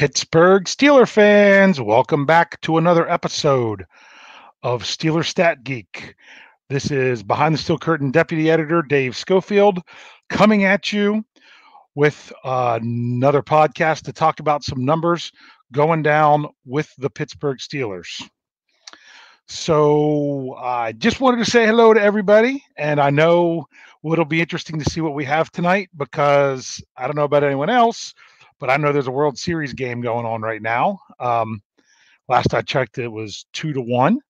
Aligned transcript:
Pittsburgh 0.00 0.64
Steeler 0.64 1.06
fans, 1.06 1.78
welcome 1.78 2.24
back 2.24 2.58
to 2.62 2.78
another 2.78 3.06
episode 3.10 3.84
of 4.62 4.82
Steeler 4.82 5.22
Stat 5.22 5.62
Geek. 5.62 6.14
This 6.70 6.90
is 6.90 7.22
Behind 7.22 7.52
the 7.54 7.58
Steel 7.58 7.76
Curtain 7.76 8.10
Deputy 8.10 8.50
Editor 8.50 8.80
Dave 8.80 9.14
Schofield 9.14 9.78
coming 10.30 10.64
at 10.64 10.90
you 10.90 11.22
with 11.94 12.32
uh, 12.44 12.78
another 12.80 13.42
podcast 13.42 14.04
to 14.04 14.12
talk 14.14 14.40
about 14.40 14.64
some 14.64 14.86
numbers 14.86 15.32
going 15.70 16.02
down 16.02 16.46
with 16.64 16.90
the 16.96 17.10
Pittsburgh 17.10 17.58
Steelers. 17.58 18.22
So 19.48 20.54
I 20.58 20.92
just 20.92 21.20
wanted 21.20 21.44
to 21.44 21.50
say 21.50 21.66
hello 21.66 21.92
to 21.92 22.00
everybody, 22.00 22.64
and 22.78 23.00
I 23.00 23.10
know 23.10 23.66
it'll 24.02 24.24
be 24.24 24.40
interesting 24.40 24.78
to 24.78 24.88
see 24.88 25.02
what 25.02 25.12
we 25.12 25.26
have 25.26 25.52
tonight 25.52 25.90
because 25.94 26.82
I 26.96 27.06
don't 27.06 27.16
know 27.16 27.24
about 27.24 27.44
anyone 27.44 27.68
else 27.68 28.14
but 28.60 28.70
I 28.70 28.76
know 28.76 28.92
there's 28.92 29.08
a 29.08 29.12
World 29.12 29.38
Series 29.38 29.72
game 29.72 30.00
going 30.00 30.26
on 30.26 30.42
right 30.42 30.62
now. 30.62 31.00
Um, 31.18 31.62
last 32.28 32.54
I 32.54 32.62
checked, 32.62 32.98
it 32.98 33.08
was 33.08 33.46
two 33.52 33.72
to 33.72 33.80
one. 33.80 34.20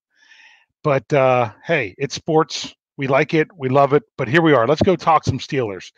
But 0.82 1.12
uh, 1.12 1.52
hey, 1.66 1.94
it's 1.98 2.14
sports. 2.14 2.74
We 2.96 3.06
like 3.06 3.34
it. 3.34 3.48
We 3.56 3.68
love 3.68 3.92
it. 3.92 4.04
But 4.16 4.28
here 4.28 4.40
we 4.40 4.52
are. 4.52 4.66
Let's 4.66 4.82
go 4.82 4.96
talk 4.96 5.24
some 5.24 5.38
Steelers. 5.38 5.90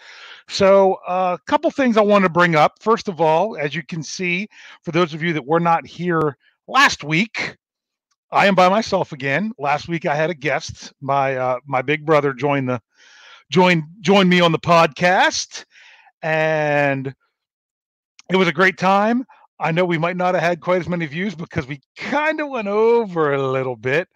So, 0.48 0.98
a 1.06 1.10
uh, 1.10 1.36
couple 1.46 1.70
things 1.70 1.96
I 1.96 2.00
want 2.00 2.24
to 2.24 2.30
bring 2.30 2.56
up. 2.56 2.74
First 2.80 3.08
of 3.08 3.20
all, 3.20 3.56
as 3.56 3.74
you 3.74 3.84
can 3.84 4.02
see, 4.02 4.48
for 4.82 4.92
those 4.92 5.14
of 5.14 5.22
you 5.22 5.32
that 5.34 5.46
were 5.46 5.60
not 5.60 5.86
here 5.86 6.36
last 6.66 7.04
week, 7.04 7.56
I 8.32 8.46
am 8.46 8.54
by 8.54 8.68
myself 8.68 9.12
again. 9.12 9.52
Last 9.58 9.88
week 9.88 10.06
I 10.06 10.14
had 10.14 10.30
a 10.30 10.34
guest. 10.34 10.92
My 11.00 11.36
uh, 11.36 11.58
my 11.66 11.82
big 11.82 12.06
brother 12.06 12.32
joined 12.32 12.68
the 12.68 12.80
joined 13.50 13.84
joined 14.00 14.30
me 14.30 14.40
on 14.40 14.52
the 14.52 14.58
podcast, 14.58 15.64
and 16.22 17.14
it 18.30 18.36
was 18.36 18.48
a 18.48 18.52
great 18.52 18.78
time. 18.78 19.24
I 19.60 19.70
know 19.70 19.84
we 19.84 19.98
might 19.98 20.16
not 20.16 20.34
have 20.34 20.42
had 20.42 20.60
quite 20.60 20.80
as 20.80 20.88
many 20.88 21.06
views 21.06 21.34
because 21.34 21.66
we 21.66 21.80
kind 21.96 22.40
of 22.40 22.48
went 22.48 22.68
over 22.68 23.34
a 23.34 23.50
little 23.50 23.76
bit. 23.76 24.08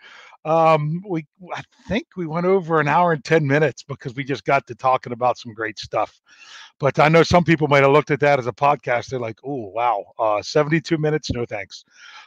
Um, 0.45 1.03
we 1.09 1.27
I 1.53 1.63
think 1.89 2.07
we 2.17 2.27
went 2.27 2.47
over 2.47 2.81
an 2.81 2.87
hour 2.87 3.13
and 3.13 3.25
10 3.25 3.47
minutes 3.47 3.83
because 3.83 4.15
we 4.15 4.23
just 4.23 4.45
got 4.45 4.67
to 4.69 4.77
talking 4.77 5.13
about 5.13 5.39
some 5.39 5.53
great 5.53 5.79
stuff. 5.79 6.21
But 6.79 6.99
I 6.99 7.09
know 7.09 7.23
some 7.23 7.43
people 7.43 7.67
might 7.67 7.83
have 7.83 7.93
looked 7.93 8.13
at 8.13 8.21
that 8.21 8.39
as 8.39 8.47
a 8.47 8.53
podcast. 8.53 9.07
They're 9.07 9.19
like, 9.19 9.39
oh 9.45 9.73
wow, 9.75 10.05
uh, 10.19 10.43
72 10.43 10.99
minutes, 10.99 11.31
no 11.33 11.45
thanks. 11.47 11.85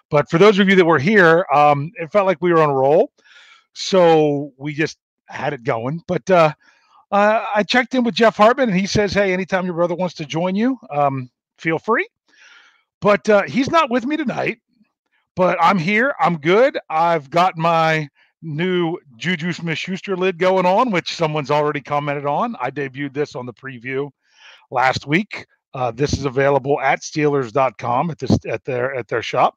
But 0.09 0.29
for 0.29 0.37
those 0.37 0.59
of 0.59 0.67
you 0.67 0.75
that 0.75 0.85
were 0.85 0.99
here, 0.99 1.45
um, 1.53 1.91
it 1.95 2.11
felt 2.11 2.25
like 2.25 2.41
we 2.41 2.51
were 2.51 2.61
on 2.61 2.69
a 2.69 2.75
roll. 2.75 3.11
So 3.73 4.51
we 4.57 4.73
just 4.73 4.97
had 5.27 5.53
it 5.53 5.63
going. 5.63 6.01
But 6.07 6.29
uh, 6.29 6.53
uh, 7.11 7.45
I 7.55 7.63
checked 7.63 7.95
in 7.95 8.03
with 8.03 8.15
Jeff 8.15 8.35
Hartman 8.35 8.69
and 8.69 8.77
he 8.77 8.85
says, 8.85 9.13
Hey, 9.13 9.31
anytime 9.33 9.65
your 9.65 9.75
brother 9.75 9.95
wants 9.95 10.15
to 10.15 10.25
join 10.25 10.55
you, 10.55 10.77
um, 10.93 11.29
feel 11.59 11.79
free. 11.79 12.07
But 13.01 13.29
uh, 13.29 13.43
he's 13.43 13.69
not 13.69 13.89
with 13.89 14.05
me 14.05 14.17
tonight. 14.17 14.59
But 15.35 15.57
I'm 15.61 15.77
here. 15.77 16.15
I'm 16.19 16.37
good. 16.37 16.77
I've 16.89 17.29
got 17.29 17.57
my 17.57 18.09
new 18.41 18.97
Juju 19.15 19.53
Smith 19.53 19.77
Schuster 19.77 20.17
lid 20.17 20.37
going 20.37 20.65
on, 20.65 20.91
which 20.91 21.15
someone's 21.15 21.51
already 21.51 21.81
commented 21.81 22.25
on. 22.25 22.55
I 22.59 22.71
debuted 22.71 23.13
this 23.13 23.35
on 23.35 23.45
the 23.45 23.53
preview 23.53 24.09
last 24.71 25.07
week. 25.07 25.45
Uh, 25.73 25.91
this 25.91 26.13
is 26.13 26.25
available 26.25 26.81
at 26.81 27.01
Steelers.com 27.01 28.11
at 28.11 28.19
this 28.19 28.37
at 28.47 28.65
their 28.65 28.95
at 28.95 29.07
their 29.07 29.21
shop. 29.21 29.55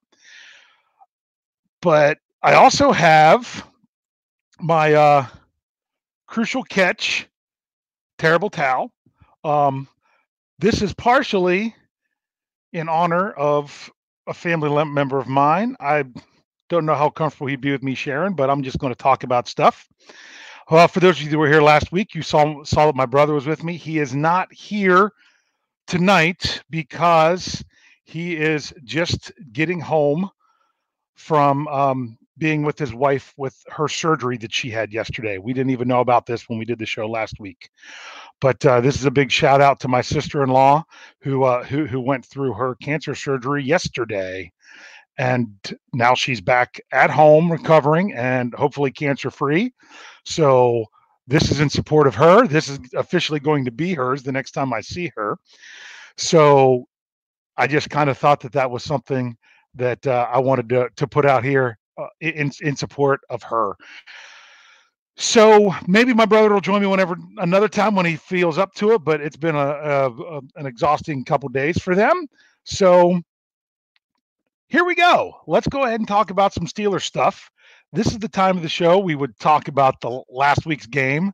But 1.80 2.18
I 2.42 2.54
also 2.54 2.92
have 2.92 3.66
my 4.60 4.92
uh, 4.92 5.26
crucial 6.26 6.62
catch, 6.62 7.26
terrible 8.18 8.50
towel. 8.50 8.92
Um, 9.42 9.88
this 10.58 10.82
is 10.82 10.94
partially 10.94 11.74
in 12.72 12.88
honor 12.88 13.32
of 13.32 13.90
a 14.26 14.34
family 14.34 14.84
member 14.84 15.18
of 15.18 15.28
mine. 15.28 15.76
I 15.80 16.04
don't 16.68 16.86
know 16.86 16.94
how 16.94 17.10
comfortable 17.10 17.48
he'd 17.48 17.60
be 17.60 17.72
with 17.72 17.82
me 17.82 17.94
sharing, 17.94 18.34
but 18.34 18.50
I'm 18.50 18.62
just 18.62 18.78
going 18.78 18.92
to 18.92 18.98
talk 19.02 19.24
about 19.24 19.48
stuff. 19.48 19.88
Well, 20.70 20.88
for 20.88 21.00
those 21.00 21.18
of 21.18 21.24
you 21.24 21.30
that 21.30 21.38
were 21.38 21.48
here 21.48 21.62
last 21.62 21.92
week, 21.92 22.14
you 22.14 22.22
saw 22.22 22.62
saw 22.64 22.86
that 22.86 22.94
my 22.96 23.06
brother 23.06 23.34
was 23.34 23.46
with 23.46 23.64
me. 23.64 23.76
He 23.76 23.98
is 23.98 24.14
not 24.14 24.52
here 24.52 25.12
tonight 25.86 26.62
because 26.70 27.64
he 28.04 28.36
is 28.36 28.72
just 28.84 29.32
getting 29.52 29.80
home 29.80 30.30
from 31.16 31.68
um, 31.68 32.18
being 32.38 32.62
with 32.62 32.78
his 32.78 32.94
wife 32.94 33.34
with 33.36 33.56
her 33.68 33.88
surgery 33.88 34.38
that 34.38 34.52
she 34.52 34.70
had 34.70 34.92
yesterday. 34.92 35.38
We 35.38 35.52
didn't 35.52 35.70
even 35.70 35.88
know 35.88 36.00
about 36.00 36.26
this 36.26 36.48
when 36.48 36.58
we 36.58 36.64
did 36.64 36.78
the 36.78 36.86
show 36.86 37.06
last 37.06 37.38
week. 37.38 37.68
But 38.40 38.64
uh, 38.64 38.80
this 38.80 38.96
is 38.96 39.04
a 39.04 39.10
big 39.10 39.30
shout 39.30 39.60
out 39.60 39.80
to 39.80 39.88
my 39.88 40.00
sister-in-law 40.00 40.84
who 41.20 41.44
uh, 41.44 41.64
who 41.64 41.86
who 41.86 42.00
went 42.00 42.24
through 42.24 42.54
her 42.54 42.74
cancer 42.76 43.14
surgery 43.14 43.62
yesterday, 43.62 44.50
and 45.18 45.54
now 45.92 46.14
she's 46.14 46.40
back 46.40 46.80
at 46.92 47.10
home 47.10 47.52
recovering 47.52 48.14
and 48.14 48.54
hopefully 48.54 48.90
cancer 48.90 49.30
free. 49.30 49.72
So 50.24 50.86
this 51.26 51.50
is 51.50 51.60
in 51.60 51.70
support 51.70 52.06
of 52.06 52.14
her. 52.14 52.46
This 52.46 52.68
is 52.68 52.80
officially 52.94 53.40
going 53.40 53.64
to 53.66 53.70
be 53.70 53.94
hers 53.94 54.22
the 54.22 54.32
next 54.32 54.52
time 54.52 54.72
I 54.72 54.80
see 54.80 55.12
her. 55.16 55.36
So 56.16 56.86
I 57.56 57.66
just 57.66 57.90
kind 57.90 58.10
of 58.10 58.18
thought 58.18 58.40
that 58.40 58.52
that 58.52 58.70
was 58.70 58.82
something 58.82 59.36
that 59.74 60.06
uh, 60.06 60.28
I 60.32 60.38
wanted 60.38 60.68
to 60.70 60.88
to 60.96 61.06
put 61.06 61.26
out 61.26 61.44
here 61.44 61.78
uh, 61.98 62.06
in 62.20 62.50
in 62.60 62.76
support 62.76 63.20
of 63.30 63.42
her. 63.42 63.74
So 65.16 65.74
maybe 65.86 66.14
my 66.14 66.24
brother 66.24 66.52
will 66.52 66.60
join 66.60 66.80
me 66.80 66.86
whenever 66.86 67.16
another 67.38 67.68
time 67.68 67.94
when 67.94 68.06
he 68.06 68.16
feels 68.16 68.58
up 68.58 68.74
to 68.74 68.92
it. 68.92 69.04
But 69.04 69.20
it's 69.20 69.36
been 69.36 69.56
a, 69.56 69.58
a, 69.58 70.10
a 70.10 70.40
an 70.56 70.66
exhausting 70.66 71.24
couple 71.24 71.48
days 71.50 71.78
for 71.78 71.94
them. 71.94 72.26
So 72.64 73.20
here 74.68 74.84
we 74.84 74.94
go. 74.94 75.34
Let's 75.46 75.68
go 75.68 75.84
ahead 75.84 76.00
and 76.00 76.08
talk 76.08 76.30
about 76.30 76.54
some 76.54 76.66
Steelers 76.66 77.02
stuff. 77.02 77.50
This 77.92 78.06
is 78.06 78.18
the 78.18 78.28
time 78.28 78.56
of 78.56 78.62
the 78.62 78.70
show 78.70 78.98
we 78.98 79.14
would 79.14 79.38
talk 79.38 79.68
about 79.68 80.00
the 80.00 80.22
last 80.30 80.64
week's 80.64 80.86
game, 80.86 81.32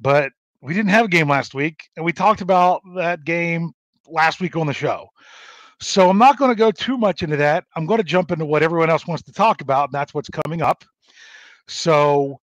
but 0.00 0.32
we 0.62 0.72
didn't 0.72 0.90
have 0.90 1.04
a 1.04 1.08
game 1.08 1.28
last 1.28 1.54
week, 1.54 1.90
and 1.96 2.06
we 2.06 2.12
talked 2.12 2.40
about 2.40 2.80
that 2.96 3.24
game 3.24 3.72
last 4.06 4.40
week 4.40 4.56
on 4.56 4.66
the 4.66 4.72
show. 4.72 5.08
So 5.80 6.10
I'm 6.10 6.18
not 6.18 6.38
going 6.38 6.50
to 6.50 6.56
go 6.56 6.70
too 6.70 6.98
much 6.98 7.22
into 7.22 7.36
that. 7.38 7.64
I'm 7.74 7.86
going 7.86 7.98
to 7.98 8.04
jump 8.04 8.30
into 8.30 8.44
what 8.44 8.62
everyone 8.62 8.90
else 8.90 9.06
wants 9.06 9.22
to 9.24 9.32
talk 9.32 9.62
about, 9.62 9.88
and 9.88 9.94
that's 9.94 10.12
what's 10.12 10.28
coming 10.28 10.60
up. 10.60 10.84
So 11.68 12.38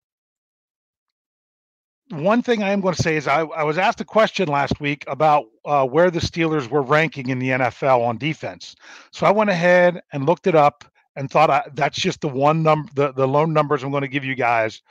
one 2.11 2.41
thing 2.41 2.63
I 2.63 2.71
am 2.71 2.81
going 2.81 2.95
to 2.95 3.03
say 3.03 3.17
is 3.17 3.27
I, 3.27 3.41
I 3.41 3.65
was 3.65 3.79
asked 3.79 4.01
a 4.01 4.05
question 4.05 4.49
last 4.49 4.81
week 4.81 5.05
about 5.09 5.47
uh, 5.65 5.85
where 5.87 6.11
the 6.11 6.21
Steelers 6.21 6.69
were 6.69 6.83
ranking 6.83 7.31
in 7.31 7.39
the 7.39 7.49
NFL 7.49 8.07
on 8.07 8.17
defense. 8.17 8.77
So 9.11 9.27
I 9.27 9.33
went 9.33 9.51
ahead 9.51 10.01
and 10.13 10.25
looked 10.25 10.47
it 10.47 10.55
up 10.55 10.85
and 11.17 11.31
thought 11.31 11.51
I, 11.51 11.65
that's 11.75 11.99
just 11.99 12.21
the 12.21 12.29
one 12.29 12.63
number, 12.63 12.91
the, 12.95 13.13
the 13.13 13.27
lone 13.27 13.53
numbers 13.53 13.83
I'm 13.83 13.91
going 13.91 14.03
to 14.03 14.09
give 14.09 14.25
you 14.25 14.35
guys 14.35 14.83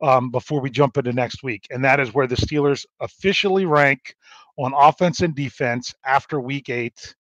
um, 0.00 0.30
before 0.30 0.60
we 0.60 0.70
jump 0.70 0.96
into 0.96 1.12
next 1.12 1.42
week. 1.42 1.66
And 1.70 1.84
that 1.84 2.00
is 2.00 2.14
where 2.14 2.26
the 2.26 2.36
Steelers 2.36 2.86
officially 3.00 3.64
rank 3.66 4.14
on 4.56 4.72
offense 4.74 5.20
and 5.20 5.34
defense 5.34 5.94
after 6.04 6.40
week 6.40 6.68
eight. 6.68 7.14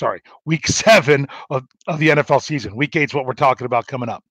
Sorry, 0.00 0.22
week 0.46 0.66
seven 0.66 1.28
of, 1.50 1.66
of 1.86 1.98
the 1.98 2.08
NFL 2.08 2.42
season. 2.42 2.74
Week 2.74 2.96
eight 2.96 3.10
is 3.10 3.14
what 3.14 3.26
we're 3.26 3.34
talking 3.34 3.66
about 3.66 3.86
coming 3.86 4.08
up. 4.08 4.24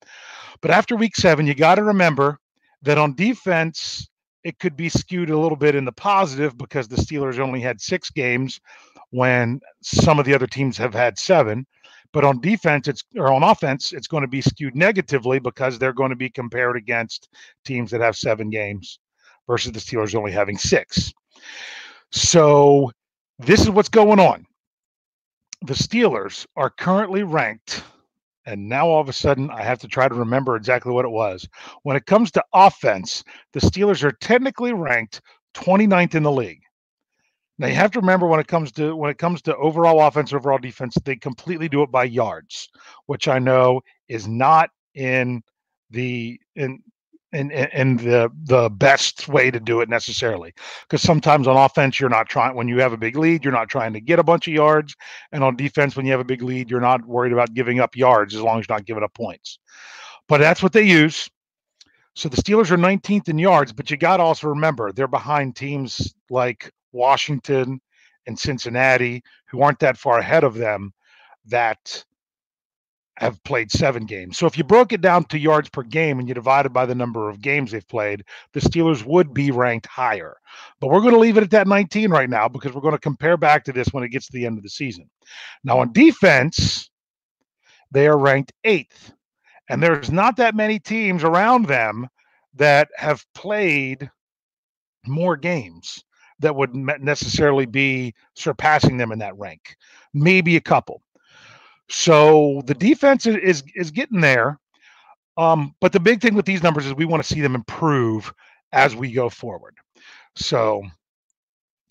But 0.61 0.71
after 0.71 0.95
week 0.95 1.15
seven, 1.15 1.45
you 1.45 1.53
got 1.53 1.75
to 1.75 1.83
remember 1.83 2.39
that 2.81 2.97
on 2.97 3.13
defense, 3.13 4.09
it 4.43 4.57
could 4.57 4.75
be 4.75 4.89
skewed 4.89 5.29
a 5.29 5.37
little 5.37 5.55
bit 5.55 5.75
in 5.75 5.85
the 5.85 5.91
positive 5.91 6.57
because 6.57 6.87
the 6.87 6.95
Steelers 6.95 7.37
only 7.37 7.61
had 7.61 7.79
six 7.79 8.09
games 8.09 8.59
when 9.11 9.59
some 9.83 10.17
of 10.17 10.25
the 10.25 10.33
other 10.33 10.47
teams 10.47 10.75
have 10.75 10.95
had 10.95 11.19
seven. 11.19 11.67
But 12.13 12.25
on 12.25 12.41
defense, 12.41 12.87
it's 12.87 13.03
or 13.15 13.31
on 13.31 13.43
offense, 13.43 13.93
it's 13.93 14.07
going 14.07 14.23
to 14.23 14.27
be 14.27 14.41
skewed 14.41 14.75
negatively 14.75 15.37
because 15.37 15.77
they're 15.77 15.93
going 15.93 16.09
to 16.09 16.15
be 16.15 16.31
compared 16.31 16.77
against 16.77 17.29
teams 17.63 17.91
that 17.91 18.01
have 18.01 18.17
seven 18.17 18.49
games 18.49 18.97
versus 19.45 19.71
the 19.71 19.79
Steelers 19.79 20.15
only 20.15 20.31
having 20.31 20.57
six. 20.57 21.13
So 22.11 22.91
this 23.37 23.61
is 23.61 23.69
what's 23.69 23.89
going 23.89 24.19
on. 24.19 24.47
The 25.61 25.73
Steelers 25.73 26.45
are 26.55 26.69
currently 26.69 27.23
ranked 27.23 27.83
and 28.49 28.67
now 28.67 28.87
all 28.87 28.99
of 28.99 29.07
a 29.09 29.13
sudden, 29.13 29.51
I 29.51 29.61
have 29.61 29.77
to 29.79 29.87
try 29.87 30.07
to 30.07 30.15
remember 30.15 30.55
exactly 30.55 30.91
what 30.91 31.05
it 31.05 31.11
was. 31.11 31.47
When 31.83 31.95
it 31.95 32.07
comes 32.07 32.31
to 32.31 32.43
offense, 32.51 33.23
the 33.53 33.59
Steelers 33.59 34.03
are 34.03 34.11
technically 34.11 34.73
ranked 34.73 35.21
29th 35.53 36.15
in 36.15 36.23
the 36.23 36.31
league. 36.31 36.61
Now 37.59 37.67
you 37.67 37.75
have 37.75 37.91
to 37.91 37.99
remember 37.99 38.25
when 38.25 38.39
it 38.39 38.47
comes 38.47 38.71
to 38.73 38.95
when 38.95 39.11
it 39.11 39.19
comes 39.19 39.43
to 39.43 39.55
overall 39.57 40.01
offense, 40.01 40.33
overall 40.33 40.57
defense, 40.57 40.97
they 41.03 41.15
completely 41.15 41.69
do 41.69 41.83
it 41.83 41.91
by 41.91 42.05
yards, 42.05 42.69
which 43.05 43.27
I 43.27 43.37
know 43.37 43.81
is 44.07 44.27
not 44.27 44.71
in 44.95 45.43
the 45.91 46.39
in 46.55 46.81
and 47.31 47.51
and 47.51 47.99
the 47.99 48.31
the 48.43 48.69
best 48.69 49.27
way 49.27 49.51
to 49.51 49.59
do 49.59 49.81
it 49.81 49.89
necessarily. 49.89 50.53
Because 50.83 51.01
sometimes 51.01 51.47
on 51.47 51.57
offense 51.57 51.99
you're 51.99 52.09
not 52.09 52.29
trying 52.29 52.55
when 52.55 52.67
you 52.67 52.79
have 52.79 52.93
a 52.93 52.97
big 52.97 53.15
lead 53.15 53.43
you're 53.43 53.53
not 53.53 53.69
trying 53.69 53.93
to 53.93 54.01
get 54.01 54.19
a 54.19 54.23
bunch 54.23 54.47
of 54.47 54.53
yards 54.53 54.95
and 55.31 55.43
on 55.43 55.55
defense 55.55 55.95
when 55.95 56.05
you 56.05 56.11
have 56.11 56.21
a 56.21 56.25
big 56.25 56.41
lead 56.41 56.69
you're 56.69 56.81
not 56.81 57.05
worried 57.05 57.33
about 57.33 57.53
giving 57.53 57.79
up 57.79 57.95
yards 57.95 58.35
as 58.35 58.41
long 58.41 58.59
as 58.59 58.65
you're 58.67 58.75
not 58.75 58.85
giving 58.85 59.03
up 59.03 59.13
points. 59.13 59.59
But 60.27 60.39
that's 60.39 60.63
what 60.63 60.73
they 60.73 60.83
use. 60.83 61.29
So 62.15 62.29
the 62.29 62.37
steelers 62.37 62.71
are 62.71 62.77
19th 62.77 63.29
in 63.29 63.37
yards 63.37 63.71
but 63.73 63.91
you 63.91 63.97
got 63.97 64.17
to 64.17 64.23
also 64.23 64.47
remember 64.47 64.91
they're 64.91 65.07
behind 65.07 65.55
teams 65.55 66.13
like 66.29 66.71
washington 66.91 67.79
and 68.25 68.37
cincinnati 68.37 69.23
who 69.47 69.61
aren't 69.61 69.79
that 69.79 69.97
far 69.97 70.19
ahead 70.19 70.43
of 70.43 70.55
them 70.55 70.91
that 71.45 72.03
have 73.19 73.43
played 73.43 73.69
seven 73.69 74.05
games. 74.05 74.37
So 74.37 74.47
if 74.47 74.57
you 74.57 74.63
broke 74.63 74.93
it 74.93 75.01
down 75.01 75.25
to 75.25 75.37
yards 75.37 75.69
per 75.69 75.83
game 75.83 76.19
and 76.19 76.27
you 76.27 76.33
divided 76.33 76.71
by 76.71 76.85
the 76.85 76.95
number 76.95 77.29
of 77.29 77.41
games 77.41 77.71
they've 77.71 77.87
played, 77.87 78.23
the 78.53 78.61
Steelers 78.61 79.05
would 79.05 79.33
be 79.33 79.51
ranked 79.51 79.87
higher. 79.87 80.37
But 80.79 80.87
we're 80.87 81.01
going 81.01 81.13
to 81.13 81.19
leave 81.19 81.37
it 81.37 81.43
at 81.43 81.51
that 81.51 81.67
19 81.67 82.11
right 82.11 82.29
now 82.29 82.47
because 82.47 82.73
we're 82.73 82.81
going 82.81 82.93
to 82.93 82.99
compare 82.99 83.35
back 83.35 83.65
to 83.65 83.73
this 83.73 83.89
when 83.89 84.05
it 84.05 84.09
gets 84.09 84.27
to 84.27 84.31
the 84.33 84.45
end 84.45 84.57
of 84.57 84.63
the 84.63 84.69
season. 84.69 85.09
Now, 85.65 85.79
on 85.79 85.91
defense, 85.91 86.89
they 87.91 88.07
are 88.07 88.17
ranked 88.17 88.53
eighth. 88.63 89.11
And 89.69 89.83
there's 89.83 90.09
not 90.09 90.37
that 90.37 90.55
many 90.55 90.79
teams 90.79 91.23
around 91.23 91.67
them 91.67 92.07
that 92.55 92.87
have 92.95 93.25
played 93.35 94.09
more 95.05 95.35
games 95.35 96.03
that 96.39 96.55
would 96.55 96.73
necessarily 96.73 97.65
be 97.65 98.13
surpassing 98.33 98.97
them 98.97 99.11
in 99.11 99.19
that 99.19 99.37
rank. 99.37 99.75
Maybe 100.13 100.55
a 100.55 100.61
couple. 100.61 101.01
So 101.89 102.61
the 102.65 102.73
defense 102.73 103.25
is 103.25 103.63
is 103.75 103.91
getting 103.91 104.21
there. 104.21 104.59
Um, 105.37 105.73
but 105.79 105.93
the 105.93 105.99
big 105.99 106.21
thing 106.21 106.35
with 106.35 106.45
these 106.45 106.63
numbers 106.63 106.85
is 106.85 106.93
we 106.93 107.05
want 107.05 107.23
to 107.23 107.33
see 107.33 107.41
them 107.41 107.55
improve 107.55 108.33
as 108.73 108.95
we 108.95 109.11
go 109.11 109.29
forward. 109.29 109.75
So 110.35 110.83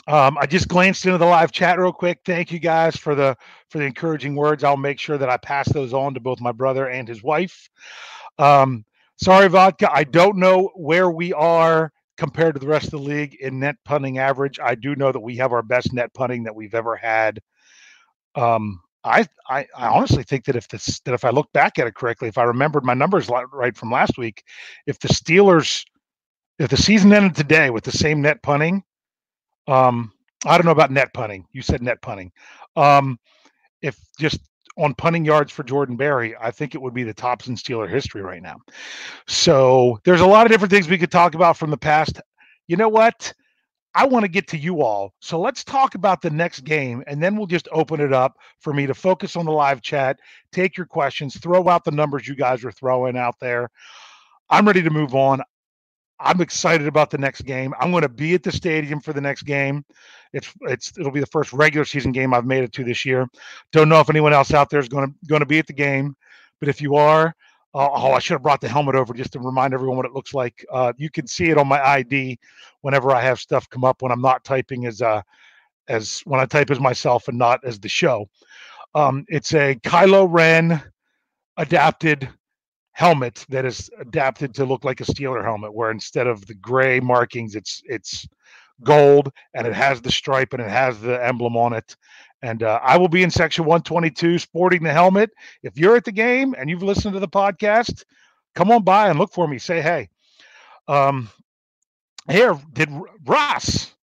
um, 0.06 0.38
I 0.38 0.46
just 0.46 0.68
glanced 0.68 1.04
into 1.06 1.18
the 1.18 1.26
live 1.26 1.52
chat 1.52 1.78
real 1.78 1.92
quick. 1.92 2.20
Thank 2.24 2.52
you 2.52 2.58
guys 2.58 2.96
for 2.96 3.14
the 3.14 3.36
for 3.68 3.78
the 3.78 3.84
encouraging 3.84 4.34
words. 4.34 4.64
I'll 4.64 4.76
make 4.76 4.98
sure 4.98 5.18
that 5.18 5.28
I 5.28 5.36
pass 5.36 5.68
those 5.68 5.92
on 5.92 6.14
to 6.14 6.20
both 6.20 6.40
my 6.40 6.52
brother 6.52 6.88
and 6.88 7.06
his 7.06 7.22
wife. 7.22 7.68
Um, 8.38 8.84
sorry, 9.16 9.48
vodka. 9.48 9.90
I 9.92 10.04
don't 10.04 10.38
know 10.38 10.70
where 10.76 11.10
we 11.10 11.32
are 11.32 11.92
compared 12.16 12.54
to 12.54 12.60
the 12.60 12.66
rest 12.66 12.86
of 12.86 12.92
the 12.92 12.98
league 12.98 13.36
in 13.40 13.60
net 13.60 13.76
punting 13.84 14.18
average. 14.18 14.58
I 14.58 14.74
do 14.74 14.96
know 14.96 15.12
that 15.12 15.20
we 15.20 15.36
have 15.36 15.52
our 15.52 15.62
best 15.62 15.92
net 15.92 16.12
punting 16.14 16.44
that 16.44 16.54
we've 16.54 16.74
ever 16.74 16.96
had. 16.96 17.40
Um, 18.34 18.80
I, 19.08 19.26
I, 19.48 19.66
honestly 19.76 20.22
think 20.22 20.44
that 20.44 20.56
if 20.56 20.68
this 20.68 21.00
that 21.00 21.14
if 21.14 21.24
I 21.24 21.30
look 21.30 21.52
back 21.52 21.78
at 21.78 21.86
it 21.86 21.94
correctly, 21.94 22.28
if 22.28 22.38
I 22.38 22.42
remembered 22.44 22.84
my 22.84 22.94
numbers 22.94 23.28
right 23.52 23.76
from 23.76 23.90
last 23.90 24.18
week, 24.18 24.44
if 24.86 24.98
the 24.98 25.08
Steelers, 25.08 25.84
if 26.58 26.70
the 26.70 26.76
season 26.76 27.12
ended 27.12 27.34
today 27.34 27.70
with 27.70 27.84
the 27.84 27.92
same 27.92 28.20
net 28.20 28.42
punting, 28.42 28.82
um, 29.66 30.12
I 30.44 30.56
don't 30.56 30.66
know 30.66 30.72
about 30.72 30.90
net 30.90 31.12
punting. 31.14 31.46
You 31.52 31.62
said 31.62 31.82
net 31.82 32.00
punting. 32.02 32.30
Um, 32.76 33.18
if 33.82 33.98
just 34.18 34.40
on 34.76 34.94
punting 34.94 35.24
yards 35.24 35.50
for 35.50 35.64
Jordan 35.64 35.96
Berry, 35.96 36.36
I 36.40 36.50
think 36.50 36.74
it 36.74 36.80
would 36.80 36.94
be 36.94 37.02
the 37.02 37.14
tops 37.14 37.48
in 37.48 37.56
Steeler 37.56 37.88
history 37.88 38.22
right 38.22 38.42
now. 38.42 38.56
So 39.26 39.98
there's 40.04 40.20
a 40.20 40.26
lot 40.26 40.46
of 40.46 40.52
different 40.52 40.70
things 40.70 40.88
we 40.88 40.98
could 40.98 41.10
talk 41.10 41.34
about 41.34 41.56
from 41.56 41.70
the 41.70 41.76
past. 41.76 42.20
You 42.68 42.76
know 42.76 42.88
what? 42.88 43.32
I 43.98 44.06
want 44.06 44.22
to 44.22 44.28
get 44.28 44.46
to 44.48 44.56
you 44.56 44.80
all. 44.80 45.12
So 45.18 45.40
let's 45.40 45.64
talk 45.64 45.96
about 45.96 46.22
the 46.22 46.30
next 46.30 46.60
game, 46.60 47.02
and 47.08 47.20
then 47.20 47.36
we'll 47.36 47.48
just 47.48 47.66
open 47.72 48.00
it 48.00 48.12
up 48.12 48.38
for 48.60 48.72
me 48.72 48.86
to 48.86 48.94
focus 48.94 49.34
on 49.34 49.44
the 49.44 49.50
live 49.50 49.82
chat, 49.82 50.20
take 50.52 50.76
your 50.76 50.86
questions, 50.86 51.36
throw 51.36 51.68
out 51.68 51.82
the 51.82 51.90
numbers 51.90 52.28
you 52.28 52.36
guys 52.36 52.64
are 52.64 52.70
throwing 52.70 53.16
out 53.16 53.34
there. 53.40 53.68
I'm 54.50 54.68
ready 54.68 54.82
to 54.82 54.90
move 54.90 55.16
on. 55.16 55.42
I'm 56.20 56.40
excited 56.40 56.86
about 56.86 57.10
the 57.10 57.18
next 57.18 57.40
game. 57.40 57.74
I'm 57.80 57.90
going 57.90 58.02
to 58.02 58.08
be 58.08 58.34
at 58.34 58.44
the 58.44 58.52
stadium 58.52 59.00
for 59.00 59.12
the 59.12 59.20
next 59.20 59.42
game. 59.42 59.84
It's 60.32 60.48
it's 60.60 60.96
it'll 60.96 61.10
be 61.10 61.18
the 61.18 61.26
first 61.26 61.52
regular 61.52 61.84
season 61.84 62.12
game 62.12 62.32
I've 62.32 62.46
made 62.46 62.62
it 62.62 62.72
to 62.74 62.84
this 62.84 63.04
year. 63.04 63.26
Don't 63.72 63.88
know 63.88 63.98
if 63.98 64.10
anyone 64.10 64.32
else 64.32 64.54
out 64.54 64.70
there 64.70 64.78
is 64.78 64.88
going 64.88 65.08
to 65.08 65.14
going 65.26 65.40
to 65.40 65.46
be 65.46 65.58
at 65.58 65.66
the 65.66 65.72
game, 65.72 66.14
but 66.60 66.68
if 66.68 66.80
you 66.80 66.94
are, 66.94 67.34
uh, 67.74 67.88
oh, 67.92 68.12
I 68.12 68.18
should 68.18 68.34
have 68.34 68.42
brought 68.42 68.60
the 68.60 68.68
helmet 68.68 68.94
over 68.94 69.12
just 69.14 69.32
to 69.32 69.40
remind 69.40 69.74
everyone 69.74 69.96
what 69.96 70.06
it 70.06 70.12
looks 70.12 70.34
like. 70.34 70.64
Uh, 70.72 70.92
you 70.96 71.10
can 71.10 71.26
see 71.26 71.50
it 71.50 71.58
on 71.58 71.68
my 71.68 71.80
ID 71.86 72.38
whenever 72.80 73.12
I 73.12 73.20
have 73.22 73.38
stuff 73.38 73.68
come 73.68 73.84
up 73.84 74.02
when 74.02 74.12
I'm 74.12 74.22
not 74.22 74.44
typing 74.44 74.86
as 74.86 75.02
uh 75.02 75.22
as 75.88 76.20
when 76.24 76.40
I 76.40 76.46
type 76.46 76.70
as 76.70 76.80
myself 76.80 77.28
and 77.28 77.38
not 77.38 77.60
as 77.64 77.78
the 77.80 77.88
show. 77.88 78.28
Um, 78.94 79.24
it's 79.28 79.54
a 79.54 79.74
Kylo 79.76 80.26
Ren 80.30 80.82
adapted 81.56 82.28
helmet 82.92 83.44
that 83.48 83.64
is 83.64 83.90
adapted 84.00 84.54
to 84.54 84.64
look 84.64 84.84
like 84.84 85.00
a 85.00 85.04
Steeler 85.04 85.42
helmet, 85.44 85.74
where 85.74 85.90
instead 85.90 86.26
of 86.26 86.46
the 86.46 86.54
gray 86.54 87.00
markings, 87.00 87.54
it's 87.54 87.82
it's 87.86 88.26
gold 88.84 89.30
and 89.54 89.66
it 89.66 89.74
has 89.74 90.00
the 90.00 90.10
stripe 90.10 90.52
and 90.52 90.62
it 90.62 90.70
has 90.70 91.00
the 91.00 91.24
emblem 91.24 91.56
on 91.56 91.72
it. 91.72 91.96
And 92.42 92.62
uh, 92.62 92.80
I 92.82 92.96
will 92.96 93.08
be 93.08 93.22
in 93.22 93.30
section 93.30 93.64
122 93.64 94.38
sporting 94.38 94.82
the 94.82 94.92
helmet. 94.92 95.30
If 95.62 95.76
you're 95.76 95.96
at 95.96 96.04
the 96.04 96.12
game 96.12 96.54
and 96.56 96.70
you've 96.70 96.82
listened 96.82 97.14
to 97.14 97.20
the 97.20 97.28
podcast, 97.28 98.04
come 98.54 98.70
on 98.70 98.84
by 98.84 99.08
and 99.08 99.18
look 99.18 99.32
for 99.32 99.48
me. 99.48 99.58
Say 99.58 99.80
hey. 99.80 100.08
Um, 100.86 101.28
here, 102.30 102.58
did 102.72 102.90
Russ, 103.26 103.94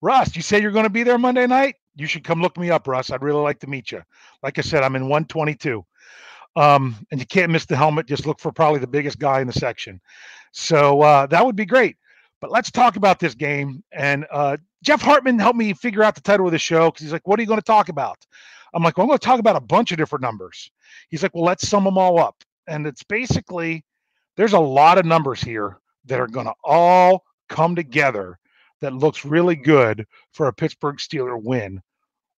Russ, 0.00 0.34
you 0.34 0.42
say 0.42 0.60
you're 0.60 0.70
going 0.70 0.84
to 0.84 0.90
be 0.90 1.02
there 1.02 1.18
Monday 1.18 1.46
night? 1.46 1.76
You 1.94 2.06
should 2.06 2.24
come 2.24 2.42
look 2.42 2.58
me 2.58 2.70
up, 2.70 2.88
Russ. 2.88 3.10
I'd 3.10 3.22
really 3.22 3.40
like 3.40 3.60
to 3.60 3.66
meet 3.66 3.92
you. 3.92 4.02
Like 4.42 4.58
I 4.58 4.62
said, 4.62 4.82
I'm 4.82 4.96
in 4.96 5.02
122. 5.02 5.84
Um, 6.56 6.96
and 7.10 7.20
you 7.20 7.26
can't 7.26 7.52
miss 7.52 7.66
the 7.66 7.76
helmet. 7.76 8.06
Just 8.06 8.26
look 8.26 8.40
for 8.40 8.50
probably 8.50 8.80
the 8.80 8.86
biggest 8.86 9.18
guy 9.18 9.40
in 9.40 9.46
the 9.46 9.52
section. 9.52 10.00
So 10.52 11.02
uh, 11.02 11.26
that 11.26 11.44
would 11.44 11.56
be 11.56 11.66
great. 11.66 11.96
But 12.40 12.50
let's 12.50 12.70
talk 12.70 12.96
about 12.96 13.18
this 13.18 13.34
game. 13.34 13.82
And 13.92 14.26
uh, 14.30 14.58
Jeff 14.82 15.00
Hartman 15.00 15.38
helped 15.38 15.58
me 15.58 15.72
figure 15.72 16.02
out 16.02 16.14
the 16.14 16.20
title 16.20 16.46
of 16.46 16.52
the 16.52 16.58
show 16.58 16.90
because 16.90 17.02
he's 17.02 17.12
like, 17.12 17.26
What 17.26 17.38
are 17.38 17.42
you 17.42 17.48
going 17.48 17.60
to 17.60 17.64
talk 17.64 17.88
about? 17.88 18.18
I'm 18.74 18.82
like, 18.82 18.96
Well, 18.96 19.04
I'm 19.04 19.08
going 19.08 19.18
to 19.18 19.24
talk 19.24 19.40
about 19.40 19.56
a 19.56 19.60
bunch 19.60 19.92
of 19.92 19.98
different 19.98 20.22
numbers. 20.22 20.70
He's 21.08 21.22
like, 21.22 21.34
Well, 21.34 21.44
let's 21.44 21.66
sum 21.66 21.84
them 21.84 21.98
all 21.98 22.18
up. 22.18 22.36
And 22.66 22.86
it's 22.86 23.02
basically, 23.02 23.84
there's 24.36 24.52
a 24.52 24.60
lot 24.60 24.98
of 24.98 25.06
numbers 25.06 25.40
here 25.40 25.78
that 26.06 26.20
are 26.20 26.26
going 26.26 26.46
to 26.46 26.54
all 26.64 27.24
come 27.48 27.74
together 27.74 28.38
that 28.80 28.92
looks 28.92 29.24
really 29.24 29.56
good 29.56 30.06
for 30.32 30.46
a 30.46 30.52
Pittsburgh 30.52 30.96
Steeler 30.96 31.42
win 31.42 31.80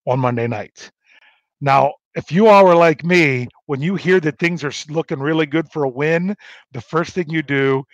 on 0.06 0.20
Monday 0.20 0.46
night. 0.46 0.90
Now, 1.60 1.94
if 2.14 2.30
you 2.30 2.46
all 2.46 2.66
are 2.66 2.76
like 2.76 3.04
me, 3.04 3.48
when 3.66 3.82
you 3.82 3.96
hear 3.96 4.20
that 4.20 4.38
things 4.38 4.62
are 4.64 4.72
looking 4.88 5.18
really 5.18 5.46
good 5.46 5.70
for 5.70 5.84
a 5.84 5.88
win, 5.88 6.36
the 6.72 6.80
first 6.80 7.12
thing 7.12 7.28
you 7.28 7.42
do 7.42 7.84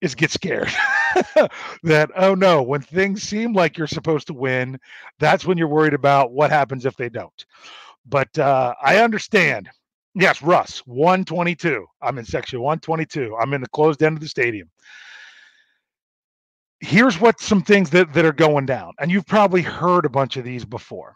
is 0.00 0.14
get 0.14 0.30
scared 0.30 0.72
that 1.82 2.10
oh 2.16 2.34
no 2.34 2.62
when 2.62 2.80
things 2.80 3.22
seem 3.22 3.52
like 3.52 3.76
you're 3.78 3.86
supposed 3.86 4.26
to 4.26 4.34
win 4.34 4.78
that's 5.18 5.44
when 5.44 5.58
you're 5.58 5.68
worried 5.68 5.94
about 5.94 6.32
what 6.32 6.50
happens 6.50 6.86
if 6.86 6.96
they 6.96 7.08
don't. 7.08 7.46
But 8.06 8.36
uh, 8.38 8.74
i 8.82 8.98
understand. 8.98 9.68
Yes 10.14 10.42
russ 10.42 10.78
122 10.86 11.86
i'm 12.02 12.18
in 12.18 12.24
section 12.24 12.60
122 12.60 13.36
i'm 13.40 13.52
in 13.54 13.60
the 13.60 13.68
closed 13.68 14.02
end 14.02 14.16
of 14.16 14.22
the 14.22 14.28
stadium. 14.28 14.70
Here's 16.80 17.18
what 17.18 17.40
some 17.40 17.62
things 17.62 17.88
that, 17.90 18.12
that 18.12 18.24
are 18.24 18.32
going 18.32 18.66
down 18.66 18.92
and 19.00 19.10
you've 19.10 19.26
probably 19.26 19.62
heard 19.62 20.04
a 20.04 20.10
bunch 20.10 20.36
of 20.36 20.44
these 20.44 20.64
before. 20.64 21.14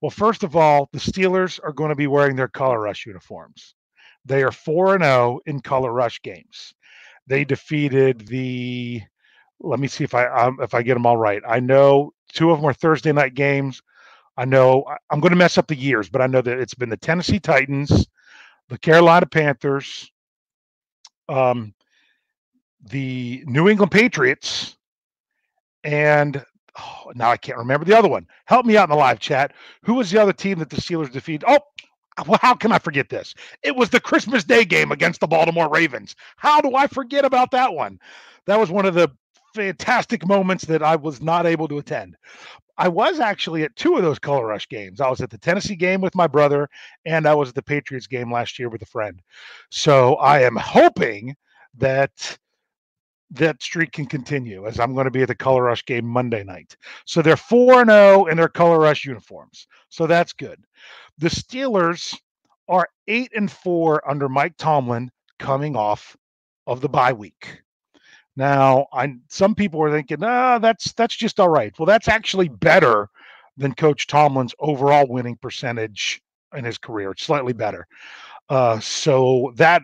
Well 0.00 0.10
first 0.10 0.44
of 0.44 0.56
all 0.56 0.88
the 0.92 0.98
steelers 0.98 1.58
are 1.64 1.72
going 1.72 1.90
to 1.90 1.96
be 1.96 2.06
wearing 2.06 2.36
their 2.36 2.48
color 2.48 2.80
rush 2.80 3.06
uniforms. 3.06 3.74
They 4.24 4.42
are 4.42 4.52
4 4.52 4.96
and 4.96 5.04
0 5.04 5.40
in 5.46 5.60
color 5.60 5.92
rush 5.92 6.20
games. 6.22 6.74
They 7.26 7.44
defeated 7.44 8.26
the. 8.26 9.02
Let 9.60 9.80
me 9.80 9.88
see 9.88 10.04
if 10.04 10.14
I 10.14 10.26
um, 10.26 10.58
if 10.60 10.74
I 10.74 10.82
get 10.82 10.94
them 10.94 11.06
all 11.06 11.16
right. 11.16 11.42
I 11.46 11.60
know 11.60 12.12
two 12.32 12.50
of 12.50 12.58
them 12.58 12.68
are 12.68 12.74
Thursday 12.74 13.12
night 13.12 13.34
games. 13.34 13.82
I 14.36 14.44
know 14.44 14.84
I'm 15.10 15.20
going 15.20 15.30
to 15.32 15.36
mess 15.38 15.56
up 15.56 15.66
the 15.66 15.76
years, 15.76 16.08
but 16.08 16.20
I 16.20 16.26
know 16.26 16.42
that 16.42 16.58
it's 16.58 16.74
been 16.74 16.90
the 16.90 16.96
Tennessee 16.96 17.40
Titans, 17.40 18.06
the 18.68 18.78
Carolina 18.78 19.26
Panthers, 19.26 20.10
um, 21.28 21.74
the 22.90 23.42
New 23.46 23.68
England 23.68 23.92
Patriots, 23.92 24.76
and 25.84 26.44
oh, 26.78 27.12
now 27.14 27.30
I 27.30 27.38
can't 27.38 27.58
remember 27.58 27.86
the 27.86 27.96
other 27.96 28.08
one. 28.08 28.26
Help 28.44 28.66
me 28.66 28.76
out 28.76 28.84
in 28.84 28.90
the 28.90 28.96
live 28.96 29.20
chat. 29.20 29.54
Who 29.84 29.94
was 29.94 30.10
the 30.10 30.20
other 30.20 30.34
team 30.34 30.58
that 30.58 30.68
the 30.68 30.76
Steelers 30.76 31.10
defeated? 31.10 31.44
Oh, 31.48 31.60
well, 32.26 32.38
how 32.42 32.54
can 32.54 32.72
I 32.72 32.78
forget 32.78 33.08
this? 33.08 33.34
It 33.62 33.76
was 33.76 33.90
the 33.90 34.00
Christmas 34.00 34.44
Day 34.44 34.64
game 34.64 34.92
against 34.92 35.20
the 35.20 35.26
Baltimore 35.26 35.68
Ravens. 35.70 36.14
How 36.36 36.60
do 36.60 36.74
I 36.74 36.86
forget 36.86 37.24
about 37.24 37.50
that 37.52 37.72
one? 37.72 37.98
That 38.46 38.58
was 38.58 38.70
one 38.70 38.86
of 38.86 38.94
the 38.94 39.10
fantastic 39.56 40.26
moments 40.26 40.64
that 40.66 40.82
I 40.82 40.96
was 40.96 41.20
not 41.20 41.46
able 41.46 41.66
to 41.68 41.78
attend. 41.78 42.16
I 42.78 42.88
was 42.88 43.20
actually 43.20 43.62
at 43.62 43.74
two 43.74 43.96
of 43.96 44.02
those 44.02 44.18
Color 44.18 44.46
Rush 44.46 44.68
games. 44.68 45.00
I 45.00 45.08
was 45.08 45.22
at 45.22 45.30
the 45.30 45.38
Tennessee 45.38 45.76
game 45.76 46.00
with 46.00 46.14
my 46.14 46.26
brother, 46.26 46.68
and 47.06 47.26
I 47.26 47.34
was 47.34 47.48
at 47.48 47.54
the 47.54 47.62
Patriots 47.62 48.06
game 48.06 48.30
last 48.30 48.58
year 48.58 48.68
with 48.68 48.82
a 48.82 48.86
friend. 48.86 49.20
So 49.70 50.16
I 50.16 50.42
am 50.42 50.56
hoping 50.56 51.34
that 51.78 52.38
that 53.30 53.60
streak 53.62 53.92
can 53.92 54.06
continue 54.06 54.66
as 54.66 54.78
I'm 54.78 54.94
going 54.94 55.06
to 55.06 55.10
be 55.10 55.22
at 55.22 55.28
the 55.28 55.34
Color 55.34 55.64
Rush 55.64 55.84
game 55.84 56.06
Monday 56.06 56.44
night. 56.44 56.76
So 57.06 57.22
they're 57.22 57.36
4 57.36 57.86
0 57.86 58.26
in 58.26 58.36
their 58.36 58.48
Color 58.48 58.78
Rush 58.78 59.04
uniforms. 59.04 59.66
So 59.88 60.06
that's 60.06 60.32
good. 60.32 60.62
The 61.18 61.28
Steelers 61.28 62.16
are 62.68 62.88
8 63.08 63.32
and 63.34 63.50
4 63.50 64.08
under 64.08 64.28
Mike 64.28 64.54
Tomlin 64.58 65.10
coming 65.38 65.76
off 65.76 66.16
of 66.66 66.80
the 66.80 66.88
bye 66.88 67.12
week. 67.12 67.62
Now, 68.36 68.86
I 68.92 69.14
some 69.28 69.54
people 69.54 69.82
are 69.82 69.90
thinking, 69.90 70.18
"Ah, 70.22 70.58
that's 70.58 70.92
that's 70.92 71.16
just 71.16 71.40
all 71.40 71.48
right." 71.48 71.76
Well, 71.78 71.86
that's 71.86 72.08
actually 72.08 72.48
better 72.48 73.08
than 73.56 73.74
Coach 73.74 74.06
Tomlin's 74.06 74.54
overall 74.60 75.06
winning 75.08 75.36
percentage 75.36 76.20
in 76.54 76.64
his 76.64 76.78
career. 76.78 77.12
It's 77.12 77.22
slightly 77.24 77.52
better. 77.54 77.86
Uh, 78.50 78.80
so 78.80 79.52
that 79.56 79.82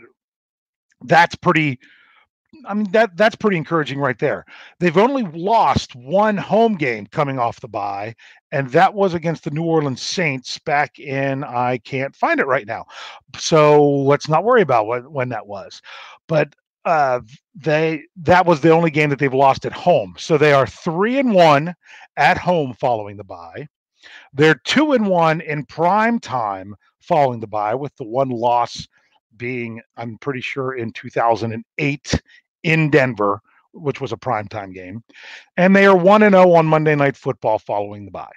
that's 1.04 1.35
pretty 1.37 1.78
I 2.66 2.75
mean 2.75 2.90
that 2.92 3.16
that's 3.16 3.35
pretty 3.37 3.56
encouraging 3.56 3.99
right 3.99 4.18
there. 4.18 4.44
They've 4.78 4.97
only 4.99 5.23
lost 5.25 5.97
one 5.97 6.37
home 6.37 6.76
game 6.76 7.06
coming 7.06 7.38
off 7.38 7.61
the 7.61 7.68
bye, 7.68 8.14
and 8.52 8.68
that 8.71 8.92
was 8.94 9.14
against 9.14 9.44
the 9.44 9.50
New 9.50 9.64
Orleans 9.64 10.02
Saints 10.02 10.59
back 10.59 10.99
in 10.99 11.44
I 11.44 11.78
can't 11.78 12.14
find 12.14 12.40
it 12.40 12.47
right 12.47 12.66
now. 12.66 12.85
So 13.38 13.82
let's 13.88 14.28
not 14.28 14.44
worry 14.44 14.62
about 14.62 14.87
what 14.87 15.11
when 15.11 15.30
that 15.30 15.47
was. 15.47 15.80
But 16.28 16.54
uh, 16.85 17.21
they 17.55 18.05
that 18.17 18.47
was 18.47 18.61
the 18.61 18.71
only 18.71 18.91
game 18.91 19.11
that 19.11 19.19
they've 19.19 19.33
lost 19.33 19.65
at 19.65 19.73
home. 19.73 20.15
So 20.19 20.37
they 20.37 20.53
are 20.53 20.67
three 20.67 21.19
and 21.19 21.33
one 21.33 21.75
at 22.17 22.39
home 22.39 22.75
following 22.75 23.17
the 23.17 23.25
bye. 23.25 23.69
They're 24.33 24.61
two 24.65 24.93
and 24.93 25.07
one 25.07 25.41
in 25.41 25.65
prime 25.67 26.19
time 26.19 26.75
following 27.01 27.41
the 27.41 27.47
bye, 27.47 27.75
with 27.75 27.95
the 27.97 28.05
one 28.05 28.31
loss 28.31 28.87
being, 29.37 29.81
I'm 29.97 30.19
pretty 30.19 30.41
sure, 30.41 30.75
in 30.75 30.93
2008 30.93 32.23
in 32.62 32.91
Denver, 32.91 33.41
which 33.73 34.01
was 34.01 34.12
a 34.12 34.17
primetime 34.17 34.73
game. 34.75 35.03
And 35.57 35.75
they 35.75 35.87
are 35.87 35.97
1 35.97 36.23
and 36.23 36.35
0 36.35 36.53
on 36.53 36.67
Monday 36.67 36.95
Night 36.95 37.17
Football 37.17 37.59
following 37.59 38.05
the 38.05 38.11
bye. 38.11 38.31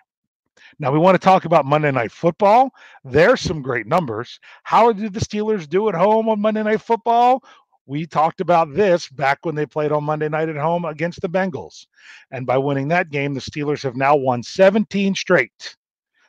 Now, 0.80 0.92
we 0.92 1.00
want 1.00 1.16
to 1.16 1.24
talk 1.24 1.46
about 1.46 1.66
Monday 1.66 1.92
Night 1.92 2.12
Football. 2.12 2.70
There's 3.06 3.40
some 3.40 3.62
great 3.62 3.88
numbers. 3.88 4.40
How 4.64 4.92
did 4.92 5.14
the 5.14 5.22
Steelers 5.22 5.70
do 5.70 5.88
at 5.88 5.96
home 5.96 6.28
on 6.28 6.42
Monday 6.42 6.64
Night 6.64 6.82
Football? 6.82 7.44
We 7.88 8.08
talked 8.08 8.42
about 8.42 8.74
this 8.74 9.08
back 9.10 9.40
when 9.44 9.56
they 9.56 9.66
played 9.66 9.92
on 9.92 10.04
Monday 10.04 10.28
night 10.28 10.50
at 10.50 10.56
home 10.56 10.86
against 10.86 11.22
the 11.22 11.30
Bengals. 11.30 11.86
And 12.32 12.46
by 12.46 12.58
winning 12.58 12.88
that 12.88 13.12
game, 13.12 13.34
the 13.34 13.40
Steelers 13.40 13.84
have 13.84 13.96
now 13.96 14.16
won 14.16 14.42
17 14.42 15.14
straight. 15.16 15.76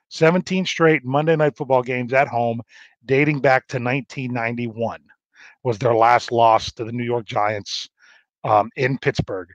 17 0.08 0.66
straight 0.66 1.04
Monday 1.04 1.34
night 1.34 1.56
football 1.56 1.82
games 1.82 2.12
at 2.12 2.28
home 2.28 2.60
dating 3.06 3.40
back 3.40 3.66
to 3.68 3.76
1991 3.76 5.00
was 5.64 5.78
their 5.78 5.94
last 5.94 6.30
loss 6.30 6.70
to 6.72 6.84
the 6.84 6.92
New 6.92 7.04
York 7.04 7.24
Giants 7.24 7.88
um, 8.44 8.70
in 8.76 8.98
Pittsburgh. 8.98 9.48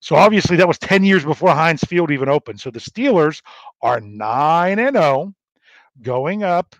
So 0.00 0.16
obviously 0.16 0.56
that 0.56 0.68
was 0.68 0.78
10 0.78 1.04
years 1.04 1.24
before 1.24 1.50
Heinz 1.50 1.80
Field 1.82 2.10
even 2.10 2.28
opened. 2.28 2.60
So 2.60 2.70
the 2.70 2.80
Steelers 2.80 3.40
are 3.80 4.00
9 4.00 4.78
and 4.78 4.96
0 4.96 5.34
going 6.02 6.42
up 6.42 6.76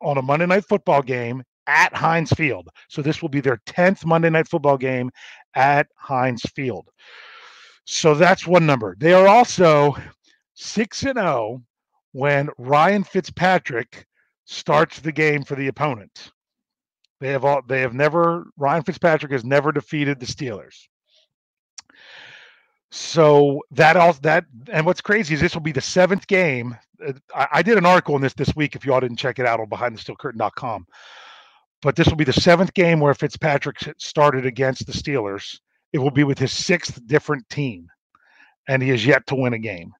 on 0.00 0.18
a 0.18 0.22
Monday 0.22 0.46
night 0.46 0.64
football 0.64 1.02
game 1.02 1.44
at 1.68 1.94
Heinz 1.94 2.30
Field. 2.30 2.68
So 2.88 3.02
this 3.02 3.22
will 3.22 3.28
be 3.28 3.40
their 3.40 3.60
10th 3.66 4.04
Monday 4.04 4.30
night 4.30 4.48
football 4.48 4.78
game 4.78 5.10
at 5.54 5.86
Heinz 5.94 6.42
Field. 6.42 6.88
So 7.84 8.14
that's 8.14 8.46
one 8.46 8.66
number. 8.66 8.96
They 8.98 9.12
are 9.12 9.28
also 9.28 9.96
6 10.54 11.02
and 11.04 11.18
0 11.18 11.62
when 12.12 12.48
Ryan 12.58 13.04
Fitzpatrick 13.04 14.06
starts 14.44 14.98
the 15.00 15.12
game 15.12 15.44
for 15.44 15.54
the 15.54 15.68
opponent. 15.68 16.32
They 17.20 17.28
have 17.28 17.44
all 17.44 17.62
they 17.66 17.80
have 17.80 17.94
never 17.94 18.46
Ryan 18.56 18.82
Fitzpatrick 18.82 19.32
has 19.32 19.44
never 19.44 19.72
defeated 19.72 20.20
the 20.20 20.26
Steelers. 20.26 20.86
So 22.90 23.62
that 23.72 23.96
all 23.96 24.14
that 24.22 24.46
and 24.72 24.86
what's 24.86 25.00
crazy 25.00 25.34
is 25.34 25.40
this 25.40 25.54
will 25.54 25.62
be 25.62 25.72
the 25.72 25.80
seventh 25.80 26.26
game. 26.26 26.76
Uh, 27.06 27.12
I, 27.34 27.48
I 27.52 27.62
did 27.62 27.76
an 27.76 27.86
article 27.86 28.14
on 28.14 28.20
this 28.20 28.34
this 28.34 28.54
week. 28.56 28.74
If 28.76 28.86
you 28.86 28.94
all 28.94 29.00
didn't 29.00 29.18
check 29.18 29.38
it 29.38 29.46
out 29.46 29.60
on 29.60 29.66
BehindTheSteelCurtain.com, 29.66 30.86
but 31.82 31.96
this 31.96 32.08
will 32.08 32.16
be 32.16 32.24
the 32.24 32.32
seventh 32.32 32.74
game 32.74 33.00
where 33.00 33.14
Fitzpatrick 33.14 33.76
started 33.98 34.46
against 34.46 34.86
the 34.86 34.92
Steelers. 34.92 35.58
It 35.92 35.98
will 35.98 36.10
be 36.10 36.24
with 36.24 36.38
his 36.38 36.52
sixth 36.52 37.00
different 37.06 37.48
team, 37.48 37.88
and 38.68 38.82
he 38.82 38.88
has 38.90 39.06
yet 39.06 39.26
to 39.28 39.34
win 39.34 39.54
a 39.54 39.58
game. 39.58 39.92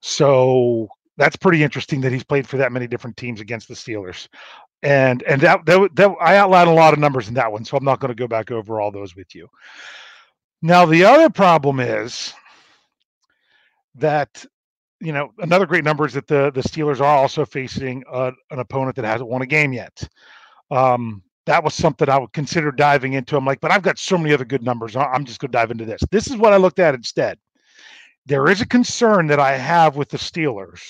So 0.00 0.88
that's 1.16 1.36
pretty 1.36 1.62
interesting 1.62 2.00
that 2.00 2.12
he's 2.12 2.24
played 2.24 2.48
for 2.48 2.56
that 2.56 2.72
many 2.72 2.86
different 2.86 3.16
teams 3.16 3.40
against 3.40 3.68
the 3.68 3.74
Steelers. 3.74 4.28
And 4.82 5.22
and 5.24 5.40
that 5.42 5.64
that, 5.66 5.94
that 5.96 6.10
I 6.20 6.36
outlined 6.36 6.70
a 6.70 6.74
lot 6.74 6.94
of 6.94 6.98
numbers 6.98 7.28
in 7.28 7.34
that 7.34 7.52
one, 7.52 7.64
so 7.64 7.76
I'm 7.76 7.84
not 7.84 8.00
going 8.00 8.08
to 8.08 8.14
go 8.14 8.26
back 8.26 8.50
over 8.50 8.80
all 8.80 8.90
those 8.90 9.14
with 9.14 9.34
you. 9.34 9.48
Now 10.62 10.86
the 10.86 11.04
other 11.04 11.30
problem 11.30 11.80
is 11.80 12.32
that 13.96 14.44
you 15.00 15.12
know 15.12 15.32
another 15.38 15.66
great 15.66 15.84
number 15.84 16.06
is 16.06 16.14
that 16.14 16.26
the 16.26 16.50
the 16.52 16.62
Steelers 16.62 17.00
are 17.00 17.16
also 17.16 17.44
facing 17.44 18.02
a, 18.10 18.32
an 18.50 18.58
opponent 18.58 18.96
that 18.96 19.04
hasn't 19.04 19.28
won 19.28 19.42
a 19.42 19.46
game 19.46 19.72
yet. 19.72 20.02
Um, 20.70 21.22
that 21.46 21.64
was 21.64 21.74
something 21.74 22.08
I 22.08 22.18
would 22.18 22.32
consider 22.32 22.70
diving 22.70 23.14
into. 23.14 23.36
I'm 23.36 23.44
like, 23.44 23.60
but 23.60 23.72
I've 23.72 23.82
got 23.82 23.98
so 23.98 24.16
many 24.16 24.32
other 24.32 24.44
good 24.44 24.62
numbers. 24.62 24.94
I'm 24.94 25.24
just 25.24 25.40
going 25.40 25.50
to 25.50 25.58
dive 25.58 25.70
into 25.70 25.84
this. 25.84 26.02
This 26.10 26.28
is 26.28 26.36
what 26.36 26.52
I 26.52 26.58
looked 26.58 26.78
at 26.78 26.94
instead. 26.94 27.38
There 28.26 28.48
is 28.48 28.60
a 28.60 28.66
concern 28.66 29.26
that 29.28 29.40
I 29.40 29.56
have 29.56 29.96
with 29.96 30.10
the 30.10 30.18
Steelers 30.18 30.80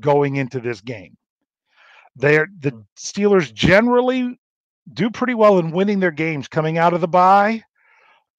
going 0.00 0.36
into 0.36 0.60
this 0.60 0.80
game. 0.80 1.16
They're 2.16 2.48
the 2.58 2.70
hmm. 2.70 2.80
Steelers 2.98 3.52
generally 3.52 4.38
do 4.92 5.10
pretty 5.10 5.34
well 5.34 5.58
in 5.58 5.70
winning 5.70 6.00
their 6.00 6.10
games 6.10 6.48
coming 6.48 6.76
out 6.76 6.92
of 6.92 7.00
the 7.00 7.08
bye, 7.08 7.62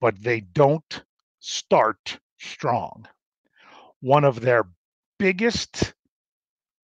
but 0.02 0.22
they 0.22 0.42
don't 0.42 1.04
start 1.40 2.20
strong. 2.40 3.08
One 4.02 4.26
of 4.26 4.42
their 4.42 4.68
biggest 5.18 5.94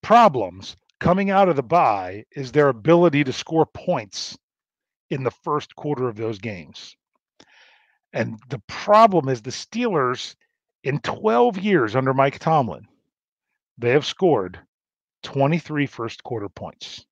problems 0.01 0.77
coming 0.99 1.29
out 1.29 1.49
of 1.49 1.55
the 1.55 1.63
bye 1.63 2.25
is 2.31 2.51
their 2.51 2.69
ability 2.69 3.23
to 3.23 3.33
score 3.33 3.65
points 3.65 4.37
in 5.09 5.23
the 5.23 5.31
first 5.31 5.75
quarter 5.75 6.07
of 6.07 6.15
those 6.15 6.39
games. 6.39 6.95
And 8.13 8.39
the 8.49 8.61
problem 8.67 9.29
is 9.29 9.41
the 9.41 9.51
Steelers 9.51 10.35
in 10.83 10.99
12 10.99 11.57
years 11.59 11.95
under 11.95 12.13
Mike 12.13 12.39
Tomlin 12.39 12.87
they 13.79 13.91
have 13.91 14.05
scored 14.05 14.59
23 15.23 15.85
first 15.85 16.23
quarter 16.23 16.49
points. 16.49 17.05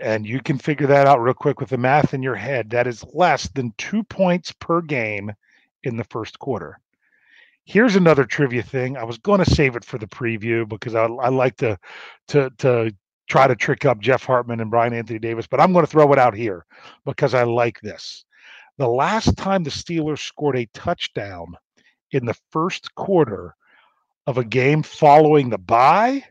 And 0.00 0.26
you 0.26 0.40
can 0.40 0.58
figure 0.58 0.86
that 0.86 1.06
out 1.06 1.20
real 1.20 1.34
quick 1.34 1.58
with 1.58 1.70
the 1.70 1.78
math 1.78 2.14
in 2.14 2.22
your 2.22 2.36
head. 2.36 2.70
That 2.70 2.86
is 2.86 3.04
less 3.14 3.48
than 3.48 3.74
two 3.78 4.04
points 4.04 4.52
per 4.52 4.80
game 4.80 5.32
in 5.82 5.96
the 5.96 6.04
first 6.04 6.38
quarter. 6.38 6.78
Here's 7.66 7.96
another 7.96 8.24
trivia 8.24 8.62
thing. 8.62 8.96
I 8.96 9.02
was 9.02 9.18
going 9.18 9.44
to 9.44 9.50
save 9.50 9.74
it 9.74 9.84
for 9.84 9.98
the 9.98 10.06
preview 10.06 10.68
because 10.68 10.94
I, 10.94 11.04
I 11.06 11.28
like 11.28 11.56
to, 11.56 11.76
to, 12.28 12.50
to 12.58 12.94
try 13.28 13.48
to 13.48 13.56
trick 13.56 13.84
up 13.84 13.98
Jeff 13.98 14.24
Hartman 14.24 14.60
and 14.60 14.70
Bryan 14.70 14.94
Anthony 14.94 15.18
Davis, 15.18 15.48
but 15.48 15.60
I'm 15.60 15.72
going 15.72 15.84
to 15.84 15.90
throw 15.90 16.12
it 16.12 16.18
out 16.18 16.34
here 16.34 16.64
because 17.04 17.34
I 17.34 17.42
like 17.42 17.80
this. 17.80 18.24
The 18.78 18.86
last 18.86 19.36
time 19.36 19.64
the 19.64 19.70
Steelers 19.70 20.20
scored 20.20 20.56
a 20.56 20.68
touchdown 20.74 21.56
in 22.12 22.24
the 22.24 22.36
first 22.52 22.94
quarter 22.94 23.56
of 24.28 24.38
a 24.38 24.44
game 24.44 24.84
following 24.84 25.50
the 25.50 25.58
bye 25.58 26.24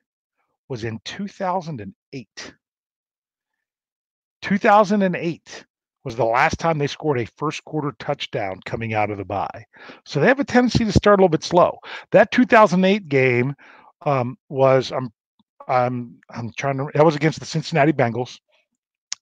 was 0.69 0.85
in 0.85 1.01
2008. 1.03 2.53
2008 4.41 5.65
was 6.05 6.15
the 6.15 6.23
last 6.23 6.59
time 6.59 6.77
they 6.77 6.87
scored 6.87 7.19
a 7.19 7.25
first 7.35 7.65
quarter 7.65 7.93
touchdown 7.99 8.59
coming 8.65 8.93
out 8.93 9.09
of 9.09 9.17
the 9.17 9.25
bye. 9.25 9.65
So 10.05 10.19
they 10.19 10.27
have 10.27 10.39
a 10.39 10.45
tendency 10.45 10.85
to 10.85 10.91
start 10.91 11.19
a 11.19 11.21
little 11.21 11.29
bit 11.29 11.43
slow. 11.43 11.79
That 12.11 12.31
2008 12.31 13.09
game 13.09 13.55
um, 14.05 14.37
was 14.47 14.91
I'm 14.91 15.11
I'm 15.67 16.19
I'm 16.29 16.53
trying 16.57 16.77
to 16.77 16.89
that 16.93 17.03
was 17.03 17.15
against 17.15 17.39
the 17.39 17.45
Cincinnati 17.45 17.91
Bengals 17.91 18.37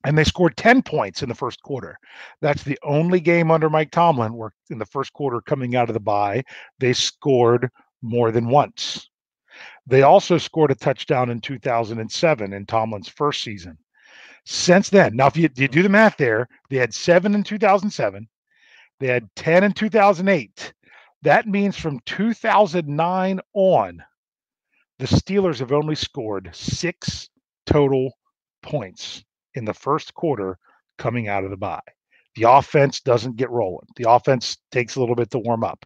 and 0.04 0.18
they 0.18 0.26
scored 0.26 0.58
10 0.58 0.82
points 0.84 1.24
in 1.24 1.30
the 1.30 1.36
first 1.36 1.62
quarter. 1.64 1.98
That's 2.42 2.64
the 2.64 2.78
only 2.84 3.22
game 3.22 3.50
under 3.50 3.70
Mike 3.70 3.92
Tomlin 3.92 4.34
where 4.34 4.52
in 4.70 4.78
the 4.78 4.86
first 4.86 5.14
quarter 5.14 5.40
coming 5.40 5.78
out 5.78 5.90
of 5.90 5.94
the 5.94 6.02
bye, 6.02 6.44
they 6.80 6.92
scored 6.92 7.70
more 8.02 8.32
than 8.32 8.50
once. 8.50 9.10
They 9.88 10.02
also 10.02 10.38
scored 10.38 10.72
a 10.72 10.76
touchdown 10.76 11.30
in 11.30 11.40
2007 11.40 12.54
in 12.54 12.66
Tomlin's 12.66 13.08
first 13.08 13.42
season. 13.42 13.78
Since 14.46 14.90
then, 14.90 15.16
now 15.16 15.28
if 15.28 15.38
you, 15.38 15.50
you 15.56 15.68
do 15.68 15.84
the 15.84 15.90
math 15.90 16.18
there, 16.18 16.48
they 16.70 16.78
had 16.78 16.94
seven 16.94 17.34
in 17.34 17.44
2007, 17.44 18.28
they 19.00 19.08
had 19.08 19.30
10 19.36 19.64
in 19.64 19.72
2008. 19.74 20.74
That 21.22 21.48
means 21.48 21.78
from 21.78 22.02
2009 22.06 23.40
on, 23.54 24.04
the 25.00 25.06
Steelers 25.06 25.60
have 25.60 25.72
only 25.72 25.96
scored 25.96 26.50
six 26.54 27.30
total 27.66 28.18
points 28.62 29.24
in 29.56 29.66
the 29.66 29.74
first 29.74 30.14
quarter 30.14 30.58
coming 30.98 31.28
out 31.28 31.44
of 31.44 31.50
the 31.50 31.58
bye. 31.58 31.82
The 32.36 32.50
offense 32.50 33.00
doesn't 33.00 33.38
get 33.38 33.50
rolling. 33.50 33.88
The 33.96 34.10
offense 34.10 34.58
takes 34.72 34.96
a 34.96 35.00
little 35.00 35.16
bit 35.16 35.30
to 35.32 35.40
warm 35.40 35.64
up. 35.64 35.86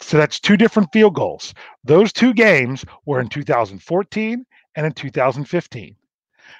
So 0.00 0.16
that's 0.16 0.40
two 0.40 0.56
different 0.56 0.92
field 0.92 1.14
goals. 1.14 1.52
Those 1.84 2.12
two 2.12 2.32
games 2.32 2.84
were 3.04 3.20
in 3.20 3.28
2014 3.28 4.46
and 4.76 4.86
in 4.86 4.92
2015. 4.92 5.96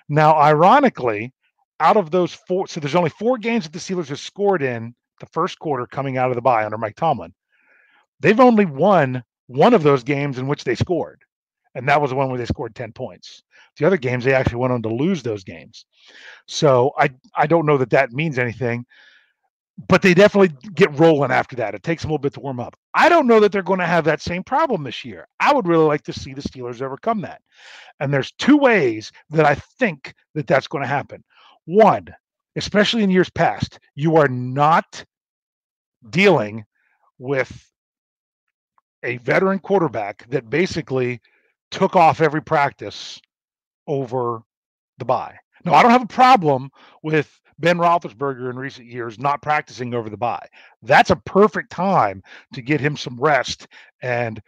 Now, 0.08 0.36
ironically, 0.36 1.32
out 1.80 1.96
of 1.96 2.10
those 2.10 2.34
four, 2.34 2.66
so 2.66 2.80
there's 2.80 2.94
only 2.94 3.10
four 3.10 3.38
games 3.38 3.64
that 3.64 3.72
the 3.72 3.78
Steelers 3.78 4.08
have 4.08 4.20
scored 4.20 4.62
in 4.62 4.94
the 5.20 5.26
first 5.26 5.58
quarter 5.58 5.86
coming 5.86 6.18
out 6.18 6.30
of 6.30 6.34
the 6.34 6.42
bye 6.42 6.64
under 6.64 6.78
Mike 6.78 6.96
Tomlin. 6.96 7.32
They've 8.20 8.40
only 8.40 8.66
won 8.66 9.22
one 9.46 9.74
of 9.74 9.82
those 9.82 10.02
games 10.02 10.38
in 10.38 10.46
which 10.46 10.64
they 10.64 10.74
scored, 10.74 11.22
and 11.74 11.88
that 11.88 12.00
was 12.00 12.10
the 12.10 12.16
one 12.16 12.28
where 12.28 12.38
they 12.38 12.46
scored 12.46 12.74
10 12.74 12.92
points. 12.92 13.42
The 13.78 13.86
other 13.86 13.96
games, 13.96 14.24
they 14.24 14.34
actually 14.34 14.56
went 14.56 14.72
on 14.72 14.82
to 14.82 14.88
lose 14.94 15.22
those 15.22 15.44
games. 15.44 15.86
So 16.46 16.92
I, 16.98 17.10
I 17.34 17.46
don't 17.46 17.66
know 17.66 17.78
that 17.78 17.90
that 17.90 18.12
means 18.12 18.38
anything 18.38 18.84
but 19.88 20.02
they 20.02 20.14
definitely 20.14 20.56
get 20.74 20.98
rolling 20.98 21.30
after 21.30 21.56
that. 21.56 21.74
It 21.74 21.82
takes 21.82 22.02
them 22.02 22.10
a 22.10 22.14
little 22.14 22.22
bit 22.22 22.34
to 22.34 22.40
warm 22.40 22.60
up. 22.60 22.76
I 22.94 23.08
don't 23.08 23.26
know 23.26 23.40
that 23.40 23.52
they're 23.52 23.62
going 23.62 23.80
to 23.80 23.86
have 23.86 24.04
that 24.04 24.20
same 24.20 24.42
problem 24.42 24.82
this 24.82 25.04
year. 25.04 25.28
I 25.38 25.52
would 25.52 25.68
really 25.68 25.84
like 25.84 26.02
to 26.04 26.12
see 26.12 26.34
the 26.34 26.42
Steelers 26.42 26.82
overcome 26.82 27.20
that. 27.22 27.40
And 28.00 28.12
there's 28.12 28.32
two 28.32 28.56
ways 28.56 29.12
that 29.30 29.46
I 29.46 29.54
think 29.54 30.14
that 30.34 30.46
that's 30.46 30.66
going 30.66 30.82
to 30.82 30.88
happen. 30.88 31.22
One, 31.66 32.08
especially 32.56 33.02
in 33.02 33.10
years 33.10 33.30
past, 33.30 33.78
you 33.94 34.16
are 34.16 34.28
not 34.28 35.04
dealing 36.10 36.64
with 37.18 37.70
a 39.02 39.18
veteran 39.18 39.58
quarterback 39.58 40.28
that 40.30 40.50
basically 40.50 41.20
took 41.70 41.94
off 41.94 42.20
every 42.20 42.42
practice 42.42 43.20
over 43.86 44.42
the 44.98 45.04
bye. 45.04 45.36
Now, 45.64 45.74
I 45.74 45.82
don't 45.82 45.90
have 45.90 46.02
a 46.02 46.06
problem 46.06 46.70
with 47.02 47.39
Ben 47.60 47.78
Roethlisberger 47.78 48.50
in 48.50 48.56
recent 48.56 48.86
years 48.86 49.18
not 49.18 49.42
practicing 49.42 49.94
over 49.94 50.08
the 50.10 50.16
bye. 50.16 50.46
That's 50.82 51.10
a 51.10 51.16
perfect 51.16 51.70
time 51.70 52.22
to 52.54 52.62
get 52.62 52.80
him 52.80 52.96
some 52.96 53.20
rest. 53.20 53.68
And 54.02 54.40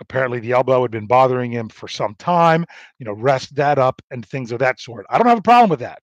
apparently, 0.00 0.40
the 0.40 0.52
elbow 0.52 0.82
had 0.82 0.90
been 0.90 1.06
bothering 1.06 1.50
him 1.50 1.68
for 1.68 1.88
some 1.88 2.14
time. 2.14 2.64
You 2.98 3.06
know, 3.06 3.12
rest 3.12 3.54
that 3.56 3.78
up 3.78 4.00
and 4.10 4.24
things 4.24 4.52
of 4.52 4.60
that 4.60 4.80
sort. 4.80 5.06
I 5.10 5.18
don't 5.18 5.26
have 5.26 5.38
a 5.38 5.42
problem 5.42 5.70
with 5.70 5.80
that. 5.80 6.02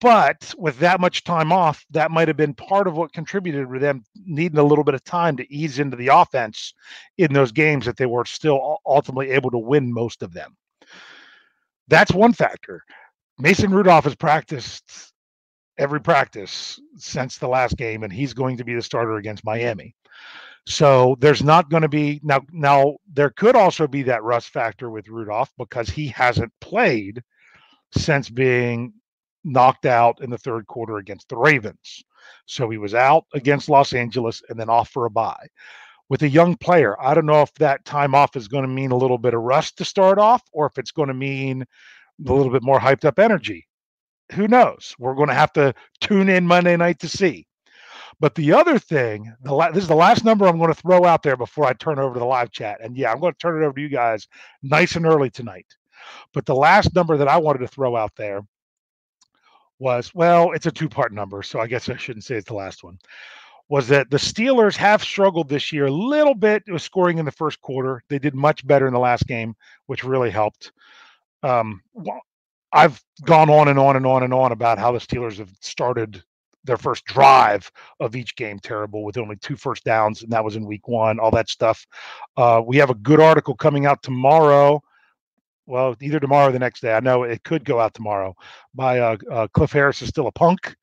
But 0.00 0.54
with 0.58 0.78
that 0.80 1.00
much 1.00 1.24
time 1.24 1.50
off, 1.50 1.86
that 1.90 2.10
might 2.10 2.28
have 2.28 2.36
been 2.36 2.52
part 2.52 2.86
of 2.86 2.94
what 2.94 3.14
contributed 3.14 3.72
to 3.72 3.78
them 3.78 4.04
needing 4.26 4.58
a 4.58 4.64
little 4.64 4.84
bit 4.84 4.94
of 4.94 5.02
time 5.04 5.34
to 5.38 5.50
ease 5.50 5.78
into 5.78 5.96
the 5.96 6.08
offense 6.08 6.74
in 7.16 7.32
those 7.32 7.52
games 7.52 7.86
that 7.86 7.96
they 7.96 8.04
were 8.04 8.26
still 8.26 8.78
ultimately 8.84 9.30
able 9.30 9.50
to 9.50 9.58
win 9.58 9.90
most 9.90 10.22
of 10.22 10.34
them. 10.34 10.56
That's 11.88 12.12
one 12.12 12.34
factor. 12.34 12.82
Mason 13.38 13.70
Rudolph 13.70 14.04
has 14.04 14.14
practiced 14.14 15.13
every 15.78 16.00
practice 16.00 16.80
since 16.96 17.38
the 17.38 17.48
last 17.48 17.76
game, 17.76 18.02
and 18.02 18.12
he's 18.12 18.32
going 18.32 18.56
to 18.56 18.64
be 18.64 18.74
the 18.74 18.82
starter 18.82 19.16
against 19.16 19.44
Miami. 19.44 19.94
So 20.66 21.16
there's 21.20 21.42
not 21.42 21.68
going 21.68 21.82
to 21.82 21.88
be 21.88 22.20
now. 22.22 22.40
Now 22.50 22.96
there 23.12 23.30
could 23.30 23.54
also 23.54 23.86
be 23.86 24.02
that 24.04 24.22
rust 24.22 24.48
factor 24.48 24.90
with 24.90 25.08
Rudolph 25.08 25.52
because 25.58 25.90
he 25.90 26.08
hasn't 26.08 26.52
played 26.60 27.22
since 27.96 28.30
being 28.30 28.94
knocked 29.44 29.84
out 29.84 30.22
in 30.22 30.30
the 30.30 30.38
third 30.38 30.66
quarter 30.66 30.96
against 30.96 31.28
the 31.28 31.36
Ravens. 31.36 32.02
So 32.46 32.70
he 32.70 32.78
was 32.78 32.94
out 32.94 33.24
against 33.34 33.68
Los 33.68 33.92
Angeles 33.92 34.42
and 34.48 34.58
then 34.58 34.70
off 34.70 34.88
for 34.88 35.04
a 35.04 35.10
bye. 35.10 35.46
With 36.08 36.22
a 36.22 36.28
young 36.28 36.56
player, 36.56 37.00
I 37.00 37.12
don't 37.12 37.26
know 37.26 37.42
if 37.42 37.52
that 37.54 37.84
time 37.84 38.14
off 38.14 38.36
is 38.36 38.48
going 38.48 38.62
to 38.62 38.68
mean 38.68 38.90
a 38.90 38.96
little 38.96 39.18
bit 39.18 39.34
of 39.34 39.42
rust 39.42 39.76
to 39.78 39.84
start 39.84 40.18
off 40.18 40.42
or 40.52 40.66
if 40.66 40.78
it's 40.78 40.92
going 40.92 41.08
to 41.08 41.14
mean 41.14 41.62
a 42.26 42.32
little 42.32 42.52
bit 42.52 42.62
more 42.62 42.80
hyped 42.80 43.04
up 43.04 43.18
energy 43.18 43.66
who 44.34 44.48
knows? 44.48 44.94
We're 44.98 45.14
going 45.14 45.28
to 45.28 45.34
have 45.34 45.52
to 45.54 45.74
tune 46.00 46.28
in 46.28 46.46
Monday 46.46 46.76
night 46.76 46.98
to 47.00 47.08
see. 47.08 47.46
But 48.20 48.34
the 48.34 48.52
other 48.52 48.78
thing, 48.78 49.32
the 49.42 49.52
la- 49.52 49.70
this 49.70 49.82
is 49.82 49.88
the 49.88 49.94
last 49.94 50.24
number 50.24 50.46
I'm 50.46 50.58
going 50.58 50.72
to 50.72 50.80
throw 50.80 51.04
out 51.04 51.22
there 51.22 51.36
before 51.36 51.66
I 51.66 51.72
turn 51.72 51.98
over 51.98 52.14
to 52.14 52.20
the 52.20 52.26
live 52.26 52.50
chat. 52.50 52.78
And 52.80 52.96
yeah, 52.96 53.12
I'm 53.12 53.20
going 53.20 53.32
to 53.32 53.38
turn 53.38 53.60
it 53.60 53.66
over 53.66 53.74
to 53.74 53.80
you 53.80 53.88
guys 53.88 54.28
nice 54.62 54.96
and 54.96 55.06
early 55.06 55.30
tonight. 55.30 55.66
But 56.32 56.46
the 56.46 56.54
last 56.54 56.94
number 56.94 57.16
that 57.16 57.28
I 57.28 57.38
wanted 57.38 57.60
to 57.60 57.68
throw 57.68 57.96
out 57.96 58.12
there 58.16 58.42
was 59.78 60.14
well, 60.14 60.52
it's 60.52 60.66
a 60.66 60.70
two 60.70 60.88
part 60.88 61.12
number. 61.12 61.42
So 61.42 61.60
I 61.60 61.66
guess 61.66 61.88
I 61.88 61.96
shouldn't 61.96 62.24
say 62.24 62.36
it's 62.36 62.48
the 62.48 62.54
last 62.54 62.84
one. 62.84 62.98
Was 63.68 63.88
that 63.88 64.10
the 64.10 64.18
Steelers 64.18 64.76
have 64.76 65.02
struggled 65.02 65.48
this 65.48 65.72
year 65.72 65.86
a 65.86 65.90
little 65.90 66.34
bit 66.34 66.62
with 66.68 66.82
scoring 66.82 67.18
in 67.18 67.24
the 67.24 67.32
first 67.32 67.60
quarter. 67.62 68.02
They 68.08 68.18
did 68.18 68.34
much 68.34 68.66
better 68.66 68.86
in 68.86 68.92
the 68.92 69.00
last 69.00 69.26
game, 69.26 69.56
which 69.86 70.04
really 70.04 70.30
helped. 70.30 70.70
Um, 71.42 71.82
I've 72.74 73.00
gone 73.24 73.48
on 73.48 73.68
and 73.68 73.78
on 73.78 73.96
and 73.96 74.04
on 74.06 74.24
and 74.24 74.34
on 74.34 74.52
about 74.52 74.78
how 74.78 74.92
the 74.92 74.98
Steelers 74.98 75.38
have 75.38 75.52
started 75.60 76.22
their 76.64 76.76
first 76.76 77.04
drive 77.04 77.70
of 78.00 78.16
each 78.16 78.34
game 78.36 78.58
terrible 78.58 79.04
with 79.04 79.16
only 79.16 79.36
two 79.36 79.56
first 79.56 79.84
downs, 79.84 80.22
and 80.22 80.32
that 80.32 80.44
was 80.44 80.56
in 80.56 80.66
week 80.66 80.88
one, 80.88 81.20
all 81.20 81.30
that 81.30 81.48
stuff. 81.48 81.86
Uh, 82.36 82.60
we 82.66 82.76
have 82.78 82.90
a 82.90 82.94
good 82.96 83.20
article 83.20 83.54
coming 83.54 83.86
out 83.86 84.02
tomorrow. 84.02 84.82
Well, 85.66 85.94
either 86.00 86.20
tomorrow 86.20 86.48
or 86.48 86.52
the 86.52 86.58
next 86.58 86.80
day. 86.80 86.92
I 86.92 87.00
know 87.00 87.22
it 87.22 87.44
could 87.44 87.64
go 87.64 87.80
out 87.80 87.94
tomorrow 87.94 88.34
by 88.74 88.98
uh, 88.98 89.16
uh, 89.30 89.46
Cliff 89.54 89.72
Harris 89.72 90.02
is 90.02 90.08
still 90.08 90.26
a 90.26 90.32
punk 90.32 90.74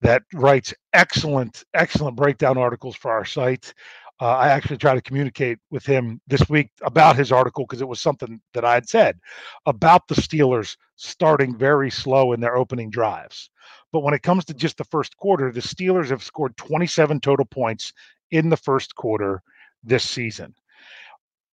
that 0.00 0.22
writes 0.32 0.72
excellent, 0.92 1.64
excellent 1.74 2.16
breakdown 2.16 2.56
articles 2.56 2.96
for 2.96 3.10
our 3.10 3.24
site. 3.24 3.74
Uh, 4.20 4.36
I 4.36 4.48
actually 4.48 4.78
tried 4.78 4.96
to 4.96 5.02
communicate 5.02 5.58
with 5.70 5.86
him 5.86 6.20
this 6.26 6.48
week 6.48 6.70
about 6.82 7.16
his 7.16 7.30
article 7.30 7.64
because 7.64 7.80
it 7.80 7.88
was 7.88 8.00
something 8.00 8.40
that 8.52 8.64
I 8.64 8.74
had 8.74 8.88
said 8.88 9.18
about 9.66 10.08
the 10.08 10.16
Steelers 10.16 10.76
starting 10.96 11.56
very 11.56 11.90
slow 11.90 12.32
in 12.32 12.40
their 12.40 12.56
opening 12.56 12.90
drives. 12.90 13.50
But 13.92 14.00
when 14.00 14.14
it 14.14 14.22
comes 14.22 14.44
to 14.46 14.54
just 14.54 14.76
the 14.76 14.84
first 14.84 15.16
quarter, 15.16 15.52
the 15.52 15.60
Steelers 15.60 16.10
have 16.10 16.22
scored 16.22 16.56
27 16.56 17.20
total 17.20 17.44
points 17.44 17.92
in 18.32 18.48
the 18.48 18.56
first 18.56 18.94
quarter 18.96 19.42
this 19.84 20.04
season. 20.04 20.54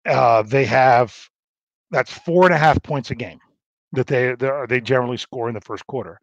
Uh, 0.06 0.42
they 0.42 0.66
have 0.66 1.16
that's 1.92 2.12
four 2.12 2.46
and 2.46 2.54
a 2.54 2.58
half 2.58 2.82
points 2.82 3.12
a 3.12 3.16
game 3.16 3.40
that 3.94 4.08
they 4.08 4.36
they 4.68 4.82
generally 4.82 5.18
score 5.18 5.48
in 5.50 5.56
the 5.56 5.62
first 5.62 5.86
quarter. 5.88 6.20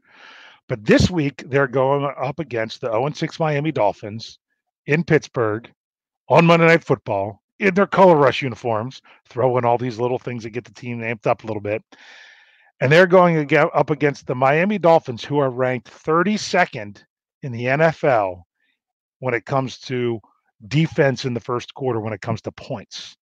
But 0.68 0.84
this 0.84 1.10
week 1.10 1.44
they're 1.46 1.68
going 1.68 2.12
up 2.20 2.38
against 2.38 2.80
the 2.80 2.90
0 2.90 3.10
6 3.10 3.40
Miami 3.40 3.72
Dolphins 3.72 4.38
in 4.86 5.04
Pittsburgh 5.04 5.70
on 6.32 6.46
Monday 6.46 6.66
Night 6.66 6.82
Football 6.82 7.42
in 7.58 7.74
their 7.74 7.86
color 7.86 8.16
rush 8.16 8.40
uniforms, 8.40 9.02
throwing 9.28 9.66
all 9.66 9.76
these 9.76 9.98
little 9.98 10.18
things 10.18 10.42
that 10.42 10.50
get 10.50 10.64
the 10.64 10.72
team 10.72 11.00
amped 11.00 11.26
up 11.26 11.44
a 11.44 11.46
little 11.46 11.60
bit. 11.60 11.82
And 12.80 12.90
they're 12.90 13.06
going 13.06 13.54
up 13.54 13.90
against 13.90 14.26
the 14.26 14.34
Miami 14.34 14.78
Dolphins, 14.78 15.22
who 15.22 15.38
are 15.38 15.50
ranked 15.50 15.90
32nd 15.90 17.04
in 17.42 17.52
the 17.52 17.64
NFL 17.64 18.42
when 19.18 19.34
it 19.34 19.44
comes 19.44 19.78
to 19.80 20.20
defense 20.68 21.26
in 21.26 21.34
the 21.34 21.40
first 21.40 21.74
quarter, 21.74 22.00
when 22.00 22.14
it 22.14 22.22
comes 22.22 22.40
to 22.42 22.52
points. 22.52 23.14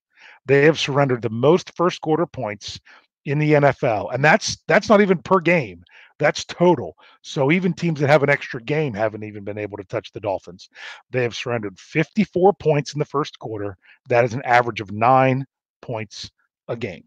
They 0.47 0.65
have 0.65 0.79
surrendered 0.79 1.23
the 1.23 1.31
most 1.31 1.77
first 1.77 2.01
quarter 2.01 2.27
points 2.27 2.79
in 3.25 3.41
the 3.41 3.55
NFL, 3.55 4.15
and 4.15 4.25
that's 4.25 4.59
that's 4.69 4.89
not 4.89 5.01
even 5.01 5.19
per 5.19 5.41
game. 5.41 5.83
That's 6.21 6.45
total. 6.45 6.97
So 7.23 7.51
even 7.51 7.73
teams 7.73 7.99
that 7.99 8.11
have 8.11 8.23
an 8.23 8.29
extra 8.29 8.63
game 8.63 8.93
haven't 8.93 9.25
even 9.25 9.43
been 9.43 9.59
able 9.59 9.79
to 9.79 9.85
touch 9.85 10.13
the 10.13 10.21
Dolphins. 10.21 10.69
They 11.11 11.23
have 11.23 11.35
surrendered 11.35 11.81
54 11.81 12.53
points 12.53 12.93
in 12.93 12.99
the 12.99 13.07
first 13.07 13.39
quarter. 13.39 13.77
That 14.09 14.25
is 14.25 14.35
an 14.35 14.43
average 14.43 14.83
of 14.83 14.93
nine 14.93 15.47
points 15.81 16.31
a 16.69 16.77
game. 16.77 17.05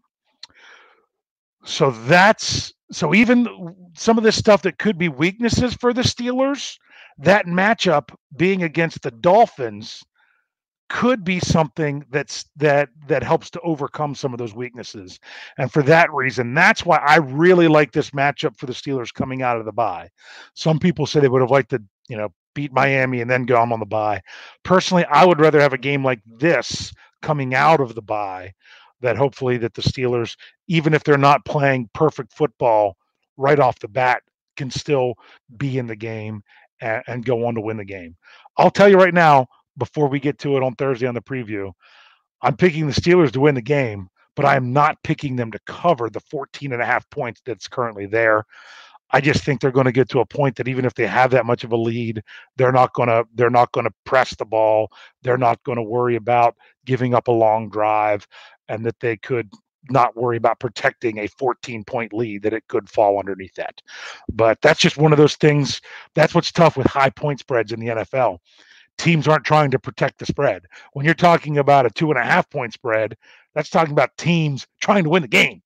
So 1.63 1.91
that's 1.91 2.73
so 2.91 3.13
even 3.13 3.47
some 3.95 4.17
of 4.17 4.23
this 4.23 4.35
stuff 4.35 4.63
that 4.63 4.79
could 4.79 4.97
be 4.97 5.09
weaknesses 5.09 5.75
for 5.75 5.93
the 5.93 6.01
Steelers, 6.01 6.77
that 7.19 7.45
matchup 7.45 8.09
being 8.35 8.63
against 8.63 9.03
the 9.03 9.11
Dolphins 9.11 10.03
could 10.93 11.23
be 11.23 11.39
something 11.39 12.05
that's 12.11 12.45
that 12.55 12.87
that 13.07 13.23
helps 13.23 13.49
to 13.49 13.59
overcome 13.61 14.13
some 14.13 14.31
of 14.31 14.37
those 14.37 14.53
weaknesses. 14.53 15.19
And 15.57 15.71
for 15.71 15.81
that 15.83 16.13
reason, 16.13 16.53
that's 16.53 16.85
why 16.85 16.97
I 16.97 17.15
really 17.15 17.67
like 17.67 17.91
this 17.91 18.11
matchup 18.11 18.55
for 18.55 18.67
the 18.67 18.73
Steelers 18.73 19.11
coming 19.11 19.41
out 19.41 19.57
of 19.57 19.65
the 19.65 19.71
bye. 19.71 20.07
Some 20.53 20.77
people 20.77 21.07
say 21.07 21.19
they 21.19 21.29
would 21.29 21.41
have 21.41 21.49
liked 21.49 21.71
to, 21.71 21.81
you 22.09 22.15
know, 22.15 22.29
beat 22.53 22.71
Miami 22.71 23.21
and 23.21 23.29
then 23.29 23.47
go 23.47 23.57
on 23.57 23.79
the 23.79 23.87
bye. 23.87 24.21
Personally, 24.61 25.03
I 25.05 25.25
would 25.25 25.39
rather 25.39 25.59
have 25.59 25.73
a 25.73 25.79
game 25.79 26.05
like 26.05 26.21
this 26.27 26.93
coming 27.23 27.55
out 27.55 27.81
of 27.81 27.95
the 27.95 28.01
bye 28.03 28.53
that 29.01 29.17
hopefully 29.17 29.57
that 29.57 29.73
the 29.73 29.81
Steelers, 29.81 30.35
even 30.67 30.93
if 30.93 31.03
they're 31.03 31.17
not 31.17 31.43
playing 31.43 31.89
perfect 31.95 32.31
football 32.33 32.97
right 33.35 33.59
off 33.59 33.79
the 33.79 33.87
bat, 33.87 34.21
can 34.57 34.69
still 34.69 35.15
be 35.57 35.79
in 35.79 35.87
the 35.87 35.95
game 35.95 36.43
and, 36.81 37.01
and 37.07 37.25
go 37.25 37.47
on 37.47 37.55
to 37.55 37.61
win 37.61 37.77
the 37.77 37.83
game. 37.83 38.15
I'll 38.59 38.69
tell 38.69 38.87
you 38.87 38.97
right 38.97 39.13
now, 39.13 39.47
before 39.77 40.07
we 40.07 40.19
get 40.19 40.39
to 40.39 40.57
it 40.57 40.63
on 40.63 40.75
Thursday 40.75 41.07
on 41.07 41.15
the 41.15 41.21
preview. 41.21 41.71
I'm 42.41 42.57
picking 42.57 42.87
the 42.87 42.93
Steelers 42.93 43.31
to 43.31 43.39
win 43.39 43.55
the 43.55 43.61
game, 43.61 44.09
but 44.35 44.45
I 44.45 44.55
am 44.55 44.73
not 44.73 45.01
picking 45.03 45.35
them 45.35 45.51
to 45.51 45.59
cover 45.65 46.09
the 46.09 46.19
14 46.19 46.73
and 46.73 46.81
a 46.81 46.85
half 46.85 47.09
points 47.09 47.41
that's 47.45 47.67
currently 47.67 48.05
there. 48.05 48.45
I 49.11 49.21
just 49.21 49.43
think 49.43 49.61
they're 49.61 49.71
going 49.71 49.85
to 49.85 49.91
get 49.91 50.09
to 50.09 50.21
a 50.21 50.25
point 50.25 50.55
that 50.55 50.67
even 50.67 50.85
if 50.85 50.95
they 50.95 51.05
have 51.05 51.29
that 51.31 51.45
much 51.45 51.63
of 51.63 51.71
a 51.71 51.77
lead, 51.77 52.23
they're 52.57 52.71
not 52.71 52.93
going 52.93 53.09
to 53.09 53.25
they're 53.35 53.51
not 53.51 53.71
going 53.71 53.85
to 53.85 53.93
press 54.05 54.35
the 54.35 54.45
ball. 54.45 54.91
They're 55.21 55.37
not 55.37 55.63
going 55.63 55.75
to 55.75 55.83
worry 55.83 56.15
about 56.15 56.55
giving 56.85 57.13
up 57.13 57.27
a 57.27 57.31
long 57.31 57.69
drive 57.69 58.27
and 58.69 58.83
that 58.85 58.99
they 58.99 59.17
could 59.17 59.49
not 59.89 60.15
worry 60.17 60.37
about 60.37 60.59
protecting 60.59 61.19
a 61.19 61.27
14 61.27 61.83
point 61.83 62.11
lead 62.11 62.41
that 62.41 62.53
it 62.53 62.63
could 62.67 62.89
fall 62.89 63.19
underneath 63.19 63.53
that. 63.55 63.79
But 64.31 64.57
that's 64.61 64.79
just 64.79 64.97
one 64.97 65.11
of 65.11 65.17
those 65.17 65.35
things. 65.35 65.79
That's 66.15 66.33
what's 66.33 66.51
tough 66.51 66.75
with 66.75 66.87
high 66.87 67.11
point 67.11 67.39
spreads 67.39 67.71
in 67.71 67.79
the 67.79 67.87
NFL 67.87 68.39
teams 68.97 69.27
aren't 69.27 69.45
trying 69.45 69.71
to 69.71 69.79
protect 69.79 70.19
the 70.19 70.25
spread. 70.25 70.63
When 70.93 71.05
you're 71.05 71.13
talking 71.13 71.57
about 71.57 71.85
a 71.85 71.89
two 71.89 72.09
and 72.09 72.19
a 72.19 72.23
half 72.23 72.49
point 72.49 72.73
spread, 72.73 73.15
that's 73.55 73.69
talking 73.69 73.91
about 73.91 74.15
teams 74.17 74.67
trying 74.81 75.03
to 75.03 75.09
win 75.09 75.21
the 75.21 75.27
game. 75.27 75.61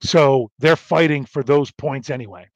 So 0.00 0.50
they're 0.58 0.76
fighting 0.76 1.24
for 1.24 1.42
those 1.42 1.70
points 1.70 2.10
anyway. 2.10 2.48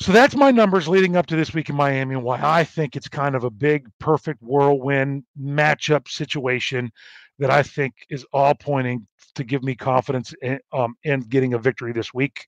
So 0.00 0.12
that's 0.12 0.34
my 0.34 0.50
numbers 0.50 0.88
leading 0.88 1.16
up 1.16 1.26
to 1.26 1.36
this 1.36 1.52
week 1.52 1.68
in 1.68 1.76
Miami 1.76 2.14
and 2.14 2.24
why 2.24 2.40
I 2.42 2.64
think 2.64 2.96
it's 2.96 3.08
kind 3.08 3.34
of 3.34 3.44
a 3.44 3.50
big, 3.50 3.86
perfect 3.98 4.42
whirlwind 4.42 5.24
matchup 5.38 6.08
situation 6.08 6.90
that 7.38 7.50
I 7.50 7.62
think 7.62 7.94
is 8.08 8.24
all 8.32 8.54
pointing 8.54 9.06
to 9.34 9.44
give 9.44 9.62
me 9.62 9.74
confidence 9.74 10.34
in, 10.40 10.58
um, 10.72 10.94
in 11.04 11.20
getting 11.20 11.52
a 11.52 11.58
victory 11.58 11.92
this 11.92 12.14
week. 12.14 12.46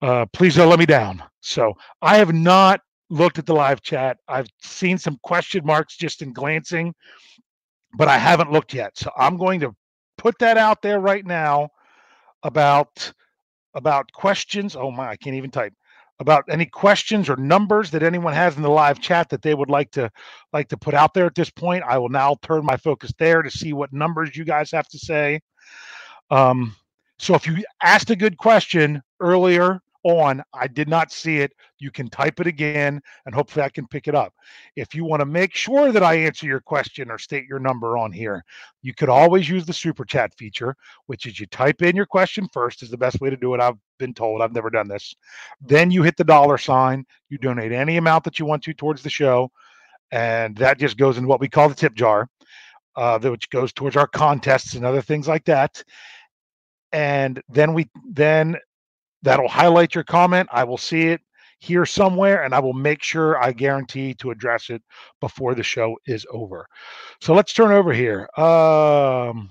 Uh, 0.00 0.24
please 0.32 0.56
don't 0.56 0.70
let 0.70 0.78
me 0.78 0.86
down. 0.86 1.22
So 1.40 1.74
I 2.00 2.16
have 2.16 2.32
not 2.32 2.80
looked 3.14 3.38
at 3.38 3.46
the 3.46 3.54
live 3.54 3.80
chat. 3.80 4.18
I've 4.28 4.48
seen 4.60 4.98
some 4.98 5.18
question 5.22 5.64
marks 5.64 5.96
just 5.96 6.20
in 6.22 6.32
glancing, 6.32 6.94
but 7.96 8.08
I 8.08 8.18
haven't 8.18 8.52
looked 8.52 8.74
yet. 8.74 8.98
So 8.98 9.10
I'm 9.16 9.36
going 9.36 9.60
to 9.60 9.74
put 10.18 10.38
that 10.40 10.56
out 10.58 10.82
there 10.82 11.00
right 11.00 11.24
now 11.24 11.68
about 12.42 13.12
about 13.74 14.12
questions. 14.12 14.76
Oh 14.76 14.90
my, 14.90 15.08
I 15.08 15.16
can't 15.16 15.36
even 15.36 15.50
type 15.50 15.72
about 16.20 16.44
any 16.48 16.66
questions 16.66 17.28
or 17.28 17.36
numbers 17.36 17.90
that 17.90 18.02
anyone 18.02 18.32
has 18.32 18.56
in 18.56 18.62
the 18.62 18.70
live 18.70 19.00
chat 19.00 19.28
that 19.30 19.42
they 19.42 19.54
would 19.54 19.70
like 19.70 19.90
to 19.92 20.10
like 20.52 20.68
to 20.68 20.76
put 20.76 20.94
out 20.94 21.14
there 21.14 21.26
at 21.26 21.34
this 21.34 21.50
point. 21.50 21.84
I 21.86 21.98
will 21.98 22.08
now 22.08 22.36
turn 22.42 22.64
my 22.64 22.76
focus 22.76 23.12
there 23.18 23.42
to 23.42 23.50
see 23.50 23.72
what 23.72 23.92
numbers 23.92 24.36
you 24.36 24.44
guys 24.44 24.70
have 24.72 24.88
to 24.88 24.98
say. 24.98 25.40
Um, 26.30 26.74
so 27.18 27.34
if 27.34 27.46
you 27.46 27.64
asked 27.82 28.10
a 28.10 28.16
good 28.16 28.36
question 28.38 29.02
earlier 29.20 29.80
on. 30.04 30.42
I 30.52 30.66
did 30.68 30.88
not 30.88 31.10
see 31.10 31.38
it. 31.38 31.52
You 31.78 31.90
can 31.90 32.08
type 32.08 32.38
it 32.40 32.46
again 32.46 33.00
and 33.26 33.34
hopefully 33.34 33.64
I 33.64 33.70
can 33.70 33.86
pick 33.88 34.06
it 34.06 34.14
up. 34.14 34.32
If 34.76 34.94
you 34.94 35.04
want 35.04 35.20
to 35.20 35.26
make 35.26 35.54
sure 35.54 35.90
that 35.92 36.02
I 36.02 36.14
answer 36.14 36.46
your 36.46 36.60
question 36.60 37.10
or 37.10 37.18
state 37.18 37.46
your 37.46 37.58
number 37.58 37.98
on 37.98 38.12
here, 38.12 38.44
you 38.82 38.94
could 38.94 39.08
always 39.08 39.48
use 39.48 39.66
the 39.66 39.72
super 39.72 40.04
chat 40.04 40.32
feature, 40.36 40.76
which 41.06 41.26
is 41.26 41.40
you 41.40 41.46
type 41.46 41.82
in 41.82 41.96
your 41.96 42.06
question 42.06 42.48
first, 42.52 42.82
is 42.82 42.90
the 42.90 42.96
best 42.96 43.20
way 43.20 43.30
to 43.30 43.36
do 43.36 43.54
it. 43.54 43.60
I've 43.60 43.78
been 43.98 44.14
told. 44.14 44.42
I've 44.42 44.54
never 44.54 44.70
done 44.70 44.88
this. 44.88 45.14
Then 45.60 45.90
you 45.90 46.02
hit 46.02 46.16
the 46.16 46.24
dollar 46.24 46.58
sign. 46.58 47.04
You 47.30 47.38
donate 47.38 47.72
any 47.72 47.96
amount 47.96 48.24
that 48.24 48.38
you 48.38 48.46
want 48.46 48.62
to 48.64 48.74
towards 48.74 49.02
the 49.02 49.10
show. 49.10 49.50
And 50.12 50.56
that 50.58 50.78
just 50.78 50.96
goes 50.96 51.18
in 51.18 51.26
what 51.26 51.40
we 51.40 51.48
call 51.48 51.68
the 51.68 51.74
tip 51.74 51.94
jar, 51.94 52.28
uh, 52.94 53.18
which 53.18 53.50
goes 53.50 53.72
towards 53.72 53.96
our 53.96 54.06
contests 54.06 54.74
and 54.74 54.84
other 54.84 55.02
things 55.02 55.26
like 55.26 55.44
that 55.46 55.82
and 56.94 57.42
then 57.48 57.74
we 57.74 57.90
then 58.08 58.56
That'll 59.24 59.48
highlight 59.48 59.94
your 59.94 60.04
comment. 60.04 60.50
I 60.52 60.64
will 60.64 60.76
see 60.76 61.04
it 61.08 61.22
here 61.58 61.86
somewhere 61.86 62.44
and 62.44 62.54
I 62.54 62.60
will 62.60 62.74
make 62.74 63.02
sure 63.02 63.42
I 63.42 63.52
guarantee 63.52 64.12
to 64.14 64.30
address 64.30 64.68
it 64.68 64.82
before 65.20 65.54
the 65.54 65.62
show 65.62 65.96
is 66.06 66.26
over. 66.30 66.66
So 67.22 67.32
let's 67.32 67.54
turn 67.54 67.72
over 67.72 67.92
here. 67.92 68.28
Um, 68.36 69.50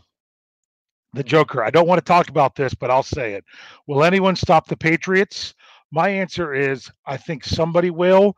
the 1.13 1.23
Joker. 1.23 1.63
I 1.63 1.71
don't 1.71 1.87
want 1.87 1.97
to 1.97 2.05
talk 2.05 2.29
about 2.29 2.55
this, 2.55 2.75
but 2.75 2.91
I'll 2.91 3.01
say 3.03 3.33
it. 3.33 3.43
Will 3.87 4.03
anyone 4.03 4.35
stop 4.35 4.67
the 4.67 4.77
Patriots? 4.77 5.55
My 5.91 6.07
answer 6.07 6.53
is 6.53 6.91
I 7.07 7.17
think 7.17 7.43
somebody 7.43 7.89
will, 7.89 8.37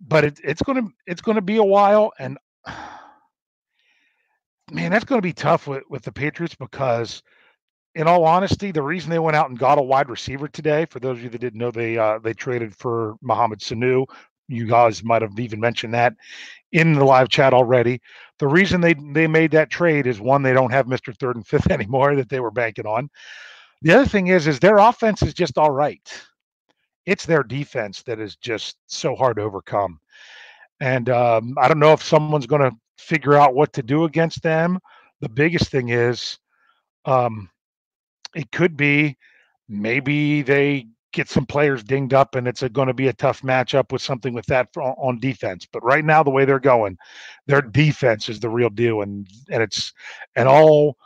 but 0.00 0.24
it, 0.24 0.40
it's 0.42 0.62
going 0.62 0.82
to 0.82 0.90
it's 1.06 1.20
to 1.20 1.40
be 1.42 1.56
a 1.56 1.62
while 1.62 2.12
and 2.18 2.38
man, 4.70 4.90
that's 4.90 5.04
going 5.04 5.18
to 5.20 5.26
be 5.26 5.34
tough 5.34 5.66
with, 5.66 5.82
with 5.90 6.02
the 6.02 6.12
Patriots 6.12 6.54
because 6.54 7.22
in 7.94 8.08
all 8.08 8.24
honesty, 8.24 8.72
the 8.72 8.82
reason 8.82 9.10
they 9.10 9.18
went 9.18 9.36
out 9.36 9.50
and 9.50 9.58
got 9.58 9.78
a 9.78 9.82
wide 9.82 10.08
receiver 10.08 10.48
today, 10.48 10.86
for 10.86 10.98
those 11.00 11.18
of 11.18 11.22
you 11.22 11.30
that 11.30 11.40
didn't 11.40 11.58
know, 11.58 11.70
they 11.70 11.96
uh, 11.96 12.18
they 12.18 12.32
traded 12.32 12.74
for 12.74 13.16
Mohamed 13.22 13.60
Sanu. 13.60 14.06
You 14.48 14.66
guys 14.66 15.02
might 15.02 15.22
have 15.22 15.38
even 15.38 15.60
mentioned 15.60 15.94
that 15.94 16.14
in 16.72 16.94
the 16.94 17.04
live 17.04 17.28
chat 17.28 17.54
already. 17.54 18.00
The 18.38 18.48
reason 18.48 18.80
they 18.80 18.94
they 18.94 19.26
made 19.26 19.52
that 19.52 19.70
trade 19.70 20.06
is 20.06 20.20
one, 20.20 20.42
they 20.42 20.52
don't 20.52 20.72
have 20.72 20.86
Mr. 20.86 21.16
Third 21.16 21.36
and 21.36 21.46
Fifth 21.46 21.70
anymore 21.70 22.16
that 22.16 22.28
they 22.28 22.40
were 22.40 22.50
banking 22.50 22.86
on. 22.86 23.08
The 23.82 23.92
other 23.92 24.06
thing 24.06 24.28
is, 24.28 24.46
is 24.46 24.58
their 24.58 24.78
offense 24.78 25.22
is 25.22 25.34
just 25.34 25.58
all 25.58 25.70
right. 25.70 26.26
It's 27.06 27.26
their 27.26 27.42
defense 27.42 28.02
that 28.04 28.18
is 28.18 28.36
just 28.36 28.76
so 28.86 29.14
hard 29.14 29.36
to 29.36 29.42
overcome. 29.42 30.00
And 30.80 31.10
um, 31.10 31.54
I 31.60 31.68
don't 31.68 31.78
know 31.78 31.92
if 31.92 32.02
someone's 32.02 32.46
going 32.46 32.62
to 32.62 32.76
figure 32.98 33.34
out 33.34 33.54
what 33.54 33.72
to 33.74 33.82
do 33.82 34.04
against 34.04 34.42
them. 34.42 34.78
The 35.20 35.28
biggest 35.28 35.70
thing 35.70 35.90
is 35.90 36.38
um, 37.04 37.50
it 38.34 38.50
could 38.52 38.76
be 38.76 39.16
maybe 39.68 40.42
they 40.42 40.86
get 41.12 41.28
some 41.30 41.46
players 41.46 41.84
dinged 41.84 42.12
up 42.12 42.34
and 42.34 42.48
it's 42.48 42.62
going 42.72 42.88
to 42.88 42.94
be 42.94 43.08
a 43.08 43.12
tough 43.12 43.42
matchup 43.42 43.92
with 43.92 44.02
something 44.02 44.34
with 44.34 44.44
that 44.46 44.68
on 44.76 45.18
defense 45.20 45.66
but 45.72 45.82
right 45.84 46.04
now 46.04 46.22
the 46.22 46.30
way 46.30 46.44
they're 46.44 46.58
going 46.58 46.98
their 47.46 47.62
defense 47.62 48.28
is 48.28 48.40
the 48.40 48.48
real 48.48 48.68
deal 48.68 49.02
and 49.02 49.26
and 49.50 49.62
it's 49.62 49.92
and 50.36 50.48
all 50.48 50.96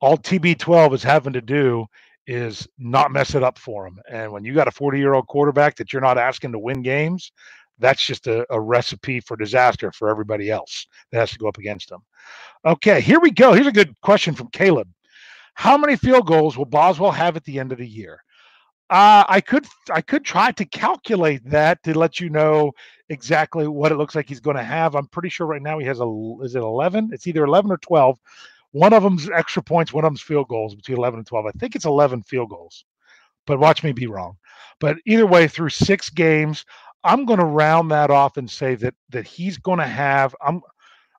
all 0.00 0.16
tb12 0.16 0.94
is 0.94 1.02
having 1.02 1.34
to 1.34 1.42
do 1.42 1.86
is 2.26 2.66
not 2.78 3.12
mess 3.12 3.34
it 3.34 3.42
up 3.42 3.58
for 3.58 3.84
them 3.84 3.98
and 4.10 4.32
when 4.32 4.44
you 4.44 4.54
got 4.54 4.68
a 4.68 4.72
40 4.72 4.98
year 4.98 5.14
old 5.14 5.26
quarterback 5.28 5.76
that 5.76 5.92
you're 5.92 6.02
not 6.02 6.18
asking 6.18 6.50
to 6.52 6.58
win 6.58 6.82
games 6.82 7.30
that's 7.78 8.04
just 8.04 8.26
a, 8.26 8.46
a 8.50 8.60
recipe 8.60 9.20
for 9.20 9.36
disaster 9.36 9.92
for 9.92 10.08
everybody 10.08 10.50
else 10.50 10.86
that 11.12 11.20
has 11.20 11.30
to 11.30 11.38
go 11.38 11.46
up 11.46 11.58
against 11.58 11.90
them 11.90 12.00
okay 12.64 13.02
here 13.02 13.20
we 13.20 13.30
go 13.30 13.52
here's 13.52 13.66
a 13.66 13.72
good 13.72 13.94
question 14.00 14.34
from 14.34 14.48
caleb 14.48 14.88
how 15.58 15.76
many 15.76 15.96
field 15.96 16.24
goals 16.24 16.56
will 16.56 16.66
Boswell 16.66 17.10
have 17.10 17.36
at 17.36 17.42
the 17.42 17.58
end 17.58 17.72
of 17.72 17.78
the 17.78 17.86
year? 17.86 18.22
Uh, 18.90 19.24
I 19.28 19.40
could 19.40 19.66
I 19.92 20.00
could 20.00 20.24
try 20.24 20.52
to 20.52 20.64
calculate 20.64 21.42
that 21.50 21.82
to 21.82 21.98
let 21.98 22.20
you 22.20 22.30
know 22.30 22.70
exactly 23.08 23.66
what 23.66 23.90
it 23.90 23.96
looks 23.96 24.14
like 24.14 24.28
he's 24.28 24.38
going 24.38 24.56
to 24.56 24.62
have. 24.62 24.94
I'm 24.94 25.08
pretty 25.08 25.30
sure 25.30 25.48
right 25.48 25.60
now 25.60 25.80
he 25.80 25.86
has 25.86 25.98
a 25.98 26.06
is 26.42 26.54
it 26.54 26.62
11? 26.62 27.10
It's 27.12 27.26
either 27.26 27.42
11 27.42 27.72
or 27.72 27.76
12. 27.78 28.20
One 28.70 28.92
of 28.92 29.02
them's 29.02 29.28
extra 29.30 29.60
points, 29.60 29.92
one 29.92 30.04
of 30.04 30.10
them's 30.12 30.22
field 30.22 30.46
goals 30.46 30.76
between 30.76 30.96
11 30.96 31.18
and 31.18 31.26
12. 31.26 31.46
I 31.46 31.50
think 31.58 31.74
it's 31.74 31.86
11 31.86 32.22
field 32.22 32.50
goals, 32.50 32.84
but 33.44 33.58
watch 33.58 33.82
me 33.82 33.90
be 33.90 34.06
wrong. 34.06 34.36
But 34.78 34.98
either 35.06 35.26
way, 35.26 35.48
through 35.48 35.70
six 35.70 36.08
games, 36.08 36.64
I'm 37.02 37.24
going 37.24 37.40
to 37.40 37.44
round 37.44 37.90
that 37.90 38.12
off 38.12 38.36
and 38.36 38.48
say 38.48 38.76
that 38.76 38.94
that 39.08 39.26
he's 39.26 39.58
going 39.58 39.80
to 39.80 39.86
have. 39.86 40.36
I'm. 40.40 40.60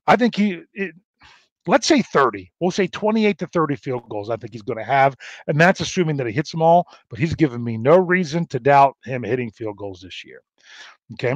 I 0.07 0.15
think 0.15 0.33
he. 0.33 0.63
It, 0.73 0.95
let's 1.69 1.87
say 1.87 2.01
30. 2.01 2.51
We'll 2.59 2.71
say 2.71 2.87
28 2.87 3.37
to 3.39 3.47
30 3.47 3.75
field 3.75 4.09
goals 4.09 4.29
I 4.29 4.35
think 4.35 4.53
he's 4.53 4.61
going 4.61 4.79
to 4.79 4.83
have. 4.83 5.15
And 5.47 5.59
that's 5.59 5.79
assuming 5.79 6.17
that 6.17 6.27
he 6.27 6.33
hits 6.33 6.51
them 6.51 6.61
all, 6.61 6.87
but 7.09 7.19
he's 7.19 7.35
given 7.35 7.63
me 7.63 7.77
no 7.77 7.97
reason 7.97 8.45
to 8.47 8.59
doubt 8.59 8.97
him 9.03 9.23
hitting 9.23 9.51
field 9.51 9.77
goals 9.77 10.01
this 10.01 10.23
year. 10.25 10.41
Okay. 11.13 11.35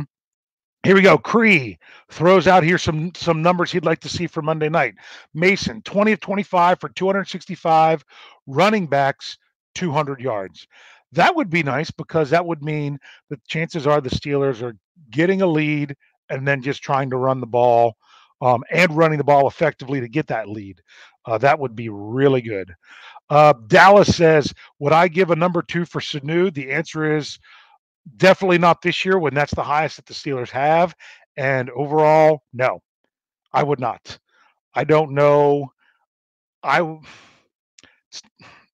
Here 0.84 0.96
we 0.96 1.02
go. 1.02 1.18
Cree 1.18 1.80
throws 2.12 2.46
out 2.46 2.64
here 2.64 2.78
some 2.78 3.14
some 3.16 3.42
numbers 3.42 3.72
he'd 3.72 3.86
like 3.86 4.02
to 4.02 4.10
see 4.10 4.28
for 4.28 4.42
Monday 4.42 4.68
night. 4.68 4.96
Mason, 5.34 5.82
20 5.84 6.12
of 6.12 6.20
25 6.20 6.80
for 6.82 6.90
265, 6.90 8.04
running 8.48 8.88
backs 8.88 9.38
200 9.76 10.20
yards. 10.20 10.68
That 11.14 11.36
would 11.36 11.50
be 11.50 11.64
nice 11.64 11.90
because 11.90 12.32
that 12.32 12.46
would 12.46 12.62
mean 12.62 13.00
that 13.30 13.46
chances 13.48 13.88
are 13.88 14.02
the 14.02 14.10
Steelers 14.10 14.62
are 14.62 14.76
getting 15.10 15.42
a 15.42 15.48
lead 15.48 15.96
and 16.30 16.46
then 16.46 16.62
just 16.62 16.84
trying 16.84 17.10
to 17.12 17.18
run 17.18 17.40
the 17.40 17.48
ball 17.48 17.96
um, 18.44 18.64
and 18.72 18.96
running 18.96 19.18
the 19.18 19.24
ball 19.24 19.48
effectively 19.48 20.02
to 20.02 20.10
get 20.10 20.28
that 20.28 20.50
lead. 20.50 20.82
Uh, 21.26 21.38
that 21.38 21.58
would 21.60 21.76
be 21.76 21.90
really 21.90 22.42
good. 22.42 22.74
Uh, 23.30 23.54
Dallas 23.68 24.16
says, 24.16 24.54
Would 24.80 24.92
I 24.92 25.08
give 25.08 25.32
a 25.32 25.36
number 25.36 25.62
two 25.62 25.86
for 25.86 26.02
Sanu? 26.02 26.54
The 26.54 26.72
answer 26.72 27.16
is 27.16 27.40
definitely 28.18 28.58
not 28.58 28.82
this 28.82 29.06
year 29.06 29.18
when 29.18 29.34
that's 29.34 29.56
the 29.56 29.64
highest 29.64 29.96
that 29.96 30.06
the 30.06 30.14
Steelers 30.14 30.50
have. 30.50 30.94
And 31.38 31.70
overall, 31.70 32.44
no, 32.52 32.82
I 33.54 33.64
would 33.64 33.80
not. 33.80 34.20
I 34.76 34.84
don't 34.84 35.14
know. 35.14 35.72
I, 36.64 37.00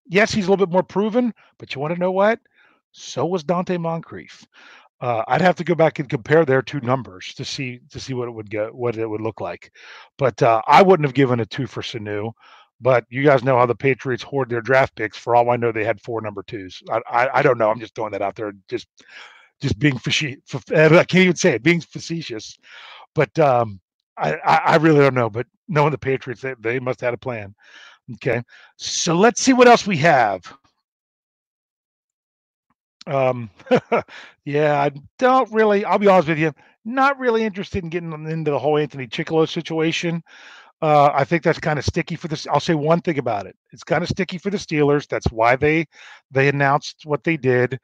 yes, 0.06 0.32
he's 0.32 0.46
a 0.46 0.50
little 0.50 0.66
bit 0.66 0.72
more 0.72 0.82
proven, 0.82 1.32
but 1.58 1.74
you 1.74 1.80
want 1.80 1.94
to 1.94 2.00
know 2.00 2.12
what? 2.12 2.40
So 2.92 3.24
was 3.24 3.44
Donte 3.44 3.80
Moncrief. 3.80 4.44
Uh, 5.00 5.22
I'd 5.28 5.40
have 5.40 5.56
to 5.56 5.64
go 5.64 5.74
back 5.74 5.98
and 5.98 6.08
compare 6.08 6.44
their 6.44 6.62
two 6.62 6.80
numbers 6.80 7.32
to 7.34 7.44
see 7.44 7.80
to 7.90 7.98
see 7.98 8.12
what 8.12 8.28
it 8.28 8.32
would 8.32 8.50
get, 8.50 8.74
what 8.74 8.96
it 8.96 9.08
would 9.08 9.22
look 9.22 9.40
like. 9.40 9.72
But 10.18 10.42
uh, 10.42 10.60
I 10.66 10.82
wouldn't 10.82 11.06
have 11.06 11.14
given 11.14 11.40
a 11.40 11.46
two 11.46 11.66
for 11.66 11.82
Sanu. 11.82 12.32
But 12.82 13.04
you 13.10 13.22
guys 13.22 13.44
know 13.44 13.58
how 13.58 13.66
the 13.66 13.74
Patriots 13.74 14.22
hoard 14.22 14.48
their 14.48 14.62
draft 14.62 14.94
picks. 14.96 15.16
For 15.18 15.36
all 15.36 15.50
I 15.50 15.56
know, 15.56 15.70
they 15.70 15.84
had 15.84 16.00
four 16.00 16.20
number 16.20 16.42
twos. 16.42 16.82
I 16.90 17.00
I, 17.10 17.38
I 17.38 17.42
don't 17.42 17.58
know. 17.58 17.70
I'm 17.70 17.80
just 17.80 17.94
throwing 17.94 18.12
that 18.12 18.22
out 18.22 18.36
there. 18.36 18.52
Just 18.68 18.88
just 19.60 19.78
being 19.78 19.98
facetious. 19.98 20.40
I 20.70 20.88
can't 21.04 21.14
even 21.14 21.36
say 21.36 21.52
it. 21.52 21.62
Being 21.62 21.80
facetious. 21.80 22.58
But 23.14 23.38
um, 23.38 23.80
I, 24.16 24.34
I 24.44 24.76
really 24.76 25.00
don't 25.00 25.14
know. 25.14 25.30
But 25.30 25.46
knowing 25.68 25.92
the 25.92 25.98
Patriots, 25.98 26.42
they, 26.42 26.54
they 26.60 26.78
must 26.78 27.00
have 27.00 27.08
had 27.08 27.14
a 27.14 27.18
plan. 27.18 27.54
Okay. 28.14 28.42
So 28.76 29.14
let's 29.14 29.40
see 29.42 29.52
what 29.52 29.68
else 29.68 29.86
we 29.86 29.96
have. 29.98 30.42
Um, 33.10 33.50
yeah, 34.44 34.80
I 34.80 34.92
don't 35.18 35.52
really. 35.52 35.84
I'll 35.84 35.98
be 35.98 36.08
honest 36.08 36.28
with 36.28 36.38
you, 36.38 36.52
not 36.84 37.18
really 37.18 37.42
interested 37.42 37.82
in 37.82 37.90
getting 37.90 38.12
into 38.12 38.50
the 38.52 38.58
whole 38.58 38.78
Anthony 38.78 39.06
Chickillo 39.06 39.48
situation. 39.48 40.22
Uh, 40.80 41.10
I 41.12 41.24
think 41.24 41.42
that's 41.42 41.58
kind 41.58 41.78
of 41.78 41.84
sticky 41.84 42.16
for 42.16 42.28
this. 42.28 42.46
I'll 42.46 42.60
say 42.60 42.74
one 42.74 43.00
thing 43.00 43.18
about 43.18 43.46
it: 43.46 43.56
it's 43.72 43.84
kind 43.84 44.02
of 44.02 44.08
sticky 44.08 44.38
for 44.38 44.50
the 44.50 44.56
Steelers. 44.56 45.08
That's 45.08 45.30
why 45.30 45.56
they 45.56 45.86
they 46.30 46.48
announced 46.48 47.02
what 47.04 47.24
they 47.24 47.36
did. 47.36 47.78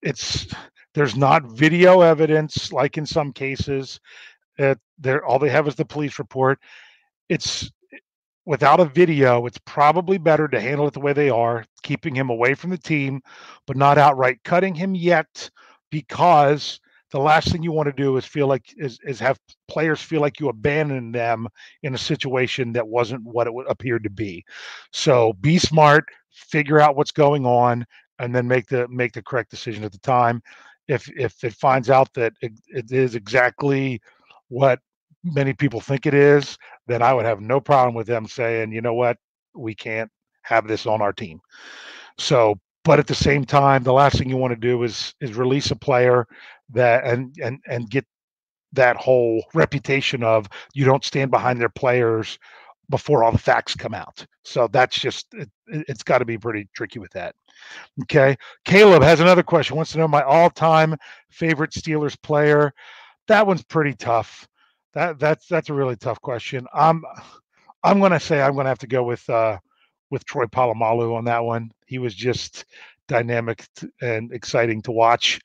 It's 0.00 0.46
there's 0.94 1.14
not 1.14 1.44
video 1.44 2.00
evidence 2.00 2.72
like 2.72 2.96
in 2.96 3.06
some 3.06 3.32
cases. 3.32 4.00
Uh, 4.58 4.74
there, 4.98 5.24
all 5.24 5.38
they 5.38 5.50
have 5.50 5.68
is 5.68 5.74
the 5.74 5.84
police 5.84 6.18
report. 6.18 6.58
It's 7.28 7.70
without 8.44 8.80
a 8.80 8.84
video, 8.84 9.46
it's 9.46 9.60
probably 9.66 10.18
better 10.18 10.48
to 10.48 10.60
handle 10.60 10.86
it 10.86 10.94
the 10.94 11.00
way 11.00 11.12
they 11.12 11.30
are, 11.30 11.64
keeping 11.82 12.14
him 12.14 12.30
away 12.30 12.54
from 12.54 12.70
the 12.70 12.78
team, 12.78 13.20
but 13.66 13.76
not 13.76 13.98
outright 13.98 14.38
cutting 14.44 14.74
him 14.74 14.94
yet, 14.94 15.50
because 15.90 16.80
the 17.10 17.20
last 17.20 17.52
thing 17.52 17.62
you 17.62 17.72
want 17.72 17.86
to 17.86 17.92
do 17.92 18.16
is 18.16 18.24
feel 18.24 18.46
like 18.46 18.74
is, 18.78 18.98
is 19.04 19.20
have 19.20 19.38
players 19.68 20.00
feel 20.00 20.20
like 20.20 20.40
you 20.40 20.48
abandoned 20.48 21.14
them 21.14 21.46
in 21.82 21.94
a 21.94 21.98
situation 21.98 22.72
that 22.72 22.88
wasn't 22.88 23.22
what 23.24 23.46
it 23.46 23.52
appeared 23.68 24.02
to 24.02 24.10
be. 24.10 24.42
So 24.92 25.34
be 25.34 25.58
smart, 25.58 26.04
figure 26.30 26.80
out 26.80 26.96
what's 26.96 27.12
going 27.12 27.44
on, 27.44 27.84
and 28.18 28.34
then 28.34 28.48
make 28.48 28.66
the 28.66 28.88
make 28.88 29.12
the 29.12 29.22
correct 29.22 29.50
decision 29.50 29.84
at 29.84 29.92
the 29.92 29.98
time. 29.98 30.42
If 30.88 31.08
if 31.16 31.44
it 31.44 31.52
finds 31.52 31.90
out 31.90 32.12
that 32.14 32.32
it, 32.40 32.52
it 32.68 32.90
is 32.90 33.14
exactly 33.14 34.00
what 34.48 34.80
many 35.24 35.52
people 35.52 35.80
think 35.80 36.06
it 36.06 36.14
is, 36.14 36.58
then 36.86 37.02
I 37.02 37.12
would 37.12 37.24
have 37.24 37.40
no 37.40 37.60
problem 37.60 37.94
with 37.94 38.06
them 38.06 38.26
saying, 38.26 38.72
you 38.72 38.80
know 38.80 38.94
what, 38.94 39.16
we 39.54 39.74
can't 39.74 40.10
have 40.42 40.66
this 40.66 40.86
on 40.86 41.00
our 41.00 41.12
team. 41.12 41.40
So 42.18 42.58
but 42.84 42.98
at 42.98 43.06
the 43.06 43.14
same 43.14 43.44
time, 43.44 43.82
the 43.82 43.92
last 43.92 44.18
thing 44.18 44.28
you 44.28 44.36
want 44.36 44.52
to 44.52 44.60
do 44.60 44.82
is 44.82 45.14
is 45.20 45.34
release 45.34 45.70
a 45.70 45.76
player 45.76 46.26
that 46.70 47.04
and 47.04 47.34
and 47.42 47.60
and 47.68 47.88
get 47.90 48.04
that 48.72 48.96
whole 48.96 49.44
reputation 49.54 50.22
of 50.22 50.48
you 50.74 50.84
don't 50.84 51.04
stand 51.04 51.30
behind 51.30 51.60
their 51.60 51.68
players 51.68 52.38
before 52.90 53.22
all 53.22 53.32
the 53.32 53.38
facts 53.38 53.76
come 53.76 53.94
out. 53.94 54.24
So 54.44 54.66
that's 54.68 54.98
just 54.98 55.26
it, 55.34 55.48
has 55.88 56.02
got 56.02 56.18
to 56.18 56.24
be 56.24 56.38
pretty 56.38 56.68
tricky 56.74 56.98
with 56.98 57.12
that. 57.12 57.34
Okay, 58.02 58.36
Caleb 58.64 59.02
has 59.02 59.20
another 59.20 59.42
question. 59.42 59.76
Wants 59.76 59.92
to 59.92 59.98
know 59.98 60.08
my 60.08 60.22
all-time 60.22 60.96
favorite 61.30 61.70
Steelers 61.70 62.20
player. 62.22 62.72
That 63.28 63.46
one's 63.46 63.62
pretty 63.62 63.94
tough. 63.94 64.48
That 64.94 65.18
that's 65.18 65.46
that's 65.46 65.70
a 65.70 65.74
really 65.74 65.96
tough 65.96 66.20
question. 66.20 66.66
I'm 66.74 67.02
I'm 67.82 67.98
going 68.00 68.12
to 68.12 68.20
say 68.20 68.40
I'm 68.42 68.54
going 68.54 68.64
to 68.64 68.70
have 68.70 68.78
to 68.80 68.86
go 68.86 69.02
with 69.02 69.28
uh 69.30 69.58
with 70.10 70.24
Troy 70.26 70.44
Polamalu 70.46 71.16
on 71.16 71.24
that 71.24 71.44
one. 71.44 71.72
He 71.86 71.98
was 71.98 72.14
just 72.14 72.66
dynamic 73.08 73.66
and 74.02 74.32
exciting 74.32 74.82
to 74.82 74.92
watch. 74.92 75.40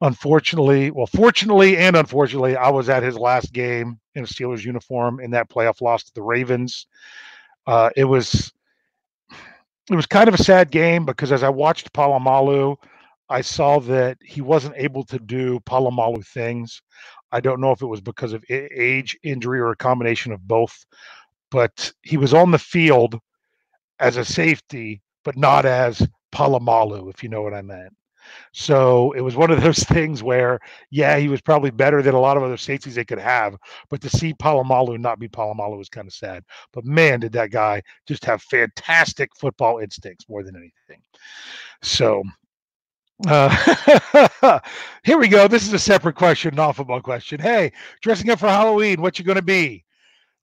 Unfortunately, 0.00 0.92
well, 0.92 1.08
fortunately 1.08 1.76
and 1.76 1.96
unfortunately, 1.96 2.56
I 2.56 2.70
was 2.70 2.88
at 2.88 3.02
his 3.02 3.18
last 3.18 3.52
game 3.52 3.98
in 4.14 4.22
a 4.24 4.26
Steelers 4.26 4.64
uniform 4.64 5.18
in 5.20 5.32
that 5.32 5.50
playoff 5.50 5.80
loss 5.80 6.04
to 6.04 6.14
the 6.14 6.22
Ravens. 6.22 6.86
Uh, 7.66 7.90
it 7.96 8.04
was 8.04 8.52
it 9.90 9.96
was 9.96 10.06
kind 10.06 10.28
of 10.28 10.34
a 10.34 10.42
sad 10.42 10.70
game 10.70 11.04
because 11.04 11.32
as 11.32 11.42
I 11.42 11.48
watched 11.48 11.92
Polamalu, 11.92 12.76
I 13.28 13.40
saw 13.40 13.80
that 13.80 14.18
he 14.24 14.40
wasn't 14.40 14.76
able 14.76 15.04
to 15.04 15.18
do 15.18 15.60
Polamalu 15.60 16.24
things. 16.26 16.82
I 17.32 17.40
don't 17.40 17.60
know 17.60 17.72
if 17.72 17.82
it 17.82 17.86
was 17.86 18.00
because 18.00 18.32
of 18.32 18.44
age, 18.50 19.18
injury, 19.22 19.60
or 19.60 19.70
a 19.70 19.76
combination 19.76 20.32
of 20.32 20.46
both, 20.46 20.86
but 21.50 21.92
he 22.02 22.16
was 22.16 22.34
on 22.34 22.50
the 22.50 22.58
field 22.58 23.18
as 24.00 24.16
a 24.16 24.24
safety, 24.24 25.02
but 25.24 25.36
not 25.36 25.66
as 25.66 26.06
Polamalu, 26.32 27.10
if 27.10 27.22
you 27.22 27.28
know 27.28 27.42
what 27.42 27.54
I 27.54 27.62
meant. 27.62 27.94
So 28.52 29.12
it 29.12 29.20
was 29.20 29.36
one 29.36 29.50
of 29.50 29.62
those 29.62 29.78
things 29.84 30.22
where, 30.22 30.58
yeah, 30.90 31.18
he 31.18 31.28
was 31.28 31.40
probably 31.40 31.70
better 31.70 32.02
than 32.02 32.14
a 32.14 32.20
lot 32.20 32.36
of 32.36 32.42
other 32.42 32.56
safeties 32.56 32.94
they 32.94 33.04
could 33.04 33.18
have, 33.18 33.56
but 33.90 34.00
to 34.02 34.10
see 34.10 34.34
Polamalu 34.34 34.98
not 34.98 35.18
be 35.18 35.28
Polamalu 35.28 35.78
was 35.78 35.88
kind 35.88 36.06
of 36.06 36.14
sad. 36.14 36.44
But 36.72 36.84
man, 36.84 37.20
did 37.20 37.32
that 37.32 37.50
guy 37.50 37.82
just 38.06 38.24
have 38.24 38.42
fantastic 38.42 39.30
football 39.36 39.78
instincts 39.78 40.28
more 40.28 40.42
than 40.42 40.56
anything. 40.56 41.02
So 41.82 42.22
uh, 43.26 44.60
here 45.02 45.18
we 45.18 45.28
go. 45.28 45.48
This 45.48 45.66
is 45.66 45.72
a 45.72 45.78
separate 45.78 46.14
question, 46.14 46.54
not 46.54 46.76
football 46.76 47.00
question. 47.00 47.40
Hey, 47.40 47.72
dressing 48.00 48.30
up 48.30 48.38
for 48.38 48.48
Halloween, 48.48 49.02
what 49.02 49.18
you 49.18 49.24
going 49.24 49.36
to 49.36 49.42
be? 49.42 49.84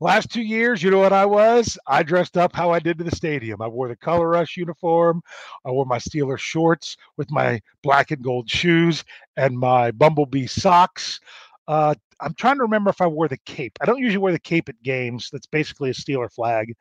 Last 0.01 0.29
two 0.29 0.41
years, 0.41 0.83
you 0.83 0.91
know 0.91 0.99
what 0.99 1.13
I 1.13 1.25
was? 1.25 1.77
I 1.87 2.03
dressed 2.03 2.35
up 2.35 2.53
how 2.53 2.69
I 2.69 2.79
did 2.79 2.97
to 2.97 3.05
the 3.05 3.15
stadium. 3.15 3.61
I 3.61 3.67
wore 3.67 3.87
the 3.87 3.95
Color 3.95 4.27
Rush 4.27 4.57
uniform. 4.57 5.21
I 5.63 5.71
wore 5.71 5.85
my 5.85 5.99
Steeler 5.99 6.37
shorts 6.37 6.97
with 7.15 7.31
my 7.31 7.61
black 7.81 8.11
and 8.11 8.21
gold 8.21 8.49
shoes 8.49 9.05
and 9.37 9.57
my 9.57 9.91
Bumblebee 9.91 10.47
socks. 10.47 11.21
Uh, 11.69 11.95
I'm 12.19 12.33
trying 12.33 12.57
to 12.57 12.63
remember 12.63 12.89
if 12.89 12.99
I 12.99 13.07
wore 13.07 13.29
the 13.29 13.37
cape. 13.45 13.77
I 13.81 13.85
don't 13.85 13.99
usually 13.99 14.17
wear 14.17 14.33
the 14.33 14.39
cape 14.39 14.67
at 14.67 14.81
games. 14.83 15.29
That's 15.31 15.47
basically 15.47 15.91
a 15.91 15.93
Steeler 15.93 16.31
flag 16.31 16.75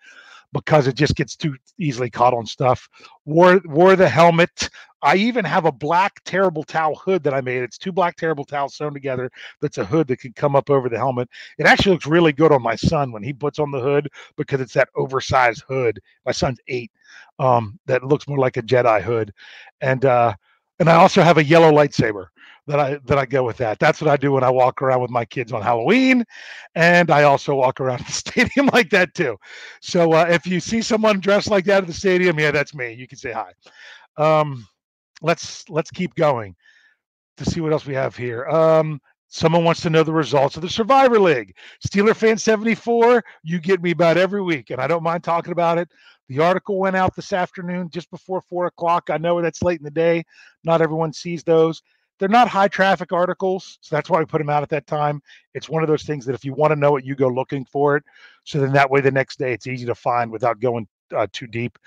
because 0.55 0.87
it 0.87 0.95
just 0.95 1.17
gets 1.17 1.37
too 1.37 1.57
easily 1.79 2.09
caught 2.09 2.33
on 2.33 2.47
stuff. 2.47 2.89
Wore 3.27 3.61
wore 3.67 3.97
the 3.97 4.09
helmet. 4.09 4.71
I 5.03 5.17
even 5.17 5.45
have 5.45 5.67
a 5.67 5.73
black 5.73 6.23
terrible 6.25 6.65
towel 6.65 6.95
hood 6.95 7.23
that 7.25 7.35
I 7.35 7.43
made. 7.43 7.63
It's 7.63 7.77
two 7.77 7.93
black 7.93 8.17
terrible 8.17 8.47
towels 8.47 8.75
sewn 8.75 8.95
together. 8.95 9.31
That's 9.61 9.77
a 9.77 9.85
hood 9.85 10.07
that 10.09 10.21
can 10.21 10.33
come 10.33 10.57
up 10.57 10.71
over 10.71 10.89
the 10.89 10.97
helmet. 10.97 11.29
It 11.59 11.67
actually 11.67 11.93
looks 11.93 12.07
really 12.07 12.33
good 12.33 12.53
on 12.53 12.63
my 12.63 12.77
son 12.77 13.13
when 13.13 13.23
he 13.23 13.35
puts 13.35 13.59
on 13.59 13.71
the 13.71 13.81
hood 13.81 14.09
because 14.37 14.63
it's 14.63 14.73
that 14.75 14.89
oversized 14.97 15.65
hood. 15.69 16.01
My 16.25 16.33
son's 16.33 16.61
eight. 16.69 16.91
Um, 17.39 17.79
that 17.87 18.05
looks 18.05 18.29
more 18.29 18.39
like 18.39 18.57
a 18.57 18.63
Jedi 18.63 19.03
hood, 19.03 19.33
and 19.81 20.05
uh, 20.05 20.35
and 20.79 20.89
I 20.89 20.95
also 20.95 21.21
have 21.21 21.39
a 21.39 21.45
yellow 21.45 21.73
lightsaber 21.73 22.29
that 22.67 22.81
I 22.81 22.99
that 23.05 23.19
I 23.19 23.27
go 23.27 23.45
with 23.45 23.57
that. 23.59 23.79
That's 23.79 24.01
what 24.01 24.11
I 24.11 24.17
do 24.17 24.33
when 24.33 24.45
I 24.45 24.51
walk 24.51 24.81
around 24.83 25.01
with 25.03 25.11
my 25.11 25.25
kids 25.25 25.53
on 25.53 25.63
Halloween, 25.63 26.25
and 26.75 27.11
I 27.11 27.25
also 27.25 27.55
walk 27.55 27.81
around 27.81 28.01
the 28.07 28.13
stadium 28.13 28.67
like 28.73 28.91
that 28.91 29.15
too. 29.15 29.37
So 29.81 30.13
uh, 30.13 30.27
if 30.29 30.47
you 30.47 30.61
see 30.61 30.83
someone 30.83 31.21
dressed 31.21 31.51
like 31.51 31.65
that 31.67 31.83
at 31.83 31.87
the 31.87 31.93
stadium, 31.93 32.39
yeah, 32.39 32.51
that's 32.51 32.75
me. 32.75 32.93
You 32.93 33.07
can 33.07 33.19
say 33.19 33.33
hi. 33.33 33.53
Um, 34.17 34.67
let's 35.23 35.69
let's 35.69 35.91
keep 35.91 36.15
going 36.15 36.55
to 37.37 37.45
see 37.45 37.61
what 37.61 37.73
else 37.73 37.87
we 37.87 37.95
have 37.95 38.17
here. 38.17 38.47
Um, 38.47 39.01
someone 39.29 39.65
wants 39.65 39.81
to 39.83 39.91
know 39.91 40.05
the 40.05 40.13
results 40.13 40.57
of 40.57 40.63
the 40.63 40.69
Survivor 40.69 41.19
League. 41.19 41.57
Steeler 41.85 42.15
fan 42.15 42.39
74, 42.39 43.25
you 43.43 43.59
get 43.59 43.83
me 43.83 43.91
about 43.91 44.17
every 44.17 44.41
week, 44.41 44.71
and 44.71 44.81
I 44.81 44.87
don't 44.87 45.03
mind 45.03 45.25
talking 45.25 45.53
about 45.53 45.79
it. 45.79 45.89
The 46.29 46.39
article 46.39 46.79
went 46.79 46.97
out 46.97 47.15
this 47.17 47.33
afternoon 47.33 47.91
just 47.91 48.11
before 48.11 48.41
four 48.43 48.67
o'clock. 48.67 49.11
I 49.11 49.19
know 49.19 49.43
that's 49.43 49.63
late 49.63 49.81
in 49.81 49.85
the 49.85 49.91
day. 49.91 50.25
Not 50.63 50.81
everyone 50.81 51.13
sees 51.13 51.43
those. 51.43 51.83
They're 52.19 52.29
not 52.29 52.49
high 52.49 52.69
traffic 52.69 53.13
articles, 53.13 53.79
so 53.81 53.97
that's 53.97 54.09
why 54.09 54.19
we 54.21 54.25
put 54.25 54.39
them 54.39 54.51
out 54.51 54.63
at 54.63 54.69
that 54.71 54.87
time. 54.87 55.21
It's 55.55 55.69
one 55.69 55.83
of 55.83 55.89
those 55.89 56.05
things 56.05 56.25
that 56.27 56.35
if 56.35 56.45
you 56.45 56.53
want 56.53 56.71
to 56.71 56.77
know 56.77 56.97
it, 56.97 57.05
you 57.05 57.15
go 57.15 57.29
looking 57.29 57.65
for 57.65 57.97
it. 57.97 58.05
So 58.45 58.61
then 58.61 58.73
that 58.73 58.91
way, 58.91 59.01
the 59.01 59.11
next 59.11 59.39
day, 59.39 59.53
it's 59.53 59.67
easy 59.67 59.87
to 59.87 59.95
find 59.95 60.31
without 60.31 60.61
going 60.61 60.87
uh, 61.15 61.27
too 61.33 61.47
deep. 61.47 61.79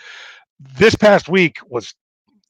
This 0.78 0.96
past 0.96 1.30
week 1.30 1.58
was 1.68 1.94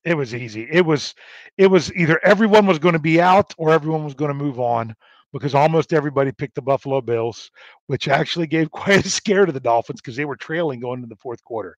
it 0.04 0.16
was 0.16 0.34
easy. 0.34 0.68
It 0.72 0.86
was 0.86 1.14
it 1.58 1.68
was 1.68 1.94
either 1.94 2.20
everyone 2.24 2.66
was 2.66 2.80
going 2.80 2.94
to 2.94 3.00
be 3.00 3.20
out 3.22 3.54
or 3.58 3.72
everyone 3.72 4.06
was 4.06 4.14
going 4.14 4.30
to 4.30 4.36
move 4.36 4.60
on 4.60 4.96
because 5.34 5.54
almost 5.54 5.94
everybody 5.94 6.32
picked 6.32 6.56
the 6.56 6.62
Buffalo 6.62 7.02
Bills, 7.02 7.52
which 7.88 8.08
actually 8.08 8.48
gave 8.48 8.72
quite 8.72 9.06
a 9.06 9.10
scare 9.10 9.46
to 9.46 9.52
the 9.52 9.60
Dolphins 9.60 10.02
because 10.02 10.16
they 10.16 10.26
were 10.26 10.38
trailing 10.38 10.80
going 10.80 11.00
into 11.00 11.10
the 11.10 11.22
fourth 11.22 11.44
quarter. 11.44 11.78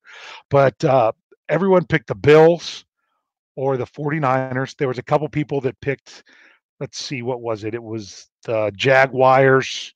But 0.49 0.81
uh, 0.83 1.11
everyone 1.49 1.85
picked 1.85 2.07
the 2.07 2.15
Bills 2.15 2.85
or 3.59 3.75
the 3.75 3.85
49ers. 3.85 4.77
There 4.77 4.87
was 4.87 4.99
a 4.99 5.03
couple 5.03 5.27
people 5.27 5.59
that 5.61 5.81
picked, 5.81 6.23
let's 6.79 6.97
see, 6.97 7.21
what 7.21 7.41
was 7.41 7.65
it? 7.65 7.73
It 7.73 7.83
was 7.83 8.29
the 8.45 8.71
Jaguars. 8.73 9.93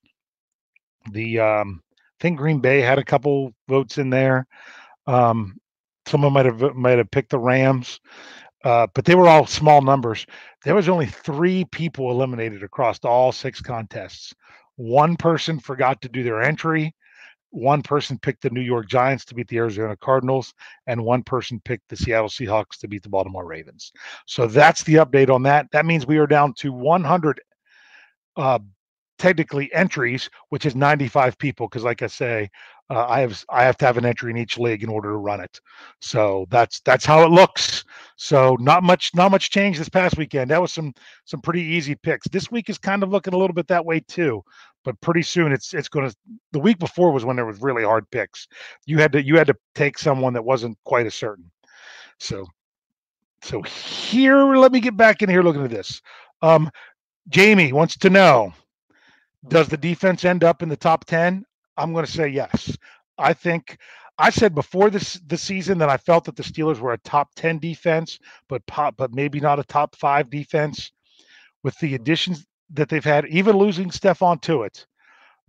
The 1.11 1.39
um, 1.39 1.81
I 1.89 2.21
think 2.21 2.37
Green 2.37 2.59
Bay 2.59 2.81
had 2.81 2.99
a 2.99 3.05
couple 3.05 3.53
votes 3.69 3.97
in 3.97 4.09
there. 4.09 4.47
Um, 5.07 5.55
Someone 6.05 6.33
might 6.33 6.45
have 6.45 6.75
might 6.75 6.97
have 6.97 7.11
picked 7.11 7.29
the 7.29 7.39
Rams, 7.39 8.01
uh, 8.65 8.87
but 8.93 9.05
they 9.05 9.15
were 9.15 9.29
all 9.29 9.45
small 9.47 9.81
numbers. 9.81 10.25
There 10.65 10.75
was 10.75 10.89
only 10.89 11.05
three 11.05 11.63
people 11.63 12.11
eliminated 12.11 12.61
across 12.61 12.99
all 13.05 13.31
six 13.31 13.61
contests. 13.61 14.33
One 14.75 15.15
person 15.15 15.59
forgot 15.59 16.01
to 16.01 16.09
do 16.09 16.23
their 16.23 16.41
entry. 16.41 16.93
One 17.53 17.83
person 17.83 18.17
picked 18.17 18.41
the 18.41 18.49
New 18.49 18.61
York 18.61 18.87
Giants 18.87 19.25
to 19.25 19.35
beat 19.35 19.47
the 19.47 19.57
Arizona 19.57 19.95
Cardinals, 19.95 20.55
and 20.87 21.03
one 21.03 21.21
person 21.21 21.61
picked 21.63 21.87
the 21.87 21.95
Seattle 21.95 22.27
Seahawks 22.27 22.79
to 22.79 22.87
beat 22.87 23.03
the 23.03 23.09
Baltimore 23.09 23.45
Ravens. 23.45 23.91
So 24.25 24.47
that's 24.47 24.83
the 24.83 24.95
update 24.95 25.29
on 25.29 25.43
that. 25.43 25.67
That 25.71 25.85
means 25.85 26.07
we 26.07 26.17
are 26.17 26.25
down 26.25 26.53
to 26.55 26.73
100 26.73 27.41
uh, 28.37 28.57
technically 29.19 29.71
entries, 29.71 30.31
which 30.49 30.65
is 30.65 30.75
95 30.75 31.37
people. 31.37 31.67
Because, 31.67 31.83
like 31.83 32.01
I 32.01 32.07
say, 32.07 32.49
uh, 32.89 33.05
I 33.07 33.19
have 33.19 33.45
I 33.49 33.63
have 33.63 33.77
to 33.77 33.85
have 33.85 33.97
an 33.97 34.05
entry 34.05 34.31
in 34.31 34.37
each 34.37 34.57
league 34.57 34.83
in 34.83 34.89
order 34.89 35.11
to 35.11 35.17
run 35.17 35.39
it. 35.39 35.61
So 36.01 36.47
that's 36.49 36.79
that's 36.81 37.05
how 37.05 37.23
it 37.23 37.29
looks. 37.29 37.85
So 38.15 38.57
not 38.59 38.83
much 38.83 39.11
not 39.15 39.31
much 39.31 39.49
change 39.49 39.77
this 39.77 39.89
past 39.89 40.17
weekend. 40.17 40.51
That 40.51 40.61
was 40.61 40.71
some 40.71 40.93
some 41.25 41.41
pretty 41.41 41.61
easy 41.61 41.95
picks. 41.95 42.27
This 42.27 42.51
week 42.51 42.69
is 42.69 42.77
kind 42.77 43.03
of 43.03 43.09
looking 43.09 43.33
a 43.33 43.37
little 43.37 43.53
bit 43.53 43.67
that 43.67 43.85
way 43.85 43.99
too. 44.01 44.43
But 44.83 44.99
pretty 45.01 45.23
soon 45.23 45.51
it's 45.51 45.73
it's 45.73 45.89
going 45.89 46.09
to. 46.09 46.15
The 46.51 46.59
week 46.59 46.79
before 46.79 47.11
was 47.11 47.25
when 47.25 47.35
there 47.35 47.45
was 47.45 47.61
really 47.61 47.83
hard 47.83 48.09
picks. 48.11 48.47
You 48.85 48.99
had 48.99 49.11
to 49.13 49.23
you 49.23 49.37
had 49.37 49.47
to 49.47 49.55
take 49.75 49.97
someone 49.97 50.33
that 50.33 50.45
wasn't 50.45 50.77
quite 50.83 51.05
as 51.05 51.15
certain. 51.15 51.49
So 52.19 52.45
so 53.43 53.61
here, 53.63 54.55
let 54.55 54.71
me 54.71 54.79
get 54.79 54.95
back 54.95 55.21
in 55.21 55.29
here 55.29 55.43
looking 55.43 55.63
at 55.63 55.69
this. 55.69 56.01
Um, 56.41 56.69
Jamie 57.29 57.73
wants 57.73 57.97
to 57.97 58.09
know 58.09 58.53
does 59.49 59.67
the 59.67 59.77
defense 59.77 60.23
end 60.23 60.43
up 60.43 60.63
in 60.63 60.69
the 60.69 60.77
top 60.77 61.05
10? 61.05 61.43
I'm 61.75 61.93
going 61.93 62.05
to 62.05 62.11
say 62.11 62.29
yes. 62.29 62.77
I 63.17 63.33
think 63.33 63.77
I 64.17 64.29
said 64.29 64.53
before 64.55 64.89
this 64.89 65.15
the 65.25 65.37
season 65.37 65.79
that 65.79 65.89
I 65.89 65.97
felt 65.97 66.25
that 66.25 66.35
the 66.35 66.43
Steelers 66.43 66.79
were 66.79 66.93
a 66.93 66.97
top 66.99 67.29
10 67.35 67.59
defense, 67.59 68.19
but 68.47 68.65
pop, 68.67 68.95
but 68.97 69.13
maybe 69.13 69.39
not 69.39 69.59
a 69.59 69.63
top 69.63 69.95
5 69.95 70.29
defense 70.29 70.91
with 71.63 71.77
the 71.79 71.95
additions 71.95 72.45
that 72.71 72.89
they've 72.89 73.03
had, 73.03 73.25
even 73.27 73.57
losing 73.57 73.89
Stephon 73.89 74.41
Tuitt, 74.41 74.85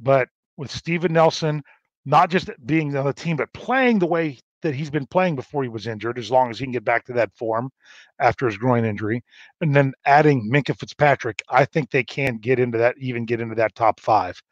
But 0.00 0.29
with 0.57 0.70
Steven 0.70 1.12
Nelson 1.12 1.62
not 2.05 2.31
just 2.31 2.50
being 2.66 2.96
on 2.96 3.07
the 3.07 3.12
team, 3.12 3.37
but 3.37 3.53
playing 3.53 3.98
the 3.98 4.07
way 4.07 4.38
that 4.64 4.74
he's 4.74 4.90
been 4.90 5.07
playing 5.07 5.37
before 5.37 5.62
he 5.62 5.68
was 5.68 5.87
injured, 5.87 6.18
as 6.18 6.31
long 6.31 6.50
as 6.50 6.59
he 6.59 6.64
can 6.64 6.72
get 6.72 6.85
back 6.85 7.05
to 7.05 7.12
that 7.12 7.33
form 7.37 7.70
after 8.18 8.46
his 8.46 8.57
groin 8.57 8.85
injury, 8.85 9.22
and 9.61 9.74
then 9.74 9.92
adding 10.05 10.50
Minkah 10.53 10.77
Fitzpatrick, 10.77 11.40
I 11.48 11.64
think 11.64 11.90
they 11.90 12.03
can 12.03 12.38
get 12.38 12.59
into 12.59 12.79
that, 12.79 12.96
even 12.98 13.24
get 13.24 13.40
into 13.40 13.55
that 13.55 13.74
top 13.77 14.00
five. 14.00 14.42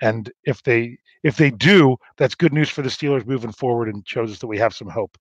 And 0.00 0.30
if 0.44 0.62
they 0.62 0.96
if 1.22 1.36
they 1.36 1.50
do, 1.50 1.96
that's 2.16 2.34
good 2.34 2.52
news 2.52 2.70
for 2.70 2.82
the 2.82 2.88
Steelers 2.88 3.26
moving 3.26 3.52
forward 3.52 3.88
and 3.88 4.06
shows 4.06 4.32
us 4.32 4.38
that 4.38 4.46
we 4.46 4.58
have 4.58 4.74
some 4.74 4.88
hope. 4.88 5.18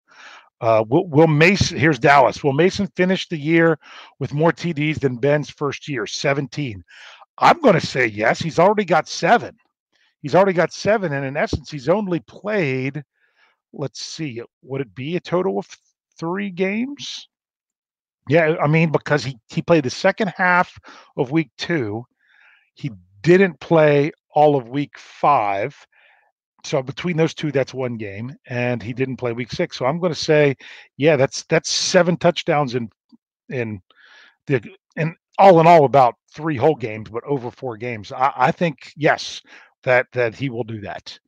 Uh, 0.62 0.84
will, 0.88 1.08
will 1.08 1.28
Mason? 1.28 1.78
Here's 1.78 2.00
Dallas. 2.00 2.44
Will 2.44 2.54
Mason 2.54 2.88
finish 2.96 3.28
the 3.28 3.38
year 3.38 3.78
with 4.20 4.34
more 4.34 4.52
TDs 4.52 5.00
than 5.00 5.18
Ben's 5.18 5.50
first 5.50 5.88
year, 5.88 6.06
17? 6.06 6.84
I'm 7.40 7.60
going 7.62 7.78
to 7.80 7.86
say 7.86 8.06
yes. 8.06 8.40
He's 8.40 8.60
already 8.60 8.86
got 8.86 9.10
seven. 9.10 9.58
He's 10.22 10.34
already 10.34 10.54
got 10.54 10.74
seven, 10.74 11.14
and 11.14 11.26
in 11.26 11.38
essence, 11.38 11.70
he's 11.70 11.90
only 11.90 12.20
played 12.22 13.04
let's 13.76 14.02
see, 14.02 14.42
would 14.64 14.82
it 14.82 14.96
be 14.96 15.16
a 15.16 15.20
total 15.20 15.60
of 15.60 15.68
three 16.18 16.50
games? 16.50 17.28
Yeah, 18.30 18.56
I 18.62 18.68
mean 18.68 18.92
because 18.92 19.24
he 19.24 19.38
he 19.50 19.62
played 19.62 19.84
the 19.86 19.90
second 19.90 20.34
half 20.36 20.78
of 21.18 21.32
week 21.32 21.52
two, 21.58 22.06
he 22.74 22.92
didn't 23.22 23.60
play 23.60 24.12
all 24.32 24.56
of 24.56 24.70
week 24.70 24.98
five. 24.98 25.76
So 26.64 26.82
between 26.82 27.18
those 27.18 27.36
two, 27.36 27.52
that's 27.52 27.74
one 27.74 27.98
game, 27.98 28.36
and 28.48 28.82
he 28.82 28.94
didn't 28.94 29.18
play 29.18 29.34
week 29.34 29.52
six. 29.52 29.78
So 29.78 29.86
I'm 29.86 30.00
going 30.00 30.14
to 30.14 30.20
say, 30.20 30.56
yeah, 30.98 31.16
that's 31.16 31.44
that's 31.44 31.70
seven 31.72 32.18
touchdowns 32.18 32.74
in 32.74 32.90
in 33.50 33.82
the 34.48 34.64
in 34.96 35.16
all 35.38 35.60
in 35.60 35.68
all 35.68 35.86
about 35.86 36.16
three 36.34 36.58
whole 36.58 36.76
games, 36.76 37.10
but 37.10 37.24
over 37.26 37.52
four 37.52 37.78
games. 37.78 38.12
I, 38.12 38.32
I 38.36 38.52
think 38.52 38.92
yes, 38.96 39.42
that 39.84 40.08
that 40.14 40.34
he 40.36 40.50
will 40.50 40.64
do 40.64 40.82
that 40.82 41.20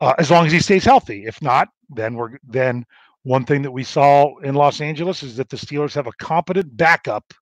uh, 0.00 0.14
as 0.18 0.30
long 0.30 0.46
as 0.46 0.52
he 0.52 0.60
stays 0.60 0.84
healthy. 0.84 1.24
If 1.26 1.40
not, 1.42 1.68
then 1.88 2.14
we're 2.14 2.38
then 2.46 2.84
one 3.22 3.44
thing 3.44 3.62
that 3.62 3.70
we 3.70 3.84
saw 3.84 4.36
in 4.38 4.54
Los 4.54 4.80
Angeles 4.80 5.22
is 5.22 5.36
that 5.36 5.50
the 5.50 5.56
Steelers 5.56 5.94
have 5.94 6.06
a 6.06 6.12
competent 6.12 6.74
backup 6.76 7.34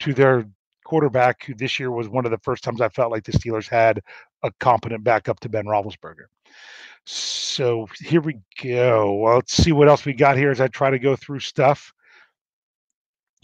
to 0.00 0.12
their 0.12 0.44
quarterback, 0.84 1.44
who 1.44 1.54
this 1.54 1.78
year 1.78 1.90
was 1.90 2.08
one 2.08 2.24
of 2.24 2.30
the 2.30 2.38
first 2.38 2.64
times 2.64 2.80
I 2.80 2.88
felt 2.88 3.12
like 3.12 3.24
the 3.24 3.32
Steelers 3.32 3.68
had 3.68 4.00
a 4.42 4.50
competent 4.60 5.04
backup 5.04 5.40
to 5.40 5.48
Ben 5.48 5.64
Roethlisberger. 5.64 6.26
So 7.06 7.86
here 8.00 8.20
we 8.20 8.40
go. 8.62 9.14
Well, 9.14 9.36
let's 9.36 9.54
see 9.54 9.72
what 9.72 9.88
else 9.88 10.04
we 10.04 10.14
got 10.14 10.36
here 10.36 10.50
as 10.50 10.60
I 10.60 10.68
try 10.68 10.90
to 10.90 10.98
go 10.98 11.16
through 11.16 11.40
stuff. 11.40 11.92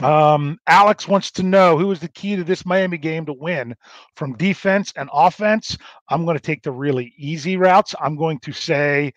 Um, 0.01 0.59
Alex 0.67 1.07
wants 1.07 1.31
to 1.33 1.43
know 1.43 1.77
who 1.79 1.91
is 1.93 2.01
the 2.01 2.09
key 2.09 2.37
to 2.37 2.45
this 2.45 2.65
Miami 2.65 2.99
game 2.99 3.27
to 3.27 3.33
win 3.33 3.75
from 4.17 4.37
defense 4.37 4.93
and 4.97 5.11
offense. 5.13 5.77
I'm 6.09 6.25
going 6.25 6.37
to 6.37 6.43
take 6.43 6.63
the 6.63 6.73
really 6.73 7.13
easy 7.17 7.57
routes. 7.57 7.95
I'm 8.01 8.17
going 8.17 8.39
to 8.41 8.53
say 8.53 9.13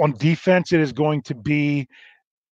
on 0.00 0.12
defense, 0.12 0.72
it 0.72 0.80
is 0.80 0.92
going 0.92 1.22
to 1.22 1.34
be 1.34 1.88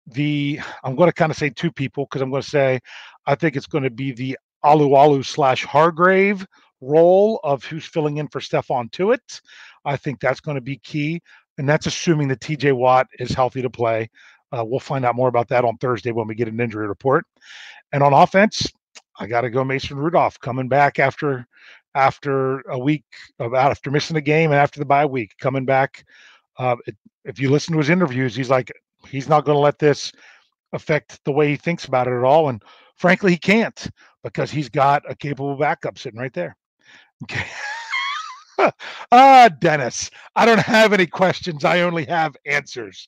the, 0.07 0.59
I'm 0.83 0.95
going 0.95 1.09
to 1.09 1.13
kind 1.13 1.31
of 1.31 1.37
say 1.37 1.49
two 1.49 1.71
people 1.71 2.05
because 2.05 2.21
I'm 2.21 2.29
going 2.29 2.43
to 2.43 2.49
say, 2.49 2.79
I 3.25 3.35
think 3.35 3.55
it's 3.55 3.67
going 3.67 3.83
to 3.85 3.89
be 3.89 4.11
the 4.11 4.37
Alualu 4.63 5.25
slash 5.25 5.63
Hargrave 5.63 6.45
role 6.81 7.39
of 7.43 7.63
who's 7.63 7.85
filling 7.85 8.17
in 8.17 8.27
for 8.27 8.39
Stephon 8.39 8.91
Tuitt. 8.91 9.41
I 9.85 9.95
think 9.95 10.19
that's 10.19 10.41
going 10.41 10.55
to 10.55 10.61
be 10.61 10.77
key. 10.77 11.21
And 11.57 11.69
that's 11.69 11.85
assuming 11.85 12.27
that 12.29 12.39
TJ 12.39 12.73
Watt 12.73 13.07
is 13.19 13.31
healthy 13.31 13.61
to 13.61 13.69
play. 13.69 14.09
Uh, 14.55 14.63
we'll 14.63 14.79
find 14.79 15.05
out 15.05 15.15
more 15.15 15.27
about 15.27 15.47
that 15.49 15.65
on 15.65 15.77
Thursday 15.77 16.11
when 16.11 16.27
we 16.27 16.35
get 16.35 16.47
an 16.47 16.59
injury 16.59 16.87
report. 16.87 17.25
And 17.91 18.03
on 18.03 18.13
offense, 18.13 18.71
I 19.19 19.27
got 19.27 19.41
to 19.41 19.49
go 19.49 19.63
Mason 19.63 19.97
Rudolph 19.97 20.39
coming 20.39 20.67
back 20.67 20.99
after 20.99 21.47
after 21.95 22.61
a 22.61 22.77
week 22.77 23.03
about 23.39 23.71
after 23.71 23.91
missing 23.91 24.17
a 24.17 24.21
game 24.21 24.51
and 24.51 24.59
after 24.59 24.79
the 24.79 24.85
bye 24.85 25.05
week 25.05 25.35
coming 25.39 25.65
back. 25.65 26.05
Uh, 26.57 26.75
if 27.25 27.39
you 27.39 27.49
listen 27.49 27.73
to 27.73 27.79
his 27.79 27.89
interviews, 27.89 28.35
he's 28.35 28.49
like 28.49 28.71
he's 29.07 29.29
not 29.29 29.45
going 29.45 29.55
to 29.55 29.59
let 29.59 29.79
this 29.79 30.11
affect 30.73 31.23
the 31.25 31.31
way 31.31 31.49
he 31.49 31.55
thinks 31.55 31.85
about 31.85 32.07
it 32.07 32.17
at 32.17 32.23
all. 32.23 32.49
And 32.49 32.61
frankly, 32.95 33.31
he 33.31 33.37
can't 33.37 33.87
because 34.23 34.51
he's 34.51 34.69
got 34.69 35.03
a 35.09 35.15
capable 35.15 35.55
backup 35.55 35.97
sitting 35.97 36.19
right 36.19 36.33
there. 36.33 36.55
Okay. 37.23 37.45
ah, 39.11 39.49
Dennis, 39.59 40.09
I 40.35 40.45
don't 40.45 40.59
have 40.59 40.93
any 40.93 41.05
questions. 41.05 41.65
I 41.65 41.81
only 41.81 42.05
have 42.05 42.35
answers. 42.45 43.07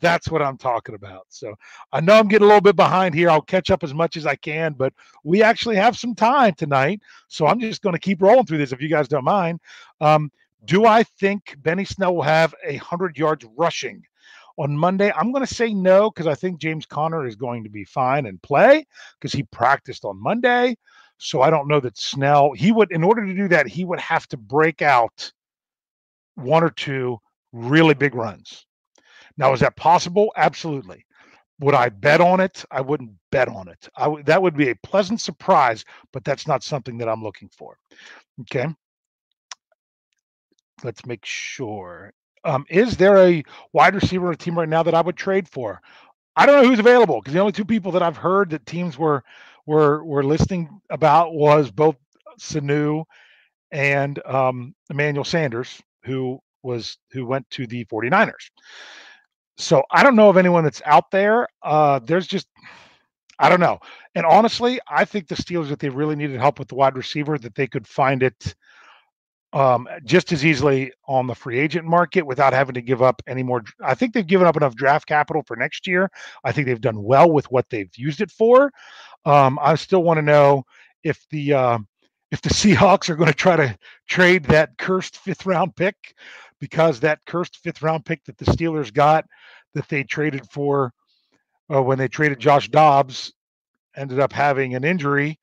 That's 0.00 0.28
what 0.28 0.42
I'm 0.42 0.56
talking 0.56 0.94
about. 0.94 1.26
So 1.28 1.54
I 1.92 2.00
know 2.00 2.14
I'm 2.14 2.28
getting 2.28 2.44
a 2.44 2.48
little 2.48 2.60
bit 2.60 2.76
behind 2.76 3.14
here. 3.14 3.30
I'll 3.30 3.40
catch 3.40 3.70
up 3.70 3.82
as 3.82 3.94
much 3.94 4.16
as 4.16 4.26
I 4.26 4.36
can, 4.36 4.74
but 4.74 4.92
we 5.24 5.42
actually 5.42 5.76
have 5.76 5.96
some 5.96 6.14
time 6.14 6.54
tonight. 6.54 7.00
So 7.28 7.46
I'm 7.46 7.60
just 7.60 7.82
going 7.82 7.94
to 7.94 8.00
keep 8.00 8.22
rolling 8.22 8.46
through 8.46 8.58
this 8.58 8.72
if 8.72 8.80
you 8.80 8.88
guys 8.88 9.08
don't 9.08 9.24
mind. 9.24 9.60
Um, 10.00 10.30
do 10.64 10.84
I 10.86 11.02
think 11.02 11.56
Benny 11.58 11.84
Snell 11.84 12.16
will 12.16 12.22
have 12.22 12.54
a 12.64 12.76
hundred 12.76 13.16
yards 13.16 13.46
rushing 13.56 14.02
on 14.58 14.76
Monday? 14.76 15.12
I'm 15.14 15.32
going 15.32 15.46
to 15.46 15.54
say 15.54 15.72
no 15.72 16.10
because 16.10 16.26
I 16.26 16.34
think 16.34 16.58
James 16.58 16.86
Conner 16.86 17.26
is 17.26 17.36
going 17.36 17.62
to 17.64 17.70
be 17.70 17.84
fine 17.84 18.26
and 18.26 18.42
play 18.42 18.86
because 19.18 19.32
he 19.32 19.44
practiced 19.44 20.04
on 20.04 20.20
Monday. 20.20 20.76
So 21.18 21.42
I 21.42 21.50
don't 21.50 21.68
know 21.68 21.80
that 21.80 21.98
Snell, 21.98 22.52
he 22.52 22.72
would, 22.72 22.92
in 22.92 23.02
order 23.04 23.24
to 23.26 23.34
do 23.34 23.48
that, 23.48 23.66
he 23.66 23.84
would 23.84 24.00
have 24.00 24.26
to 24.28 24.36
break 24.36 24.82
out 24.82 25.32
one 26.34 26.62
or 26.62 26.70
two 26.70 27.18
really 27.52 27.94
big 27.94 28.14
runs. 28.14 28.66
Now, 29.38 29.52
is 29.52 29.60
that 29.60 29.76
possible? 29.76 30.32
Absolutely. 30.36 31.04
Would 31.60 31.74
I 31.74 31.88
bet 31.88 32.20
on 32.20 32.40
it? 32.40 32.64
I 32.70 32.82
wouldn't 32.82 33.12
bet 33.32 33.48
on 33.48 33.68
it. 33.68 33.88
I 33.96 34.04
w- 34.04 34.24
that 34.24 34.42
would 34.42 34.56
be 34.56 34.70
a 34.70 34.76
pleasant 34.76 35.20
surprise, 35.20 35.84
but 36.12 36.24
that's 36.24 36.46
not 36.46 36.62
something 36.62 36.98
that 36.98 37.08
I'm 37.08 37.22
looking 37.22 37.48
for. 37.56 37.78
Okay. 38.42 38.66
Let's 40.84 41.06
make 41.06 41.24
sure. 41.24 42.12
Um, 42.44 42.66
is 42.68 42.96
there 42.96 43.16
a 43.18 43.42
wide 43.72 43.94
receiver 43.94 44.28
on 44.28 44.34
a 44.34 44.36
team 44.36 44.58
right 44.58 44.68
now 44.68 44.82
that 44.82 44.94
I 44.94 45.00
would 45.00 45.16
trade 45.16 45.48
for? 45.48 45.80
I 46.36 46.46
don't 46.46 46.62
know 46.62 46.68
who's 46.68 46.78
available 46.78 47.20
because 47.20 47.34
the 47.34 47.40
only 47.40 47.52
two 47.52 47.64
people 47.64 47.92
that 47.92 48.02
I've 48.02 48.16
heard 48.18 48.50
that 48.50 48.66
teams 48.66 48.98
were 48.98 49.24
were 49.66 50.04
were 50.04 50.24
listening 50.24 50.80
about 50.90 51.34
was 51.34 51.70
both 51.70 51.96
Sanu 52.40 53.04
and 53.72 54.24
um, 54.26 54.74
Emmanuel 54.90 55.24
Sanders, 55.24 55.82
who 56.04 56.40
was 56.62 56.98
who 57.10 57.26
went 57.26 57.48
to 57.50 57.66
the 57.66 57.84
49ers. 57.86 58.50
So 59.58 59.82
I 59.90 60.02
don't 60.02 60.16
know 60.16 60.28
of 60.28 60.36
anyone 60.36 60.64
that's 60.64 60.82
out 60.84 61.10
there. 61.10 61.48
Uh, 61.62 61.98
there's 62.00 62.26
just 62.26 62.46
I 63.38 63.48
don't 63.48 63.60
know. 63.60 63.78
And 64.14 64.24
honestly, 64.24 64.80
I 64.88 65.04
think 65.04 65.28
the 65.28 65.34
Steelers, 65.34 65.70
if 65.70 65.78
they 65.78 65.88
really 65.90 66.16
needed 66.16 66.40
help 66.40 66.58
with 66.58 66.68
the 66.68 66.74
wide 66.74 66.96
receiver, 66.96 67.36
that 67.38 67.54
they 67.54 67.66
could 67.66 67.86
find 67.86 68.22
it 68.22 68.54
um, 69.52 69.88
just 70.04 70.32
as 70.32 70.44
easily 70.44 70.92
on 71.06 71.26
the 71.26 71.34
free 71.34 71.58
agent 71.58 71.86
market 71.86 72.22
without 72.26 72.52
having 72.52 72.74
to 72.74 72.82
give 72.82 73.02
up 73.02 73.22
any 73.26 73.42
more. 73.42 73.62
I 73.82 73.94
think 73.94 74.12
they've 74.12 74.26
given 74.26 74.46
up 74.46 74.56
enough 74.56 74.74
draft 74.74 75.06
capital 75.06 75.42
for 75.46 75.56
next 75.56 75.86
year. 75.86 76.10
I 76.44 76.52
think 76.52 76.66
they've 76.66 76.80
done 76.80 77.02
well 77.02 77.30
with 77.30 77.50
what 77.50 77.68
they've 77.70 77.90
used 77.96 78.20
it 78.20 78.30
for. 78.30 78.70
Um, 79.26 79.58
I 79.60 79.74
still 79.74 80.04
want 80.04 80.18
to 80.18 80.22
know 80.22 80.64
if 81.02 81.26
the 81.30 81.52
uh, 81.52 81.78
if 82.30 82.40
the 82.40 82.48
Seahawks 82.54 83.10
are 83.10 83.16
going 83.16 83.28
to 83.28 83.34
try 83.34 83.56
to 83.56 83.76
trade 84.08 84.44
that 84.44 84.78
cursed 84.78 85.18
fifth 85.18 85.44
round 85.44 85.76
pick 85.76 86.14
because 86.60 87.00
that 87.00 87.20
cursed 87.26 87.58
fifth 87.58 87.82
round 87.82 88.06
pick 88.06 88.24
that 88.24 88.38
the 88.38 88.46
Steelers 88.46 88.94
got 88.94 89.26
that 89.74 89.88
they 89.88 90.04
traded 90.04 90.46
for 90.50 90.92
uh, 91.74 91.82
when 91.82 91.98
they 91.98 92.08
traded 92.08 92.38
Josh 92.38 92.68
Dobbs 92.68 93.32
ended 93.96 94.20
up 94.20 94.32
having 94.32 94.74
an 94.74 94.84
injury 94.84 95.38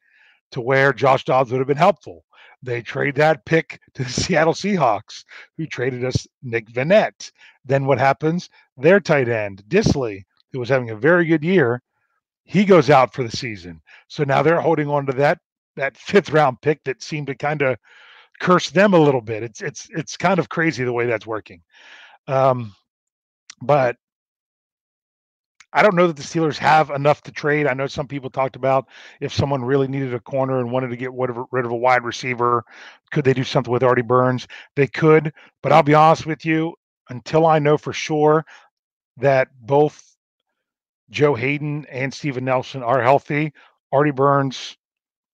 to 0.51 0.61
where 0.61 0.93
Josh 0.93 1.25
Dobbs 1.25 1.51
would 1.51 1.59
have 1.59 1.67
been 1.67 1.77
helpful. 1.77 2.23
They 2.61 2.81
trade 2.81 3.15
that 3.15 3.45
pick 3.45 3.81
to 3.95 4.03
the 4.03 4.09
Seattle 4.21 4.53
Seahawks, 4.53 5.25
who 5.57 5.65
traded 5.65 6.05
us 6.05 6.25
Nick 6.41 6.69
Vannett. 6.69 7.31
Then 7.65 7.85
what 7.85 7.99
happens? 7.99 8.49
Their 8.77 8.99
tight 8.99 9.27
end, 9.27 9.63
Dissly, 9.67 10.23
who 10.51 10.59
was 10.59 10.69
having 10.69 10.91
a 10.91 10.95
very 10.95 11.25
good 11.25 11.43
year, 11.43 11.81
he 12.45 12.65
goes 12.65 12.89
out 12.89 13.13
for 13.13 13.23
the 13.23 13.35
season. 13.35 13.81
So 14.07 14.23
now 14.23 14.43
they're 14.43 14.61
holding 14.61 14.89
on 14.89 15.05
to 15.07 15.13
that 15.13 15.39
that 15.75 15.97
fifth 15.97 16.29
round 16.29 16.61
pick 16.61 16.83
that 16.83 17.01
seemed 17.01 17.27
to 17.27 17.35
kind 17.35 17.61
of 17.61 17.77
curse 18.39 18.69
them 18.69 18.93
a 18.93 18.99
little 18.99 19.21
bit. 19.21 19.43
It's 19.43 19.61
it's 19.61 19.87
it's 19.91 20.17
kind 20.17 20.39
of 20.39 20.49
crazy 20.49 20.83
the 20.83 20.93
way 20.93 21.05
that's 21.05 21.27
working. 21.27 21.61
Um, 22.27 22.75
but 23.61 23.97
I 25.75 25.81
don't 25.81 25.95
know 25.95 26.05
that 26.05 26.15
the 26.15 26.21
Steelers 26.21 26.57
have 26.59 26.91
enough 26.91 27.23
to 27.23 27.31
trade. 27.31 27.65
I 27.65 27.73
know 27.73 27.87
some 27.87 28.07
people 28.07 28.29
talked 28.29 28.55
about 28.55 28.87
if 29.19 29.33
someone 29.33 29.63
really 29.63 29.87
needed 29.87 30.13
a 30.13 30.19
corner 30.19 30.59
and 30.59 30.71
wanted 30.71 30.89
to 30.89 30.95
get 30.95 31.09
of, 31.09 31.47
rid 31.51 31.65
of 31.65 31.71
a 31.71 31.75
wide 31.75 32.03
receiver, 32.03 32.63
could 33.11 33.25
they 33.25 33.33
do 33.33 33.43
something 33.43 33.73
with 33.73 33.81
Artie 33.81 34.03
Burns? 34.03 34.47
They 34.75 34.85
could, 34.85 35.33
but 35.63 35.71
I'll 35.71 35.81
be 35.81 35.95
honest 35.95 36.27
with 36.27 36.45
you, 36.45 36.75
until 37.09 37.47
I 37.47 37.57
know 37.57 37.77
for 37.77 37.91
sure 37.91 38.45
that 39.17 39.47
both 39.61 40.12
Joe 41.13 41.35
Haden 41.35 41.85
and 41.89 42.13
Steven 42.13 42.43
Nelson 42.43 42.83
are 42.83 43.01
healthy, 43.01 43.53
Artie 43.91 44.11
Burns 44.11 44.75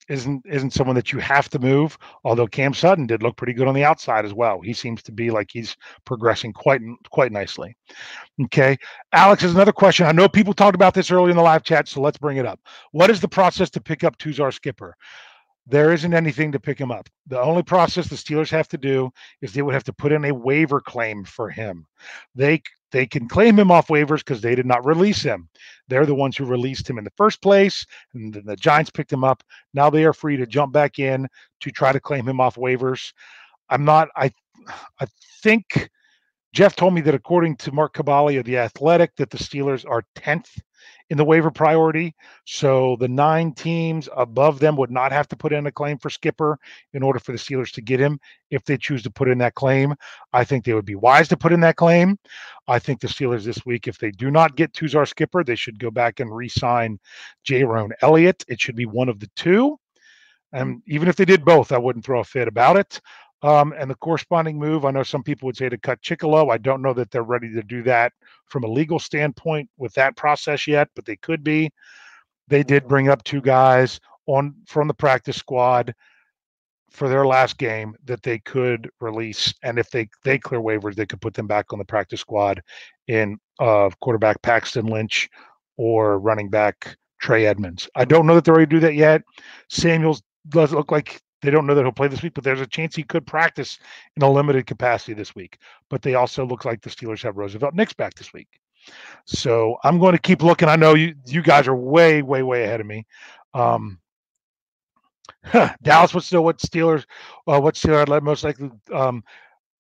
isn't 0.10 0.44
isn't 0.46 0.74
someone 0.74 0.96
that 0.96 1.14
you 1.14 1.20
have 1.20 1.50
to 1.50 1.60
move. 1.60 1.98
Although 2.24 2.48
Cam 2.48 2.74
Sutton 2.74 3.06
did 3.06 3.24
look 3.24 3.38
pretty 3.38 3.54
good 3.54 3.68
on 3.68 3.76
the 3.76 3.86
outside 3.86 4.26
as 4.26 4.34
well. 4.34 4.60
He 4.60 4.74
seems 4.74 5.02
to 5.04 5.12
be 5.12 5.30
like 5.32 5.50
he's 5.52 5.78
progressing 6.04 6.52
quite 6.52 6.82
quite 7.10 7.32
nicely. 7.32 7.78
Okay, 8.46 8.78
Alex 9.14 9.44
has 9.44 9.54
another 9.54 9.72
question. 9.72 10.06
I 10.06 10.12
know 10.12 10.28
people 10.28 10.54
talked 10.54 10.76
about 10.76 10.94
this 10.94 11.12
earlier 11.12 11.30
in 11.30 11.38
the 11.38 11.44
live 11.44 11.64
chat, 11.64 11.88
so 11.88 12.02
let's 12.02 12.18
bring 12.18 12.38
it 12.38 12.46
up. 12.46 12.60
What 12.92 13.10
is 13.10 13.22
the 13.22 13.28
process 13.28 13.70
to 13.72 13.82
pick 13.82 14.04
up 14.04 14.18
Tuzar 14.18 14.54
Skipper? 14.54 14.96
There 15.68 15.94
isn't 15.94 16.16
anything 16.16 16.52
to 16.52 16.60
pick 16.60 16.80
him 16.80 16.92
up. 16.92 17.08
The 17.28 17.40
only 17.40 17.62
process 17.62 18.08
the 18.08 18.16
Steelers 18.16 18.50
have 18.50 18.68
to 18.70 18.78
do 18.78 19.12
is 19.42 19.54
they 19.54 19.62
would 19.62 19.76
have 19.76 19.84
to 19.84 19.94
put 19.94 20.12
in 20.12 20.26
a 20.26 20.34
waiver 20.34 20.82
claim 20.82 21.24
for 21.24 21.52
him. 21.52 21.86
They 22.34 22.64
they 22.92 23.06
can 23.06 23.28
claim 23.28 23.58
him 23.58 23.72
off 23.72 23.88
waivers 23.88 24.20
because 24.20 24.42
they 24.42 24.56
did 24.56 24.66
not 24.66 24.86
release 24.86 25.22
him. 25.22 25.50
They're 25.88 26.06
the 26.06 26.16
ones 26.16 26.38
who 26.38 26.46
released 26.46 26.90
him 26.90 26.98
in 26.98 27.04
the 27.04 27.14
first 27.18 27.42
place, 27.42 27.86
and 28.14 28.34
the 28.34 28.56
Giants 28.56 28.90
picked 28.90 29.14
him 29.14 29.24
up. 29.24 29.44
Now 29.74 29.90
they 29.90 30.06
are 30.06 30.14
free 30.14 30.38
to 30.38 30.46
jump 30.46 30.74
back 30.74 31.00
in 31.00 31.28
to 31.62 31.72
try 31.72 31.92
to 31.92 32.00
claim 32.00 32.28
him 32.28 32.40
off 32.40 32.56
waivers. 32.56 33.14
I'm 33.70 33.86
not. 33.86 34.10
I 34.16 34.32
I 35.00 35.08
think 35.42 35.90
Jeff 36.54 36.76
told 36.76 36.94
me 36.94 37.02
that 37.02 37.16
according 37.16 37.58
to 37.58 37.72
Mark 37.72 37.94
Kaboly 37.94 38.40
of 38.40 38.46
the 38.46 38.58
Athletic, 38.58 39.16
that 39.18 39.30
the 39.30 39.38
Steelers 39.38 39.86
are 39.88 40.04
tenth 40.16 40.50
in 41.10 41.18
the 41.18 41.26
waiver 41.26 41.52
priority. 41.52 42.16
So 42.46 42.96
the 43.00 43.08
nine 43.08 43.54
teams 43.54 44.08
above 44.16 44.60
them 44.60 44.76
would 44.78 44.92
not 44.92 45.12
have 45.12 45.28
to 45.30 45.36
put 45.36 45.54
in 45.54 45.68
a 45.68 45.72
claim 45.72 45.98
for 45.98 46.10
Skipper 46.10 46.60
in 46.94 47.04
order 47.04 47.20
for 47.20 47.32
the 47.32 47.38
Steelers 47.38 47.74
to 47.74 47.82
get 47.82 48.00
him. 48.00 48.20
If 48.50 48.64
they 48.66 48.78
choose 48.78 49.04
to 49.04 49.12
put 49.12 49.30
in 49.30 49.38
that 49.40 49.56
claim, 49.56 49.94
I 50.34 50.44
think 50.44 50.66
they 50.66 50.74
would 50.74 50.86
be 50.86 50.96
wise 50.96 51.28
to 51.30 51.38
put 51.38 51.54
in 51.54 51.60
that 51.62 51.76
claim. 51.76 52.18
I 52.68 52.80
think 52.80 53.00
the 53.00 53.08
Steelers 53.08 53.44
this 53.44 53.66
week, 53.66 53.88
if 53.88 53.98
they 53.98 54.12
do 54.12 54.32
not 54.32 54.56
get 54.56 54.74
Tuzar 54.74 55.08
Skipper, 55.08 55.44
they 55.44 55.56
should 55.56 55.80
go 55.80 55.92
back 55.92 56.20
and 56.20 56.36
re-sign 56.36 57.00
Jayrone 57.48 57.92
Elliott. 58.02 58.44
It 58.48 58.60
should 58.60 58.76
be 58.76 58.86
one 58.86 59.10
of 59.10 59.20
the 59.20 59.30
two. 59.36 59.78
And 60.52 60.76
hmm. 60.76 60.94
even 60.94 61.08
if 61.08 61.16
they 61.16 61.26
did 61.26 61.46
both, 61.46 61.72
I 61.72 61.78
wouldn't 61.78 62.06
throw 62.06 62.20
a 62.20 62.24
fit 62.24 62.48
about 62.48 62.78
it. 62.78 63.02
Um, 63.42 63.74
and 63.78 63.90
the 63.90 63.96
corresponding 63.96 64.60
move, 64.60 64.84
I 64.84 64.92
know 64.92 65.04
some 65.04 65.24
people 65.24 65.46
would 65.46 65.56
say 65.56 65.70
to 65.70 65.78
cut 65.78 66.02
Chickillo. 66.02 66.52
I 66.52 66.58
don't 66.58 66.82
know 66.82 66.94
that 66.94 67.10
they're 67.10 67.24
ready 67.24 67.54
to 67.54 67.64
do 67.64 67.84
that 67.84 68.12
from 68.46 68.64
a 68.64 68.68
legal 68.68 69.00
standpoint 69.00 69.70
with 69.78 69.94
that 69.94 70.18
process 70.18 70.68
yet, 70.68 70.90
but 70.96 71.06
they 71.06 71.16
could 71.16 71.44
be. 71.44 71.72
They 72.50 72.64
did 72.64 72.88
bring 72.88 73.08
up 73.08 73.24
two 73.24 73.42
guys 73.42 74.00
on 74.26 74.56
from 74.68 74.88
the 74.88 74.94
practice 74.94 75.38
squad 75.38 75.94
for 76.92 77.08
their 77.08 77.26
last 77.26 77.58
game 77.58 77.96
that 78.06 78.24
they 78.24 78.40
could 78.40 78.90
release, 79.00 79.54
and 79.64 79.78
if 79.78 79.90
they 79.92 80.10
they 80.24 80.38
clear 80.38 80.60
waivers, 80.60 80.96
they 80.96 81.06
could 81.06 81.22
put 81.22 81.34
them 81.34 81.48
back 81.48 81.72
on 81.72 81.80
the 81.80 81.86
practice 81.86 82.22
squad 82.22 82.62
in 83.08 83.38
uh, 83.60 83.90
quarterback 84.02 84.42
Paxton 84.42 84.88
Lynch 84.88 85.30
or 85.78 86.20
running 86.20 86.50
back 86.50 86.98
Trey 87.20 87.46
Edmunds. 87.46 87.88
I 87.96 88.06
don't 88.06 88.26
know 88.26 88.36
that 88.36 88.44
they're 88.46 88.56
ready 88.56 88.66
to 88.66 88.76
do 88.76 88.80
that 88.82 88.96
yet. 88.96 89.22
Samuels 89.70 90.22
does 90.50 90.74
look 90.74 90.92
like 90.92 91.22
they 91.42 91.52
don't 91.52 91.66
know 91.66 91.76
that 91.76 91.84
he'll 91.84 91.92
play 91.92 92.08
this 92.08 92.22
week, 92.22 92.34
but 92.34 92.44
there's 92.44 92.62
a 92.62 92.68
chance 92.68 92.96
he 92.96 93.04
could 93.04 93.26
practice 93.26 93.80
in 94.16 94.24
a 94.24 94.30
limited 94.30 94.66
capacity 94.66 95.14
this 95.14 95.36
week. 95.36 95.58
But 95.90 96.02
they 96.02 96.16
also 96.16 96.46
look 96.46 96.66
like 96.66 96.82
the 96.82 96.90
Steelers 96.90 97.24
have 97.24 97.38
Roosevelt 97.38 97.74
Nix 97.74 97.94
back 97.94 98.14
this 98.16 98.34
week. 98.34 98.48
So 99.26 99.78
I'm 99.84 100.00
going 100.00 100.14
to 100.14 100.22
keep 100.22 100.44
looking. 100.44 100.70
I 100.70 100.76
know 100.76 100.96
you 100.96 101.16
you 101.26 101.42
guys 101.42 101.68
are 101.68 101.76
way, 101.76 102.22
way, 102.22 102.44
way 102.44 102.64
ahead 102.64 102.82
of 102.82 102.88
me. 102.88 103.06
Um, 103.54 104.00
Dallas 105.82 106.14
wants 106.14 106.30
to 106.30 106.36
know 106.36 106.42
what 106.42 106.60
Steelers, 106.60 107.06
uh, 107.48 107.60
what 107.60 107.76
Steelers 107.76 108.10
I'd 108.10 108.24
most 108.24 108.44
likely 108.44 108.72
um, 108.94 109.24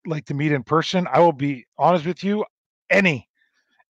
like 0.05 0.25
to 0.25 0.33
meet 0.33 0.51
in 0.51 0.63
person. 0.63 1.07
I 1.11 1.19
will 1.19 1.33
be 1.33 1.65
honest 1.77 2.05
with 2.05 2.23
you. 2.23 2.45
Any, 2.89 3.27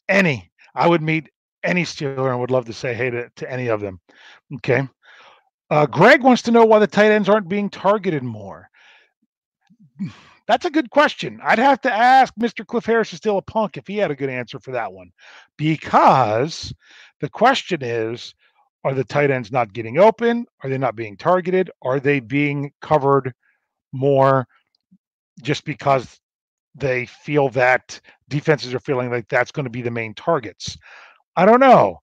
any, 0.08 0.52
I 0.76 0.88
would 0.88 1.02
meet 1.02 1.30
any 1.64 1.84
Steeler 1.84 2.32
and 2.32 2.40
would 2.40 2.52
love 2.52 2.66
to 2.66 2.74
say 2.74 2.94
hey 2.94 3.10
to, 3.10 3.30
to 3.36 3.52
any 3.52 3.68
of 3.68 3.82
them. 3.82 4.00
Okay. 4.56 4.88
Uh, 5.70 5.86
Greg 5.86 6.24
wants 6.24 6.42
to 6.44 6.52
know 6.52 6.66
why 6.66 6.80
the 6.80 6.88
tight 6.88 7.12
ends 7.12 7.30
aren't 7.30 7.48
being 7.48 7.70
targeted 7.70 8.24
more. 8.24 8.70
That's 10.48 10.66
a 10.66 10.72
good 10.72 10.90
question. 10.90 11.40
I'd 11.44 11.60
have 11.60 11.80
to 11.82 11.94
ask 11.94 12.34
Mr. 12.36 12.66
Cliff 12.66 12.86
Harris 12.86 13.14
is 13.14 13.18
still 13.18 13.38
a 13.38 13.42
punk 13.42 13.78
if 13.78 13.86
he 13.86 13.98
had 13.98 14.10
a 14.10 14.16
good 14.16 14.32
answer 14.32 14.60
for 14.60 14.72
that 14.72 14.92
one. 14.92 15.12
Because 15.58 16.74
the 17.22 17.30
question 17.30 17.84
is 17.84 18.34
are 18.84 18.96
the 18.96 19.04
tight 19.04 19.30
ends 19.30 19.52
not 19.52 19.74
getting 19.74 20.00
open? 20.00 20.48
Are 20.64 20.70
they 20.70 20.78
not 20.78 20.96
being 20.96 21.18
targeted? 21.18 21.70
Are 21.84 22.00
they 22.00 22.20
being 22.20 22.72
covered 22.82 23.34
more 23.92 24.48
just 25.44 25.66
because 25.66 26.20
they 26.74 27.06
feel 27.06 27.50
that 27.50 28.00
defenses 28.30 28.74
are 28.74 28.80
feeling 28.80 29.12
like 29.12 29.28
that's 29.28 29.52
going 29.52 29.66
to 29.66 29.70
be 29.70 29.82
the 29.82 29.92
main 29.92 30.16
targets? 30.16 30.78
I 31.36 31.46
don't 31.46 31.60
know 31.60 32.00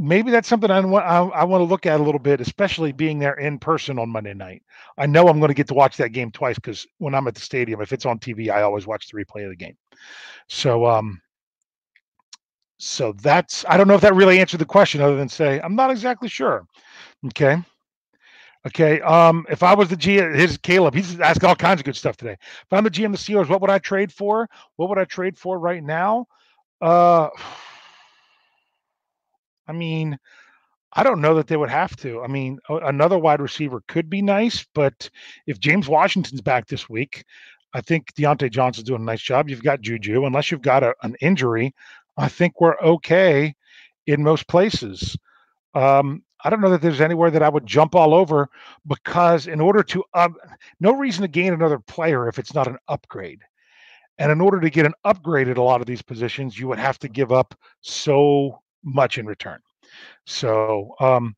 maybe 0.00 0.30
that's 0.30 0.48
something 0.48 0.70
I 0.70 0.80
want 0.80 1.04
I, 1.04 1.18
I 1.18 1.44
want 1.44 1.60
to 1.60 1.66
look 1.66 1.86
at 1.86 2.00
a 2.00 2.02
little 2.02 2.18
bit, 2.18 2.40
especially 2.40 2.92
being 2.92 3.18
there 3.18 3.34
in 3.34 3.58
person 3.58 3.98
on 3.98 4.08
Monday 4.08 4.34
night. 4.34 4.62
I 4.98 5.06
know 5.06 5.28
I'm 5.28 5.38
going 5.38 5.48
to 5.48 5.54
get 5.54 5.68
to 5.68 5.74
watch 5.74 5.96
that 5.98 6.10
game 6.10 6.30
twice 6.30 6.56
because 6.56 6.86
when 6.98 7.14
I'm 7.14 7.28
at 7.28 7.34
the 7.34 7.40
stadium, 7.40 7.80
if 7.82 7.92
it's 7.92 8.06
on 8.06 8.18
TV, 8.18 8.50
I 8.50 8.62
always 8.62 8.86
watch 8.86 9.08
the 9.08 9.18
replay 9.22 9.44
of 9.44 9.50
the 9.50 9.56
game. 9.56 9.76
So 10.48 10.86
um 10.86 11.20
so 12.78 13.12
that's 13.22 13.64
I 13.68 13.76
don't 13.76 13.88
know 13.88 13.94
if 13.94 14.00
that 14.00 14.14
really 14.14 14.40
answered 14.40 14.58
the 14.60 14.64
question 14.64 15.02
other 15.02 15.16
than 15.16 15.28
say 15.28 15.60
I'm 15.60 15.76
not 15.76 15.90
exactly 15.90 16.28
sure. 16.28 16.66
Okay. 17.26 17.58
Okay. 18.66 19.00
Um, 19.00 19.46
if 19.48 19.62
I 19.62 19.74
was 19.74 19.88
the 19.88 19.96
GM, 19.96 20.34
his 20.34 20.58
Caleb, 20.58 20.94
he's 20.94 21.18
asking 21.20 21.48
all 21.48 21.56
kinds 21.56 21.80
of 21.80 21.84
good 21.84 21.96
stuff 21.96 22.16
today. 22.18 22.32
If 22.40 22.72
I'm 22.72 22.84
the 22.84 22.90
GM 22.90 23.06
of 23.06 23.12
the 23.12 23.18
Steelers, 23.18 23.48
what 23.48 23.60
would 23.62 23.70
I 23.70 23.78
trade 23.78 24.12
for? 24.12 24.48
What 24.76 24.88
would 24.90 24.98
I 24.98 25.04
trade 25.04 25.38
for 25.38 25.58
right 25.58 25.82
now? 25.82 26.26
Uh 26.80 27.28
I 29.70 29.72
mean, 29.72 30.18
I 30.94 31.04
don't 31.04 31.20
know 31.20 31.36
that 31.36 31.46
they 31.46 31.56
would 31.56 31.70
have 31.70 31.96
to. 31.98 32.22
I 32.22 32.26
mean, 32.26 32.58
another 32.68 33.18
wide 33.18 33.40
receiver 33.40 33.84
could 33.86 34.10
be 34.10 34.20
nice, 34.20 34.66
but 34.74 35.08
if 35.46 35.60
James 35.60 35.88
Washington's 35.88 36.40
back 36.40 36.66
this 36.66 36.90
week, 36.90 37.24
I 37.72 37.80
think 37.80 38.12
Diontae 38.14 38.50
Johnson's 38.50 38.88
doing 38.88 39.02
a 39.02 39.04
nice 39.04 39.22
job. 39.22 39.48
You've 39.48 39.62
got 39.62 39.80
Juju, 39.80 40.26
unless 40.26 40.50
you've 40.50 40.60
got 40.60 40.82
a, 40.82 40.92
an 41.04 41.14
injury. 41.20 41.72
I 42.16 42.26
think 42.26 42.60
we're 42.60 42.78
okay 42.80 43.54
in 44.08 44.24
most 44.24 44.48
places. 44.48 45.16
Um, 45.74 46.24
I 46.42 46.50
don't 46.50 46.60
know 46.60 46.70
that 46.70 46.82
there's 46.82 47.00
anywhere 47.00 47.30
that 47.30 47.42
I 47.42 47.48
would 47.48 47.64
jump 47.64 47.94
all 47.94 48.12
over 48.12 48.48
because 48.88 49.46
in 49.46 49.60
order 49.60 49.84
to 49.84 50.02
uh, 50.14 50.30
no 50.80 50.96
reason 50.96 51.22
to 51.22 51.28
gain 51.28 51.52
another 51.52 51.78
player 51.78 52.26
if 52.28 52.40
it's 52.40 52.54
not 52.54 52.66
an 52.66 52.78
upgrade. 52.88 53.42
And 54.18 54.32
in 54.32 54.40
order 54.40 54.58
to 54.58 54.68
get 54.68 54.84
an 54.84 54.94
upgrade 55.04 55.48
at 55.48 55.58
a 55.58 55.62
lot 55.62 55.80
of 55.80 55.86
these 55.86 56.02
positions, 56.02 56.58
you 56.58 56.66
would 56.66 56.80
have 56.80 56.98
to 56.98 57.08
give 57.08 57.30
up 57.30 57.54
so 57.82 58.60
much 58.84 59.18
in 59.18 59.26
return. 59.26 59.60
So 60.26 60.94
um, 61.00 61.34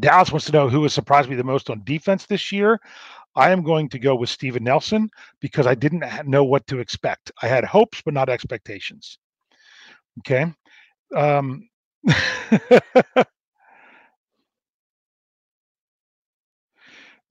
Dallas 0.00 0.32
wants 0.32 0.46
to 0.46 0.52
know 0.52 0.68
who 0.68 0.82
has 0.82 0.92
surprised 0.92 1.28
me 1.28 1.36
the 1.36 1.44
most 1.44 1.70
on 1.70 1.82
defense 1.84 2.26
this 2.26 2.52
year. 2.52 2.80
I 3.34 3.50
am 3.50 3.62
going 3.62 3.88
to 3.90 3.98
go 3.98 4.14
with 4.14 4.28
Steven 4.28 4.62
Nelson 4.64 5.08
because 5.40 5.66
I 5.66 5.74
didn't 5.74 6.04
know 6.26 6.44
what 6.44 6.66
to 6.66 6.80
expect. 6.80 7.32
I 7.40 7.48
had 7.48 7.64
hopes, 7.64 8.02
but 8.04 8.14
not 8.14 8.28
expectations. 8.28 9.18
Okay. 10.20 10.52
Um, 11.16 11.68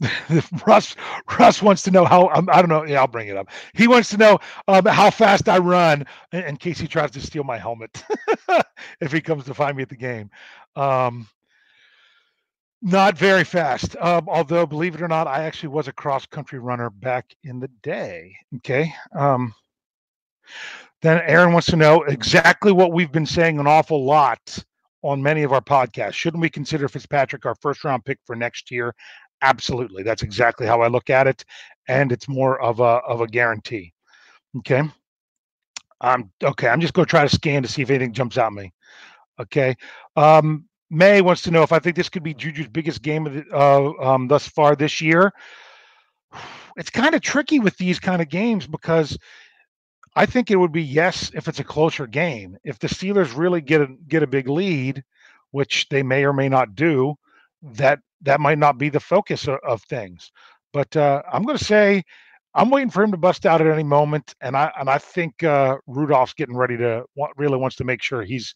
Russ 0.67 0.95
Russ 1.39 1.61
wants 1.61 1.83
to 1.83 1.91
know 1.91 2.05
how 2.05 2.29
um, 2.29 2.49
I 2.51 2.61
don't 2.61 2.69
know. 2.69 2.85
Yeah, 2.85 3.01
I'll 3.01 3.07
bring 3.07 3.27
it 3.27 3.37
up. 3.37 3.49
He 3.73 3.87
wants 3.87 4.09
to 4.09 4.17
know 4.17 4.39
um, 4.67 4.85
how 4.85 5.09
fast 5.09 5.47
I 5.47 5.57
run 5.57 6.05
in, 6.31 6.43
in, 6.43 6.57
case 6.57 6.79
he 6.79 6.87
tries 6.87 7.11
to 7.11 7.21
steal 7.21 7.43
my 7.43 7.57
helmet 7.57 8.03
if 9.01 9.11
he 9.11 9.21
comes 9.21 9.45
to 9.45 9.53
find 9.53 9.77
me 9.77 9.83
at 9.83 9.89
the 9.89 9.95
game. 9.95 10.29
Um, 10.75 11.27
not 12.81 13.17
very 13.17 13.43
fast. 13.43 13.95
Um, 13.97 14.27
although, 14.27 14.65
believe 14.65 14.95
it 14.95 15.01
or 15.01 15.07
not, 15.07 15.27
I 15.27 15.43
actually 15.43 15.69
was 15.69 15.87
a 15.87 15.93
cross 15.93 16.25
country 16.25 16.59
runner 16.59 16.89
back 16.89 17.35
in 17.43 17.59
the 17.59 17.69
day. 17.83 18.35
Okay. 18.57 18.93
Um, 19.15 19.53
then 21.01 21.21
Aaron 21.25 21.53
wants 21.53 21.67
to 21.67 21.75
know 21.75 22.03
exactly 22.03 22.71
what 22.71 22.91
we've 22.91 23.11
been 23.11 23.25
saying 23.25 23.59
an 23.59 23.67
awful 23.67 24.03
lot 24.03 24.57
on 25.03 25.21
many 25.21 25.43
of 25.43 25.51
our 25.51 25.61
podcasts. 25.61 26.13
Shouldn't 26.13 26.41
we 26.41 26.49
consider 26.49 26.87
Fitzpatrick 26.87 27.45
our 27.45 27.55
first 27.55 27.83
round 27.83 28.05
pick 28.05 28.19
for 28.25 28.35
next 28.35 28.71
year? 28.71 28.93
Absolutely. 29.41 30.03
That's 30.03 30.23
exactly 30.23 30.67
how 30.67 30.81
I 30.81 30.87
look 30.87 31.09
at 31.09 31.27
it. 31.27 31.43
And 31.87 32.11
it's 32.11 32.27
more 32.27 32.61
of 32.61 32.79
a 32.79 32.83
of 33.07 33.21
a 33.21 33.27
guarantee. 33.27 33.93
Okay. 34.59 34.83
Um, 36.01 36.31
okay, 36.43 36.67
I'm 36.67 36.81
just 36.81 36.93
gonna 36.93 37.05
try 37.05 37.23
to 37.23 37.29
scan 37.29 37.61
to 37.63 37.69
see 37.69 37.81
if 37.81 37.89
anything 37.89 38.13
jumps 38.13 38.37
out 38.37 38.53
me. 38.53 38.73
Okay. 39.39 39.75
Um, 40.15 40.65
May 40.89 41.21
wants 41.21 41.41
to 41.43 41.51
know 41.51 41.63
if 41.63 41.71
I 41.71 41.79
think 41.79 41.95
this 41.95 42.09
could 42.09 42.23
be 42.23 42.33
Juju's 42.33 42.67
biggest 42.67 43.01
game 43.01 43.25
of 43.25 43.33
the, 43.33 43.45
uh, 43.53 43.93
um, 44.03 44.27
thus 44.27 44.47
far 44.47 44.75
this 44.75 45.01
year. 45.01 45.31
It's 46.77 46.89
kind 46.89 47.13
of 47.13 47.21
tricky 47.21 47.59
with 47.59 47.75
these 47.77 47.99
kind 47.99 48.21
of 48.21 48.29
games 48.29 48.65
because 48.65 49.17
I 50.15 50.25
think 50.25 50.51
it 50.51 50.55
would 50.55 50.71
be 50.71 50.83
yes 50.83 51.31
if 51.33 51.47
it's 51.47 51.59
a 51.59 51.63
closer 51.65 52.07
game. 52.07 52.57
If 52.63 52.79
the 52.79 52.87
Steelers 52.87 53.35
really 53.35 53.61
get 53.61 53.81
a 53.81 53.87
get 54.07 54.23
a 54.23 54.27
big 54.27 54.47
lead, 54.47 55.03
which 55.51 55.87
they 55.89 56.03
may 56.03 56.23
or 56.25 56.33
may 56.33 56.49
not 56.49 56.75
do, 56.75 57.15
that 57.61 57.99
that 58.23 58.39
might 58.39 58.57
not 58.57 58.77
be 58.77 58.89
the 58.89 58.99
focus 58.99 59.47
of, 59.47 59.59
of 59.67 59.81
things. 59.83 60.31
But 60.73 60.95
uh, 60.95 61.21
I'm 61.31 61.43
going 61.43 61.57
to 61.57 61.63
say 61.63 62.03
I'm 62.53 62.69
waiting 62.69 62.89
for 62.89 63.03
him 63.03 63.11
to 63.11 63.17
bust 63.17 63.45
out 63.45 63.61
at 63.61 63.67
any 63.67 63.83
moment, 63.83 64.33
and 64.41 64.55
I 64.57 64.71
and 64.79 64.89
I 64.89 64.97
think 64.97 65.43
uh, 65.43 65.77
Rudolph's 65.87 66.33
getting 66.33 66.55
ready 66.55 66.77
to 66.77 67.05
really 67.37 67.57
wants 67.57 67.77
to 67.77 67.83
make 67.83 68.01
sure 68.01 68.23
he's 68.23 68.55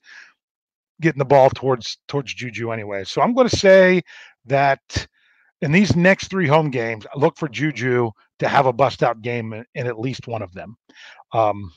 getting 1.01 1.19
the 1.19 1.25
ball 1.25 1.49
towards 1.49 1.97
towards 2.07 2.33
Juju 2.33 2.71
anyway. 2.71 3.03
So 3.05 3.21
I'm 3.21 3.33
going 3.33 3.49
to 3.49 3.57
say 3.57 4.01
that 4.45 5.07
in 5.61 5.71
these 5.71 5.95
next 5.95 6.29
three 6.29 6.47
home 6.47 6.69
games, 6.69 7.05
look 7.15 7.37
for 7.37 7.47
Juju 7.47 8.11
to 8.39 8.47
have 8.47 8.65
a 8.65 8.73
bust 8.73 9.01
out 9.01 9.21
game 9.21 9.53
in, 9.53 9.65
in 9.75 9.87
at 9.87 9.99
least 9.99 10.27
one 10.27 10.41
of 10.41 10.53
them, 10.53 10.75
um, 11.31 11.71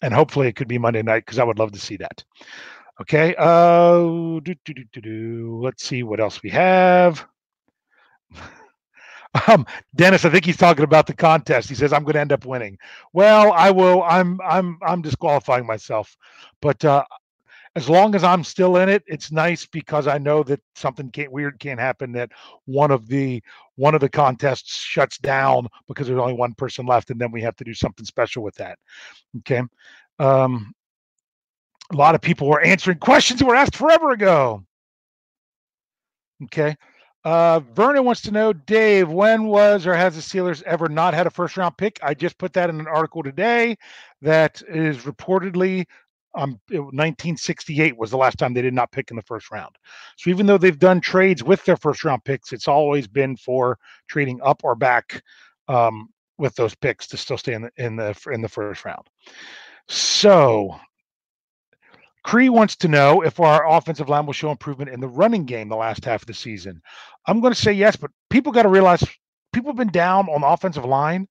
and 0.00 0.14
hopefully 0.14 0.48
it 0.48 0.56
could 0.56 0.68
be 0.68 0.78
Monday 0.78 1.02
night 1.02 1.24
because 1.26 1.38
I 1.38 1.44
would 1.44 1.58
love 1.58 1.72
to 1.72 1.80
see 1.80 1.98
that. 1.98 2.24
Okay. 3.00 3.34
Uh, 3.36 4.40
do, 4.40 4.54
do, 4.64 4.74
do, 4.74 5.00
do, 5.00 5.60
Let's 5.62 5.84
see 5.84 6.02
what 6.02 6.20
else 6.20 6.42
we 6.42 6.50
have. 6.50 7.26
Um, 9.48 9.66
Dennis, 9.96 10.24
I 10.24 10.30
think 10.30 10.44
he's 10.44 10.56
talking 10.56 10.84
about 10.84 11.08
the 11.08 11.12
contest. 11.12 11.68
He 11.68 11.74
says 11.74 11.92
I'm 11.92 12.04
going 12.04 12.14
to 12.14 12.20
end 12.20 12.30
up 12.30 12.46
winning. 12.46 12.78
Well, 13.12 13.52
I 13.52 13.68
will. 13.72 14.04
I'm 14.04 14.40
I'm 14.48 14.78
I'm 14.80 15.02
disqualifying 15.02 15.66
myself, 15.66 16.16
but 16.62 16.84
uh, 16.84 17.02
as 17.76 17.88
long 17.88 18.14
as 18.14 18.22
I'm 18.22 18.44
still 18.44 18.76
in 18.76 18.88
it, 18.88 19.02
it's 19.06 19.32
nice 19.32 19.66
because 19.66 20.06
I 20.06 20.18
know 20.18 20.44
that 20.44 20.60
something 20.76 21.10
can't, 21.10 21.32
weird 21.32 21.58
can't 21.58 21.80
happen. 21.80 22.12
That 22.12 22.30
one 22.66 22.92
of 22.92 23.08
the 23.08 23.42
one 23.74 23.94
of 23.94 24.00
the 24.00 24.08
contests 24.08 24.76
shuts 24.76 25.18
down 25.18 25.66
because 25.88 26.06
there's 26.06 26.20
only 26.20 26.34
one 26.34 26.54
person 26.54 26.86
left, 26.86 27.10
and 27.10 27.20
then 27.20 27.32
we 27.32 27.42
have 27.42 27.56
to 27.56 27.64
do 27.64 27.74
something 27.74 28.06
special 28.06 28.44
with 28.44 28.54
that. 28.56 28.78
Okay. 29.38 29.62
Um, 30.20 30.72
a 31.92 31.96
lot 31.96 32.14
of 32.14 32.20
people 32.20 32.48
were 32.48 32.60
answering 32.60 32.98
questions 32.98 33.40
that 33.40 33.46
were 33.46 33.54
asked 33.54 33.76
forever 33.76 34.10
ago. 34.10 34.64
Okay. 36.44 36.76
Uh, 37.24 37.60
Vernon 37.72 38.04
wants 38.04 38.20
to 38.22 38.30
know, 38.30 38.52
Dave, 38.52 39.08
when 39.08 39.46
was 39.46 39.86
or 39.86 39.94
has 39.94 40.14
the 40.14 40.20
Steelers 40.20 40.62
ever 40.64 40.88
not 40.88 41.14
had 41.14 41.26
a 41.26 41.30
first 41.30 41.56
round 41.56 41.76
pick? 41.78 41.98
I 42.02 42.12
just 42.12 42.36
put 42.36 42.52
that 42.52 42.68
in 42.68 42.80
an 42.80 42.86
article 42.86 43.22
today 43.22 43.76
that 44.20 44.62
is 44.68 44.98
reportedly 44.98 45.86
um, 46.34 46.60
1968 46.68 47.96
was 47.96 48.10
the 48.10 48.16
last 48.16 48.38
time 48.38 48.52
they 48.52 48.62
did 48.62 48.74
not 48.74 48.90
pick 48.90 49.10
in 49.10 49.16
the 49.16 49.22
first 49.22 49.50
round. 49.50 49.76
So 50.16 50.30
even 50.30 50.46
though 50.46 50.58
they've 50.58 50.78
done 50.78 51.00
trades 51.00 51.44
with 51.44 51.64
their 51.64 51.76
first 51.76 52.04
round 52.04 52.24
picks, 52.24 52.52
it's 52.52 52.68
always 52.68 53.06
been 53.06 53.36
for 53.36 53.78
trading 54.08 54.40
up 54.42 54.62
or 54.64 54.74
back 54.74 55.22
um, 55.68 56.08
with 56.36 56.54
those 56.56 56.74
picks 56.74 57.06
to 57.08 57.16
still 57.16 57.38
stay 57.38 57.54
in 57.54 57.62
the 57.62 57.70
in 57.76 57.96
the 57.96 58.16
in 58.32 58.42
the 58.42 58.48
first 58.48 58.84
round. 58.84 59.06
So 59.88 60.76
Cree 62.24 62.48
wants 62.48 62.74
to 62.76 62.88
know 62.88 63.20
if 63.20 63.38
our 63.38 63.68
offensive 63.68 64.08
line 64.08 64.24
will 64.24 64.32
show 64.32 64.50
improvement 64.50 64.90
in 64.90 64.98
the 64.98 65.08
running 65.08 65.44
game 65.44 65.68
the 65.68 65.76
last 65.76 66.06
half 66.06 66.22
of 66.22 66.26
the 66.26 66.34
season. 66.34 66.80
I'm 67.26 67.40
going 67.40 67.52
to 67.52 67.60
say 67.60 67.72
yes, 67.72 67.96
but 67.96 68.10
people 68.30 68.50
got 68.50 68.62
to 68.62 68.70
realize 68.70 69.04
people 69.52 69.70
have 69.70 69.76
been 69.76 69.88
down 69.92 70.28
on 70.30 70.40
the 70.40 70.46
offensive 70.46 70.86
line. 70.86 71.28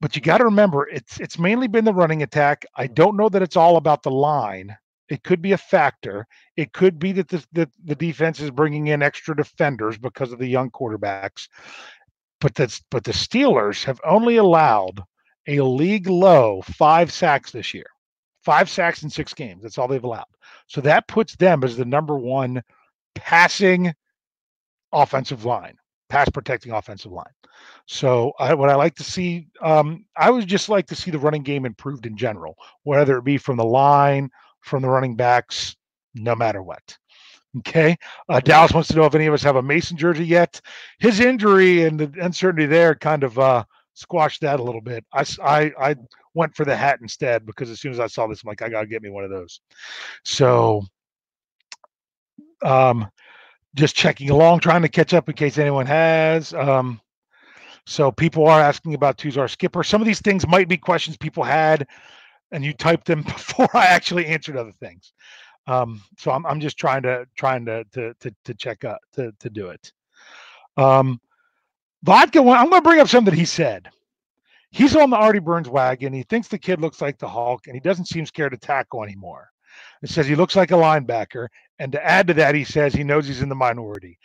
But 0.00 0.14
you 0.14 0.22
got 0.22 0.38
to 0.38 0.44
remember, 0.44 0.88
it's 0.88 1.20
it's 1.20 1.38
mainly 1.38 1.68
been 1.68 1.84
the 1.84 1.92
running 1.92 2.22
attack. 2.22 2.64
I 2.76 2.86
don't 2.86 3.16
know 3.16 3.28
that 3.28 3.42
it's 3.42 3.56
all 3.56 3.76
about 3.76 4.02
the 4.02 4.10
line. 4.10 4.76
It 5.08 5.24
could 5.24 5.42
be 5.42 5.52
a 5.52 5.58
factor. 5.58 6.26
It 6.56 6.72
could 6.72 6.98
be 6.98 7.12
that 7.12 7.28
the, 7.28 7.44
the, 7.52 7.70
the 7.84 7.94
defense 7.96 8.40
is 8.40 8.50
bringing 8.50 8.88
in 8.88 9.02
extra 9.02 9.36
defenders 9.36 9.98
because 9.98 10.32
of 10.32 10.38
the 10.38 10.46
young 10.46 10.70
quarterbacks. 10.70 11.48
But 12.40 12.54
that's 12.54 12.82
but 12.90 13.04
the 13.04 13.12
Steelers 13.12 13.84
have 13.84 14.00
only 14.04 14.36
allowed 14.36 15.02
a 15.48 15.60
league 15.60 16.08
low 16.08 16.62
five 16.62 17.12
sacks 17.12 17.50
this 17.50 17.74
year 17.74 17.86
five 18.44 18.68
sacks 18.68 19.02
in 19.02 19.10
six 19.10 19.34
games. 19.34 19.62
That's 19.62 19.78
all 19.78 19.88
they've 19.88 20.02
allowed. 20.02 20.24
So 20.66 20.80
that 20.82 21.08
puts 21.08 21.36
them 21.36 21.64
as 21.64 21.76
the 21.76 21.84
number 21.84 22.18
one 22.18 22.62
passing 23.14 23.92
offensive 24.92 25.44
line, 25.44 25.76
pass 26.08 26.28
protecting 26.28 26.72
offensive 26.72 27.12
line. 27.12 27.24
So 27.86 28.32
I, 28.38 28.54
what 28.54 28.70
I 28.70 28.74
like 28.74 28.94
to 28.96 29.04
see, 29.04 29.48
um, 29.60 30.04
I 30.16 30.30
would 30.30 30.46
just 30.46 30.68
like 30.68 30.86
to 30.86 30.96
see 30.96 31.10
the 31.10 31.18
running 31.18 31.42
game 31.42 31.64
improved 31.64 32.06
in 32.06 32.16
general, 32.16 32.56
whether 32.84 33.18
it 33.18 33.24
be 33.24 33.38
from 33.38 33.56
the 33.56 33.64
line, 33.64 34.30
from 34.60 34.82
the 34.82 34.88
running 34.88 35.16
backs, 35.16 35.76
no 36.14 36.34
matter 36.34 36.62
what. 36.62 36.96
Okay. 37.58 37.96
Uh, 38.28 38.40
Dallas 38.40 38.72
wants 38.72 38.88
to 38.88 38.96
know 38.96 39.04
if 39.04 39.14
any 39.14 39.26
of 39.26 39.34
us 39.34 39.42
have 39.42 39.56
a 39.56 39.62
Mason 39.62 39.96
jersey 39.96 40.24
yet. 40.24 40.60
His 40.98 41.20
injury 41.20 41.84
and 41.84 42.00
the 42.00 42.12
uncertainty 42.24 42.66
there 42.66 42.94
kind 42.94 43.22
of 43.22 43.38
uh, 43.38 43.64
squashed 43.94 44.40
that 44.40 44.58
a 44.58 44.62
little 44.62 44.80
bit. 44.80 45.04
I, 45.12 45.24
I, 45.42 45.72
I 45.78 45.96
went 46.34 46.54
for 46.54 46.64
the 46.64 46.76
hat 46.76 46.98
instead 47.02 47.46
because 47.46 47.70
as 47.70 47.80
soon 47.80 47.92
as 47.92 48.00
I 48.00 48.06
saw 48.06 48.26
this, 48.26 48.42
I'm 48.42 48.48
like, 48.48 48.62
I 48.62 48.68
gotta 48.68 48.86
get 48.86 49.02
me 49.02 49.10
one 49.10 49.24
of 49.24 49.30
those. 49.30 49.60
So, 50.24 50.82
um, 52.62 53.10
just 53.74 53.96
checking 53.96 54.30
along, 54.30 54.60
trying 54.60 54.82
to 54.82 54.88
catch 54.88 55.14
up 55.14 55.28
in 55.28 55.34
case 55.34 55.58
anyone 55.58 55.86
has. 55.86 56.52
Um, 56.54 57.00
so 57.86 58.12
people 58.12 58.46
are 58.46 58.60
asking 58.60 58.94
about 58.94 59.18
Tuzar 59.18 59.50
Skipper. 59.50 59.82
Some 59.82 60.00
of 60.00 60.06
these 60.06 60.20
things 60.20 60.46
might 60.46 60.68
be 60.68 60.76
questions 60.76 61.16
people 61.16 61.42
had, 61.42 61.86
and 62.52 62.64
you 62.64 62.72
typed 62.72 63.06
them 63.06 63.22
before 63.22 63.68
I 63.74 63.86
actually 63.86 64.26
answered 64.26 64.56
other 64.56 64.72
things. 64.80 65.12
Um, 65.66 66.02
so 66.18 66.32
I'm 66.32 66.44
I'm 66.46 66.60
just 66.60 66.76
trying 66.76 67.02
to 67.02 67.26
trying 67.36 67.64
to 67.66 67.84
to 67.92 68.14
to, 68.20 68.34
to 68.44 68.54
check 68.54 68.84
up 68.84 68.98
to 69.14 69.32
to 69.38 69.50
do 69.50 69.68
it. 69.68 69.92
Um, 70.76 71.20
Vodka. 72.02 72.40
I'm 72.40 72.68
going 72.68 72.70
to 72.70 72.80
bring 72.82 73.00
up 73.00 73.08
something 73.08 73.32
that 73.32 73.38
he 73.38 73.44
said 73.44 73.88
he's 74.72 74.96
on 74.96 75.10
the 75.10 75.16
Artie 75.16 75.38
Burns 75.38 75.68
wagon. 75.68 76.12
He 76.12 76.24
thinks 76.24 76.48
the 76.48 76.58
kid 76.58 76.80
looks 76.80 77.00
like 77.00 77.18
the 77.18 77.28
Hulk, 77.28 77.66
and 77.66 77.74
he 77.74 77.80
doesn't 77.80 78.06
seem 78.06 78.26
scared 78.26 78.52
to 78.52 78.58
tackle 78.58 79.04
anymore. 79.04 79.48
It 80.02 80.10
says 80.10 80.26
he 80.26 80.34
looks 80.34 80.56
like 80.56 80.72
a 80.72 80.74
linebacker, 80.74 81.48
and 81.78 81.92
to 81.92 82.04
add 82.04 82.26
to 82.26 82.34
that, 82.34 82.54
he 82.54 82.64
says 82.64 82.92
he 82.92 83.04
knows 83.04 83.26
he's 83.26 83.42
in 83.42 83.48
the 83.48 83.54
minority. 83.54 84.18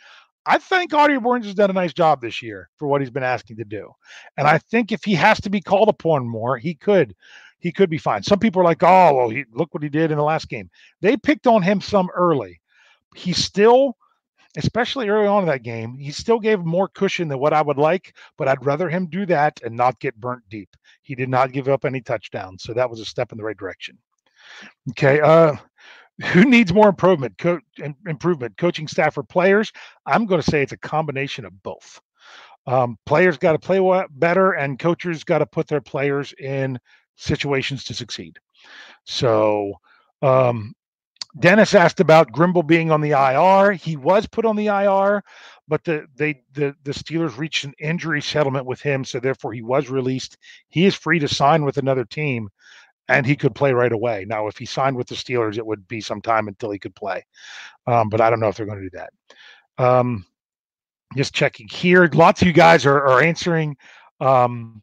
I 0.46 0.58
think 0.58 0.94
Artie 0.94 1.18
Burns 1.18 1.44
has 1.44 1.54
done 1.54 1.70
a 1.70 1.74
nice 1.74 1.92
job 1.92 2.20
this 2.20 2.42
year 2.42 2.70
for 2.76 2.88
what 2.88 3.00
he's 3.00 3.10
been 3.10 3.22
asking 3.22 3.58
to 3.58 3.64
do, 3.64 3.92
and 4.36 4.48
I 4.48 4.58
think 4.58 4.90
if 4.90 5.04
he 5.04 5.14
has 5.14 5.40
to 5.42 5.50
be 5.50 5.60
called 5.60 5.88
upon 5.88 6.26
more, 6.26 6.56
he 6.58 6.74
could. 6.74 7.14
He 7.60 7.72
could 7.72 7.90
be 7.90 7.98
fine. 7.98 8.22
Some 8.22 8.38
people 8.38 8.62
are 8.62 8.64
like, 8.64 8.82
"Oh, 8.82 9.14
well, 9.14 9.28
he 9.28 9.44
look 9.52 9.74
what 9.74 9.82
he 9.82 9.88
did 9.88 10.10
in 10.10 10.16
the 10.16 10.24
last 10.24 10.48
game." 10.48 10.70
They 11.00 11.16
picked 11.16 11.46
on 11.46 11.60
him 11.60 11.80
some 11.80 12.08
early. 12.14 12.60
He 13.14 13.32
still 13.32 13.97
especially 14.58 15.08
early 15.08 15.26
on 15.28 15.44
in 15.44 15.48
that 15.48 15.62
game, 15.62 15.96
he 15.96 16.10
still 16.10 16.40
gave 16.40 16.64
more 16.64 16.88
cushion 16.88 17.28
than 17.28 17.38
what 17.38 17.54
I 17.54 17.62
would 17.62 17.78
like, 17.78 18.14
but 18.36 18.48
I'd 18.48 18.64
rather 18.66 18.88
him 18.88 19.06
do 19.06 19.24
that 19.26 19.60
and 19.64 19.76
not 19.76 20.00
get 20.00 20.20
burnt 20.20 20.42
deep. 20.50 20.68
He 21.02 21.14
did 21.14 21.28
not 21.28 21.52
give 21.52 21.68
up 21.68 21.84
any 21.84 22.00
touchdowns, 22.00 22.64
so 22.64 22.74
that 22.74 22.90
was 22.90 23.00
a 23.00 23.04
step 23.04 23.30
in 23.32 23.38
the 23.38 23.44
right 23.44 23.56
direction. 23.56 23.96
Okay, 24.90 25.20
uh, 25.20 25.54
who 26.32 26.44
needs 26.44 26.72
more 26.72 26.88
improvement? 26.88 27.38
Co- 27.38 27.60
improvement, 28.06 28.56
coaching 28.58 28.88
staff 28.88 29.16
or 29.16 29.22
players? 29.22 29.72
I'm 30.06 30.26
going 30.26 30.42
to 30.42 30.50
say 30.50 30.62
it's 30.62 30.72
a 30.72 30.78
combination 30.78 31.44
of 31.44 31.62
both. 31.62 32.00
Um, 32.66 32.98
players 33.06 33.38
got 33.38 33.52
to 33.52 33.58
play 33.58 33.80
better, 34.10 34.52
and 34.52 34.78
coaches 34.78 35.24
got 35.24 35.38
to 35.38 35.46
put 35.46 35.68
their 35.68 35.80
players 35.80 36.34
in 36.38 36.78
situations 37.16 37.84
to 37.84 37.94
succeed. 37.94 38.38
So, 39.04 39.74
um, 40.20 40.74
Dennis 41.40 41.74
asked 41.74 42.00
about 42.00 42.32
Grimble 42.32 42.62
being 42.62 42.90
on 42.90 43.00
the 43.00 43.10
IR. 43.10 43.72
He 43.72 43.96
was 43.96 44.26
put 44.26 44.44
on 44.44 44.56
the 44.56 44.66
IR, 44.66 45.22
but 45.68 45.84
the 45.84 46.06
they 46.16 46.42
the 46.52 46.74
the 46.84 46.92
Steelers 46.92 47.36
reached 47.36 47.64
an 47.64 47.74
injury 47.78 48.22
settlement 48.22 48.66
with 48.66 48.80
him, 48.80 49.04
so 49.04 49.20
therefore 49.20 49.52
he 49.52 49.62
was 49.62 49.90
released. 49.90 50.38
He 50.68 50.86
is 50.86 50.94
free 50.94 51.18
to 51.18 51.28
sign 51.28 51.64
with 51.64 51.76
another 51.76 52.04
team, 52.04 52.48
and 53.08 53.26
he 53.26 53.36
could 53.36 53.54
play 53.54 53.72
right 53.72 53.92
away. 53.92 54.24
Now, 54.26 54.46
if 54.46 54.56
he 54.56 54.66
signed 54.66 54.96
with 54.96 55.06
the 55.06 55.14
Steelers, 55.14 55.58
it 55.58 55.66
would 55.66 55.86
be 55.86 56.00
some 56.00 56.20
time 56.20 56.48
until 56.48 56.70
he 56.70 56.78
could 56.78 56.94
play. 56.94 57.24
Um, 57.86 58.08
but 58.08 58.20
I 58.20 58.30
don't 58.30 58.40
know 58.40 58.48
if 58.48 58.56
they're 58.56 58.66
going 58.66 58.82
to 58.82 58.90
do 58.90 58.98
that. 58.98 59.12
Um, 59.84 60.26
just 61.16 61.34
checking 61.34 61.68
here. 61.68 62.08
Lots 62.12 62.42
of 62.42 62.48
you 62.48 62.54
guys 62.54 62.84
are, 62.86 63.06
are 63.06 63.22
answering. 63.22 63.76
Um, 64.20 64.82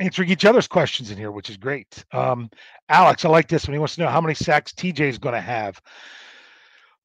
answering 0.00 0.30
each 0.30 0.44
other's 0.44 0.66
questions 0.66 1.10
in 1.10 1.18
here, 1.18 1.30
which 1.30 1.50
is 1.50 1.56
great. 1.56 2.04
Um, 2.12 2.50
Alex, 2.88 3.24
I 3.24 3.28
like 3.28 3.48
this 3.48 3.66
one. 3.66 3.74
He 3.74 3.78
wants 3.78 3.94
to 3.96 4.02
know 4.02 4.08
how 4.08 4.20
many 4.20 4.34
sacks 4.34 4.72
TJ 4.72 5.00
is 5.00 5.18
going 5.18 5.34
to 5.34 5.40
have. 5.40 5.80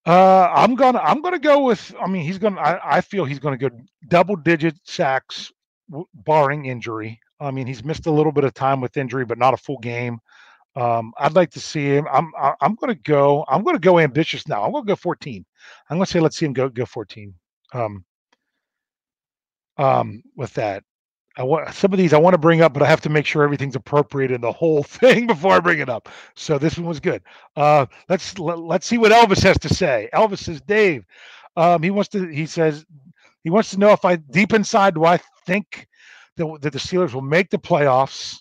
Uh, 0.06 0.52
I'm 0.54 0.76
gonna 0.76 1.00
I'm 1.00 1.20
gonna 1.22 1.39
go 1.39 1.64
with. 1.64 1.93
I 2.00 2.08
mean, 2.08 2.24
he's 2.24 2.38
gonna. 2.38 2.62
I, 2.62 2.98
I 2.98 3.02
feel 3.02 3.26
he's 3.26 3.39
gonna 3.39 3.58
go 3.58 3.72
double 4.08 4.36
digit 4.36 4.76
sacks, 4.84 5.52
w- 5.89 6.08
barring 6.14 6.68
injury. 6.68 7.20
I 7.39 7.50
mean, 7.50 7.66
he's 7.66 7.84
missed 7.84 8.06
a 8.06 8.12
little 8.12 8.32
bit 8.32 8.43
of 8.43 8.54
time 8.54 8.82
with 8.82 8.98
injury, 8.98 9.26
but 9.26 9.39
not 9.39 9.56
a 9.56 9.58
full 9.58 9.80
game. 9.80 10.20
Um, 10.76 11.12
I'd 11.18 11.34
like 11.34 11.50
to 11.52 11.60
see 11.60 11.86
him. 11.86 12.06
I'm 12.12 12.32
I'm 12.62 12.76
gonna 12.76 12.93
go. 12.93 13.46
I'm 13.48 13.64
gonna 13.64 13.80
go 13.80 13.98
ambitious 13.98 14.48
now. 14.48 14.64
I'm 14.64 14.72
gonna 14.72 14.86
go 14.86 14.96
14. 14.96 15.43
I'm 15.89 15.98
gonna 15.98 16.06
say 16.06 16.20
let's 16.20 16.38
see 16.38 16.46
him 16.46 16.54
go 16.54 16.70
go 16.70 16.86
14. 16.86 17.34
Um, 17.74 18.06
um, 19.78 20.22
with 20.36 20.54
that. 20.54 20.84
I 21.38 21.44
want 21.44 21.74
some 21.74 21.92
of 21.92 22.00
these 22.00 22.14
I 22.14 22.18
want 22.18 22.34
to 22.34 22.38
bring 22.40 22.62
up, 22.62 22.74
but 22.74 22.82
I 22.82 22.88
have 22.88 23.02
to 23.02 23.10
make 23.10 23.26
sure 23.26 23.44
everything's 23.44 23.76
appropriate 23.76 24.32
in 24.32 24.42
the 24.42 24.52
whole 24.52 24.84
thing 24.84 25.28
before 25.28 25.54
I 25.54 25.60
bring 25.60 25.80
it 25.80 25.90
up. 25.90 26.10
So 26.36 26.58
this 26.58 26.78
one 26.78 26.88
was 26.88 27.00
good. 27.00 27.22
Uh, 27.56 27.86
let's 28.10 28.38
let, 28.40 28.56
us 28.56 28.60
let 28.60 28.82
us 28.82 28.86
see 28.86 28.98
what 28.98 29.12
Elvis 29.12 29.44
has 29.44 29.58
to 29.60 29.74
say. 29.74 30.10
Elvis 30.14 30.40
says, 30.40 30.62
Dave, 30.62 31.06
um, 31.58 31.84
he 31.84 31.92
wants 31.92 32.10
to. 32.10 32.28
He 32.28 32.46
says 32.46 32.86
he 33.44 33.50
wants 33.50 33.72
to 33.72 33.80
know 33.80 33.92
if 33.92 34.06
I 34.06 34.16
deep 34.16 34.54
inside 34.54 34.96
do 34.96 35.06
I 35.06 35.20
think 35.46 35.88
that, 36.38 36.58
that 36.62 36.74
the 36.74 36.80
Steelers 36.80 37.14
will 37.14 37.22
make 37.22 37.50
the 37.50 37.58
playoffs. 37.58 38.38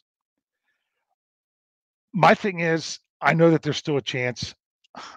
My 2.12 2.34
thing 2.34 2.60
is, 2.60 3.00
I 3.20 3.34
know 3.34 3.50
that 3.50 3.62
there's 3.62 3.76
still 3.76 3.96
a 3.96 4.02
chance. 4.02 4.54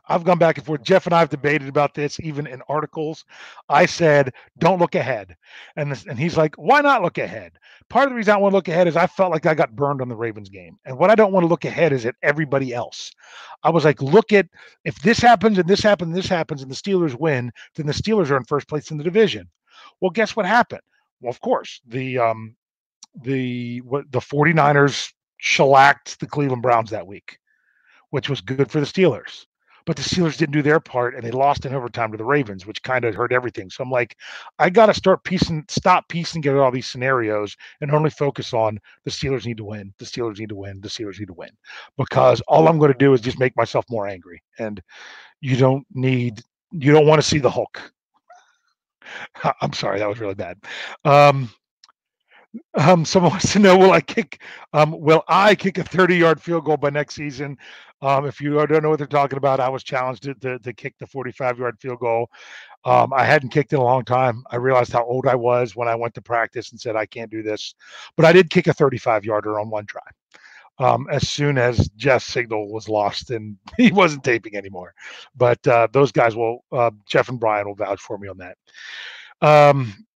I've 0.07 0.23
gone 0.23 0.38
back 0.38 0.57
and 0.57 0.65
forth. 0.65 0.82
Jeff 0.82 1.05
and 1.05 1.13
I 1.13 1.19
have 1.19 1.30
debated 1.30 1.67
about 1.67 1.93
this, 1.93 2.19
even 2.19 2.47
in 2.47 2.61
articles. 2.67 3.25
I 3.69 3.86
said, 3.86 4.34
"Don't 4.57 4.80
look 4.80 4.95
ahead," 4.95 5.36
and 5.75 5.91
this, 5.91 6.05
and 6.05 6.17
he's 6.17 6.38
like, 6.38 6.55
"Why 6.55 6.82
not 6.82 7.03
look 7.03 7.17
ahead?" 7.17 7.59
Part 7.89 8.05
of 8.05 8.09
the 8.11 8.15
reason 8.15 8.34
I 8.34 8.38
want 8.38 8.53
to 8.53 8.57
look 8.57 8.67
ahead 8.67 8.88
is 8.88 8.95
I 8.95 9.07
felt 9.07 9.32
like 9.32 9.45
I 9.45 9.53
got 9.53 9.75
burned 9.75 10.01
on 10.01 10.09
the 10.09 10.15
Ravens 10.15 10.49
game, 10.49 10.78
and 10.86 10.97
what 10.97 11.09
I 11.11 11.15
don't 11.15 11.32
want 11.32 11.43
to 11.43 11.47
look 11.47 11.65
ahead 11.65 11.93
is 11.93 12.05
at 12.05 12.15
everybody 12.23 12.73
else. 12.73 13.11
I 13.63 13.69
was 13.69 13.86
like, 13.86 14.01
"Look 14.01 14.34
at 14.34 14.47
if 14.84 14.95
this 15.01 15.19
happens 15.19 15.57
and 15.57 15.67
this 15.67 15.84
happens 15.84 16.09
and 16.09 16.17
this 16.17 16.30
happens 16.30 16.61
and 16.61 16.71
the 16.71 16.75
Steelers 16.75 17.19
win, 17.19 17.51
then 17.75 17.86
the 17.86 17.93
Steelers 17.93 18.32
are 18.32 18.38
in 18.38 18.45
first 18.45 18.67
place 18.67 18.91
in 18.91 18.97
the 18.97 19.03
division." 19.03 19.49
Well, 20.01 20.11
guess 20.11 20.36
what 20.36 20.45
happened? 20.45 20.82
Well, 21.21 21.30
of 21.30 21.41
course, 21.41 21.82
the 21.86 22.17
um, 22.17 22.55
the 23.21 23.82
what 23.82 24.11
the 24.11 24.19
49ers 24.19 25.13
shellacked 25.38 26.19
the 26.19 26.28
Cleveland 26.28 26.63
Browns 26.63 26.89
that 26.91 27.05
week, 27.05 27.39
which 28.09 28.30
was 28.30 28.41
good 28.41 28.71
for 28.71 28.80
the 28.80 28.86
Steelers 28.86 29.45
but 29.88 29.95
the 29.95 30.01
Steelers 30.01 30.35
didn't 30.35 30.51
do 30.51 30.61
their 30.61 30.81
part 30.81 31.15
and 31.15 31.23
they 31.23 31.31
lost 31.31 31.65
in 31.65 31.73
overtime 31.73 32.11
to 32.11 32.17
the 32.17 32.25
Ravens, 32.25 32.65
which 32.65 32.83
kind 32.83 33.05
of 33.05 33.15
hurt 33.15 33.31
everything. 33.31 33.69
So 33.69 33.81
I'm 33.81 33.89
like, 33.89 34.17
I 34.59 34.69
got 34.69 34.88
to 34.88 34.93
start 34.93 35.23
piecing, 35.23 35.63
stop 35.69 36.09
piecing 36.09 36.41
together 36.41 36.61
all 36.61 36.71
these 36.71 36.88
scenarios 36.88 37.55
and 37.79 37.89
only 37.89 38.09
focus 38.09 38.53
on 38.53 38.79
the 39.05 39.11
Steelers 39.11 39.45
need 39.45 39.55
to 39.57 39.63
win, 39.63 39.93
the 39.97 40.03
Steelers 40.03 40.39
need 40.39 40.49
to 40.49 40.55
win, 40.55 40.81
the 40.81 40.89
Steelers 40.89 41.19
need 41.19 41.29
to 41.29 41.33
win, 41.33 41.51
because 41.97 42.41
all 42.49 42.67
I'm 42.67 42.79
going 42.79 42.91
to 42.91 42.97
do 42.97 43.13
is 43.13 43.21
just 43.21 43.39
make 43.39 43.55
myself 43.55 43.85
more 43.89 44.07
angry. 44.09 44.43
And 44.59 44.83
you 45.39 45.55
don't 45.55 45.88
need, 45.93 46.41
you 46.73 46.91
don't 46.91 47.07
want 47.07 47.21
to 47.21 47.27
see 47.27 47.39
the 47.39 47.49
Hulk. 47.49 47.81
I'm 49.61 49.71
sorry, 49.71 49.99
that 49.99 50.09
was 50.09 50.19
really 50.19 50.35
bad. 50.35 50.57
Um, 51.05 51.49
Um, 52.75 53.05
someone 53.05 53.31
wants 53.33 53.53
to 53.53 53.59
know: 53.59 53.77
Will 53.77 53.91
I 53.91 54.01
kick? 54.01 54.41
Um, 54.73 54.99
will 54.99 55.23
I 55.27 55.55
kick 55.55 55.77
a 55.77 55.83
30-yard 55.83 56.41
field 56.41 56.65
goal 56.65 56.77
by 56.77 56.89
next 56.89 57.15
season? 57.15 57.57
Um, 58.01 58.25
if 58.25 58.39
you 58.39 58.53
don't 58.67 58.83
know 58.83 58.89
what 58.89 58.99
they're 58.99 59.07
talking 59.07 59.37
about, 59.37 59.59
I 59.59 59.69
was 59.69 59.83
challenged 59.83 60.23
to, 60.23 60.35
to, 60.35 60.59
to 60.59 60.73
kick 60.73 60.95
the 60.99 61.07
45-yard 61.07 61.79
field 61.79 61.99
goal. 61.99 62.29
Um, 62.85 63.11
I 63.11 63.25
hadn't 63.25 63.49
kicked 63.49 63.73
in 63.73 63.79
a 63.79 63.83
long 63.83 64.05
time. 64.05 64.43
I 64.51 64.57
realized 64.57 64.91
how 64.91 65.03
old 65.03 65.25
I 65.25 65.35
was 65.35 65.75
when 65.75 65.87
I 65.87 65.95
went 65.95 66.13
to 66.13 66.21
practice 66.21 66.71
and 66.71 66.79
said 66.79 66.95
I 66.95 67.07
can't 67.07 67.31
do 67.31 67.41
this, 67.41 67.73
but 68.15 68.25
I 68.25 68.31
did 68.33 68.49
kick 68.49 68.67
a 68.67 68.73
35-yarder 68.73 69.59
on 69.59 69.69
one 69.69 69.85
try. 69.85 70.01
Um, 70.79 71.07
as 71.11 71.27
soon 71.27 71.57
as 71.57 71.89
Jeff's 71.97 72.25
signal 72.25 72.71
was 72.71 72.87
lost 72.87 73.31
and 73.31 73.57
he 73.77 73.91
wasn't 73.91 74.23
taping 74.23 74.55
anymore, 74.55 74.93
but 75.35 75.65
uh, 75.67 75.87
those 75.91 76.11
guys 76.11 76.35
will, 76.35 76.63
uh, 76.71 76.91
Jeff 77.07 77.29
and 77.29 77.39
Brian 77.39 77.67
will 77.67 77.75
vouch 77.75 77.99
for 77.99 78.19
me 78.19 78.27
on 78.27 78.37
that. 78.37 78.57
Um, 79.41 80.06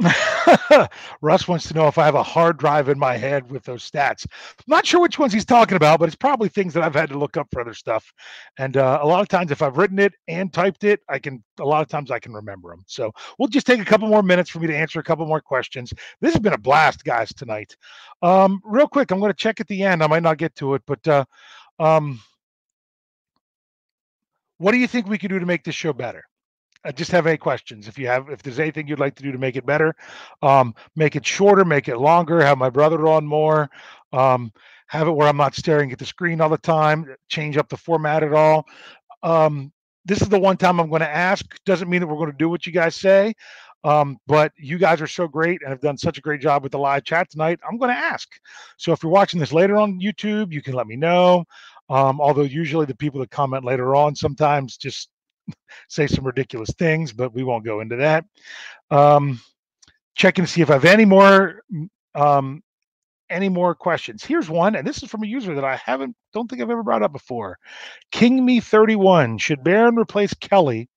Russ 1.20 1.46
wants 1.46 1.68
to 1.68 1.74
know 1.74 1.86
if 1.86 1.98
I 1.98 2.04
have 2.04 2.14
a 2.14 2.22
hard 2.22 2.58
drive 2.58 2.88
in 2.88 2.98
my 2.98 3.16
head 3.16 3.50
with 3.50 3.64
those 3.64 3.88
stats. 3.88 4.26
I'm 4.30 4.64
not 4.66 4.86
sure 4.86 5.00
which 5.00 5.18
ones 5.18 5.32
he's 5.32 5.44
talking 5.44 5.76
about, 5.76 6.00
but 6.00 6.06
it's 6.06 6.16
probably 6.16 6.48
things 6.48 6.74
that 6.74 6.82
I've 6.82 6.94
had 6.94 7.10
to 7.10 7.18
look 7.18 7.36
up 7.36 7.48
for 7.52 7.60
other 7.60 7.74
stuff. 7.74 8.12
And 8.58 8.76
uh, 8.76 9.00
a 9.02 9.06
lot 9.06 9.20
of 9.20 9.28
times, 9.28 9.50
if 9.50 9.62
I've 9.62 9.76
written 9.76 9.98
it 9.98 10.14
and 10.28 10.52
typed 10.52 10.84
it, 10.84 11.00
I 11.08 11.18
can. 11.18 11.42
A 11.60 11.64
lot 11.64 11.82
of 11.82 11.88
times, 11.88 12.10
I 12.10 12.18
can 12.18 12.32
remember 12.32 12.70
them. 12.70 12.82
So 12.86 13.12
we'll 13.38 13.48
just 13.48 13.66
take 13.66 13.80
a 13.80 13.84
couple 13.84 14.08
more 14.08 14.22
minutes 14.22 14.48
for 14.48 14.60
me 14.60 14.66
to 14.68 14.76
answer 14.76 14.98
a 14.98 15.04
couple 15.04 15.26
more 15.26 15.40
questions. 15.40 15.92
This 16.20 16.32
has 16.32 16.40
been 16.40 16.54
a 16.54 16.58
blast, 16.58 17.04
guys, 17.04 17.32
tonight. 17.34 17.76
Um, 18.22 18.60
real 18.64 18.88
quick, 18.88 19.10
I'm 19.10 19.20
going 19.20 19.32
to 19.32 19.36
check 19.36 19.60
at 19.60 19.68
the 19.68 19.82
end. 19.82 20.02
I 20.02 20.06
might 20.06 20.22
not 20.22 20.38
get 20.38 20.54
to 20.56 20.74
it, 20.74 20.82
but 20.86 21.06
uh, 21.06 21.24
um, 21.78 22.20
what 24.58 24.72
do 24.72 24.78
you 24.78 24.86
think 24.86 25.06
we 25.06 25.18
could 25.18 25.30
do 25.30 25.38
to 25.38 25.46
make 25.46 25.64
this 25.64 25.74
show 25.74 25.92
better? 25.92 26.24
I 26.84 26.92
just 26.92 27.10
have 27.12 27.26
any 27.26 27.36
questions. 27.36 27.88
If 27.88 27.98
you 27.98 28.06
have, 28.06 28.30
if 28.30 28.42
there's 28.42 28.58
anything 28.58 28.88
you'd 28.88 29.00
like 29.00 29.14
to 29.16 29.22
do 29.22 29.32
to 29.32 29.38
make 29.38 29.56
it 29.56 29.66
better, 29.66 29.94
um, 30.42 30.74
make 30.96 31.14
it 31.14 31.26
shorter, 31.26 31.64
make 31.64 31.88
it 31.88 31.98
longer, 31.98 32.40
have 32.40 32.58
my 32.58 32.70
brother 32.70 33.06
on 33.06 33.26
more, 33.26 33.68
um, 34.12 34.52
have 34.86 35.06
it 35.06 35.12
where 35.12 35.28
I'm 35.28 35.36
not 35.36 35.54
staring 35.54 35.92
at 35.92 35.98
the 35.98 36.06
screen 36.06 36.40
all 36.40 36.48
the 36.48 36.58
time, 36.58 37.14
change 37.28 37.56
up 37.56 37.68
the 37.68 37.76
format 37.76 38.22
at 38.22 38.32
all. 38.32 38.66
Um, 39.22 39.72
this 40.06 40.22
is 40.22 40.28
the 40.28 40.38
one 40.38 40.56
time 40.56 40.80
I'm 40.80 40.88
going 40.88 41.00
to 41.00 41.08
ask. 41.08 41.44
Doesn't 41.66 41.88
mean 41.88 42.00
that 42.00 42.06
we're 42.06 42.16
going 42.16 42.32
to 42.32 42.36
do 42.36 42.48
what 42.48 42.66
you 42.66 42.72
guys 42.72 42.96
say, 42.96 43.34
um, 43.84 44.16
but 44.26 44.52
you 44.56 44.78
guys 44.78 45.02
are 45.02 45.06
so 45.06 45.28
great 45.28 45.60
and 45.60 45.70
have 45.70 45.82
done 45.82 45.98
such 45.98 46.16
a 46.16 46.22
great 46.22 46.40
job 46.40 46.62
with 46.62 46.72
the 46.72 46.78
live 46.78 47.04
chat 47.04 47.30
tonight. 47.30 47.60
I'm 47.68 47.76
going 47.76 47.90
to 47.90 47.96
ask. 47.96 48.28
So 48.78 48.92
if 48.92 49.02
you're 49.02 49.12
watching 49.12 49.38
this 49.38 49.52
later 49.52 49.76
on 49.76 50.00
YouTube, 50.00 50.52
you 50.52 50.62
can 50.62 50.74
let 50.74 50.86
me 50.86 50.96
know. 50.96 51.44
Um, 51.90 52.20
although 52.20 52.42
usually 52.42 52.86
the 52.86 52.94
people 52.94 53.20
that 53.20 53.30
comment 53.30 53.64
later 53.64 53.94
on 53.94 54.14
sometimes 54.14 54.76
just 54.76 55.10
say 55.88 56.06
some 56.06 56.24
ridiculous 56.24 56.70
things, 56.78 57.12
but 57.12 57.34
we 57.34 57.42
won't 57.42 57.64
go 57.64 57.80
into 57.80 57.96
that. 57.96 58.24
Um, 58.90 59.40
checking 60.14 60.44
to 60.44 60.50
see 60.50 60.62
if 60.62 60.70
I 60.70 60.74
have 60.74 60.84
any 60.84 61.04
more 61.04 61.62
um, 62.14 62.62
any 63.30 63.48
more 63.48 63.74
questions. 63.74 64.24
Here's 64.24 64.50
one, 64.50 64.74
and 64.74 64.86
this 64.86 65.02
is 65.02 65.08
from 65.08 65.22
a 65.22 65.26
user 65.26 65.54
that 65.54 65.64
I 65.64 65.76
haven't 65.76 66.16
don't 66.32 66.48
think 66.48 66.60
I've 66.60 66.70
ever 66.70 66.82
brought 66.82 67.02
up 67.02 67.12
before. 67.12 67.58
King 68.10 68.44
Me 68.44 68.60
31. 68.60 69.38
Should 69.38 69.64
Barron 69.64 69.96
replace 69.96 70.34
Kelly 70.34 70.88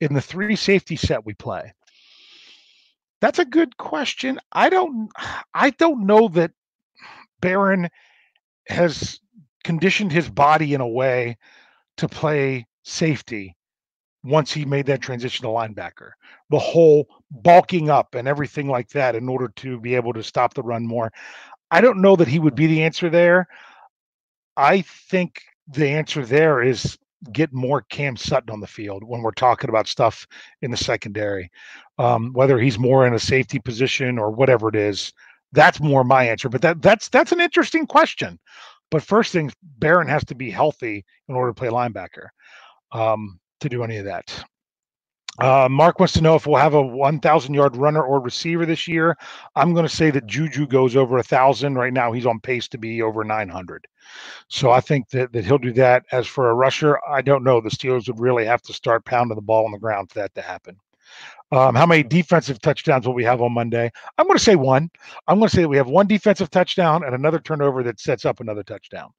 in 0.00 0.14
the 0.14 0.20
three 0.20 0.56
safety 0.56 0.96
set 0.96 1.24
we 1.24 1.34
play? 1.34 1.72
That's 3.20 3.38
a 3.38 3.44
good 3.44 3.76
question. 3.76 4.40
I 4.52 4.68
don't 4.68 5.10
I 5.54 5.70
don't 5.70 6.06
know 6.06 6.28
that 6.28 6.52
Barron 7.40 7.88
has 8.68 9.20
conditioned 9.64 10.12
his 10.12 10.28
body 10.28 10.74
in 10.74 10.80
a 10.80 10.88
way 10.88 11.36
to 11.98 12.08
play 12.08 12.66
safety 12.84 13.56
once 14.24 14.52
he 14.52 14.64
made 14.64 14.86
that 14.86 15.00
transition 15.02 15.44
to 15.44 15.48
linebacker. 15.48 16.10
The 16.50 16.58
whole 16.58 17.06
bulking 17.30 17.90
up 17.90 18.14
and 18.14 18.28
everything 18.28 18.68
like 18.68 18.88
that 18.90 19.14
in 19.14 19.28
order 19.28 19.48
to 19.56 19.80
be 19.80 19.94
able 19.94 20.12
to 20.12 20.22
stop 20.22 20.54
the 20.54 20.62
run 20.62 20.86
more. 20.86 21.12
I 21.70 21.80
don't 21.80 22.02
know 22.02 22.16
that 22.16 22.28
he 22.28 22.38
would 22.38 22.54
be 22.54 22.66
the 22.66 22.82
answer 22.82 23.10
there. 23.10 23.48
I 24.56 24.82
think 24.82 25.42
the 25.68 25.88
answer 25.88 26.24
there 26.24 26.62
is 26.62 26.98
get 27.32 27.52
more 27.52 27.82
Cam 27.82 28.16
Sutton 28.16 28.50
on 28.50 28.60
the 28.60 28.66
field 28.66 29.04
when 29.04 29.22
we're 29.22 29.30
talking 29.32 29.70
about 29.70 29.86
stuff 29.86 30.26
in 30.60 30.70
the 30.70 30.76
secondary. 30.76 31.50
Um, 31.98 32.32
whether 32.32 32.58
he's 32.58 32.78
more 32.78 33.06
in 33.06 33.14
a 33.14 33.18
safety 33.18 33.58
position 33.58 34.18
or 34.18 34.30
whatever 34.30 34.68
it 34.68 34.76
is, 34.76 35.12
that's 35.52 35.80
more 35.80 36.04
my 36.04 36.24
answer. 36.28 36.48
But 36.48 36.62
that 36.62 36.82
that's 36.82 37.08
that's 37.08 37.32
an 37.32 37.40
interesting 37.40 37.86
question. 37.86 38.38
But 38.90 39.02
first 39.02 39.32
things, 39.32 39.54
Barron 39.78 40.08
has 40.08 40.24
to 40.24 40.34
be 40.34 40.50
healthy 40.50 41.04
in 41.28 41.34
order 41.34 41.50
to 41.50 41.58
play 41.58 41.68
linebacker. 41.68 42.28
Um, 42.90 43.38
to 43.62 43.68
do 43.68 43.82
any 43.82 43.96
of 43.96 44.04
that. 44.04 44.44
Uh, 45.38 45.66
Mark 45.70 45.98
wants 45.98 46.12
to 46.12 46.20
know 46.20 46.34
if 46.34 46.46
we'll 46.46 46.60
have 46.60 46.74
a 46.74 46.82
1,000 46.82 47.54
yard 47.54 47.74
runner 47.76 48.02
or 48.02 48.20
receiver 48.20 48.66
this 48.66 48.86
year. 48.86 49.16
I'm 49.56 49.72
going 49.72 49.86
to 49.86 49.94
say 49.94 50.10
that 50.10 50.26
Juju 50.26 50.66
goes 50.66 50.94
over 50.94 51.16
a 51.16 51.22
thousand. 51.22 51.74
Right 51.76 51.92
now, 51.92 52.12
he's 52.12 52.26
on 52.26 52.38
pace 52.38 52.68
to 52.68 52.78
be 52.78 53.00
over 53.00 53.24
900. 53.24 53.86
So 54.48 54.70
I 54.70 54.80
think 54.80 55.08
that, 55.10 55.32
that 55.32 55.46
he'll 55.46 55.56
do 55.56 55.72
that. 55.72 56.04
As 56.12 56.26
for 56.26 56.50
a 56.50 56.54
rusher, 56.54 56.98
I 57.08 57.22
don't 57.22 57.44
know. 57.44 57.62
The 57.62 57.70
Steelers 57.70 58.08
would 58.08 58.20
really 58.20 58.44
have 58.44 58.60
to 58.62 58.74
start 58.74 59.06
pounding 59.06 59.36
the 59.36 59.42
ball 59.42 59.64
on 59.64 59.72
the 59.72 59.78
ground 59.78 60.10
for 60.10 60.18
that 60.18 60.34
to 60.34 60.42
happen. 60.42 60.76
Um, 61.50 61.74
how 61.74 61.86
many 61.86 62.02
defensive 62.02 62.60
touchdowns 62.60 63.06
will 63.06 63.14
we 63.14 63.24
have 63.24 63.42
on 63.42 63.52
Monday? 63.52 63.90
I'm 64.18 64.26
going 64.26 64.38
to 64.38 64.44
say 64.44 64.56
one. 64.56 64.90
I'm 65.28 65.38
going 65.38 65.48
to 65.48 65.54
say 65.54 65.62
that 65.62 65.68
we 65.68 65.76
have 65.76 65.88
one 65.88 66.06
defensive 66.06 66.50
touchdown 66.50 67.04
and 67.04 67.14
another 67.14 67.38
turnover 67.38 67.82
that 67.84 68.00
sets 68.00 68.24
up 68.24 68.40
another 68.40 68.62
touchdown. 68.62 69.10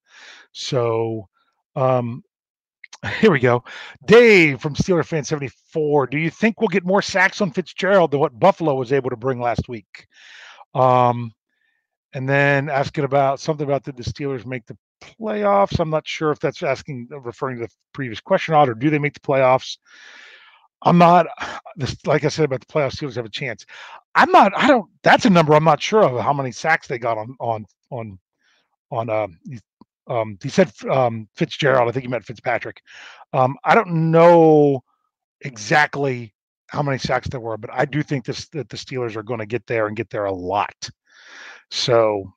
So 0.51 1.27
um, 1.75 2.23
here 3.19 3.31
we 3.31 3.39
go. 3.39 3.63
Dave 4.05 4.61
from 4.61 4.75
Steeler 4.75 5.05
Fan 5.05 5.23
74. 5.23 6.07
Do 6.07 6.17
you 6.17 6.29
think 6.29 6.59
we'll 6.59 6.69
get 6.69 6.85
more 6.85 7.01
sacks 7.01 7.41
on 7.41 7.51
Fitzgerald 7.51 8.11
than 8.11 8.19
what 8.19 8.39
Buffalo 8.39 8.75
was 8.75 8.93
able 8.93 9.09
to 9.09 9.17
bring 9.17 9.39
last 9.41 9.67
week? 9.67 10.07
Um, 10.73 11.33
and 12.13 12.27
then 12.29 12.69
asking 12.69 13.03
about 13.03 13.39
something 13.39 13.65
about 13.65 13.83
did 13.83 13.97
the 13.97 14.03
Steelers 14.03 14.45
make 14.45 14.65
the 14.65 14.77
playoffs? 15.01 15.79
I'm 15.79 15.89
not 15.89 16.07
sure 16.07 16.31
if 16.31 16.39
that's 16.39 16.63
asking 16.63 17.07
referring 17.11 17.57
to 17.57 17.65
the 17.65 17.73
previous 17.93 18.21
question 18.21 18.55
or 18.55 18.73
do 18.73 18.89
they 18.89 18.99
make 18.99 19.13
the 19.13 19.19
playoffs? 19.19 19.77
I'm 20.81 20.97
not 20.97 21.27
like 22.05 22.23
I 22.23 22.29
said 22.29 22.45
about 22.45 22.61
the 22.61 22.67
playoffs, 22.67 22.95
Steelers 22.95 23.15
have 23.15 23.25
a 23.25 23.29
chance. 23.29 23.65
I'm 24.15 24.31
not 24.31 24.53
I 24.55 24.67
don't 24.67 24.89
that's 25.01 25.25
a 25.25 25.29
number 25.29 25.55
I'm 25.55 25.63
not 25.63 25.81
sure 25.81 26.03
of 26.03 26.23
how 26.23 26.33
many 26.33 26.51
sacks 26.51 26.87
they 26.87 26.99
got 26.99 27.17
on 27.17 27.35
on 27.39 27.65
on 27.89 28.19
on 28.91 29.09
uh, 29.09 29.27
um, 30.07 30.37
he 30.41 30.49
said 30.49 30.71
um, 30.89 31.27
Fitzgerald. 31.35 31.87
I 31.87 31.91
think 31.91 32.03
he 32.03 32.09
meant 32.09 32.25
Fitzpatrick. 32.25 32.81
Um, 33.31 33.57
I 33.63 33.75
don't 33.75 34.11
know 34.11 34.83
exactly 35.41 36.33
how 36.67 36.81
many 36.81 36.97
sacks 36.97 37.27
there 37.27 37.39
were, 37.39 37.57
but 37.57 37.71
I 37.73 37.85
do 37.85 38.03
think 38.03 38.25
this 38.25 38.47
that 38.49 38.69
the 38.69 38.77
Steelers 38.77 39.15
are 39.15 39.23
going 39.23 39.39
to 39.39 39.45
get 39.45 39.65
there 39.67 39.87
and 39.87 39.95
get 39.95 40.09
there 40.09 40.25
a 40.25 40.33
lot. 40.33 40.89
So 41.71 42.33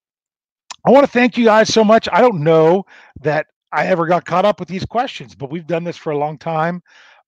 I 0.86 0.90
want 0.90 1.04
to 1.04 1.10
thank 1.10 1.36
you 1.36 1.44
guys 1.44 1.72
so 1.72 1.82
much. 1.84 2.08
I 2.12 2.20
don't 2.20 2.42
know 2.42 2.84
that 3.22 3.46
I 3.72 3.86
ever 3.86 4.06
got 4.06 4.24
caught 4.24 4.44
up 4.44 4.60
with 4.60 4.68
these 4.68 4.84
questions, 4.84 5.34
but 5.34 5.50
we've 5.50 5.66
done 5.66 5.84
this 5.84 5.96
for 5.96 6.12
a 6.12 6.18
long 6.18 6.38
time. 6.38 6.82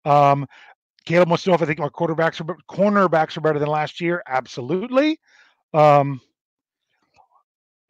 Um, 0.05 0.47
Caleb 1.05 1.29
wants 1.29 1.45
to 1.45 1.51
know 1.51 1.55
if 1.55 1.63
I 1.63 1.67
think 1.67 1.81
our 1.81 1.91
quarterbacks 1.91 2.41
are 2.41 2.57
cornerbacks 2.71 3.37
are 3.37 3.41
better 3.41 3.59
than 3.59 3.69
last 3.69 4.01
year. 4.01 4.23
Absolutely. 4.29 5.19
Um, 5.75 6.21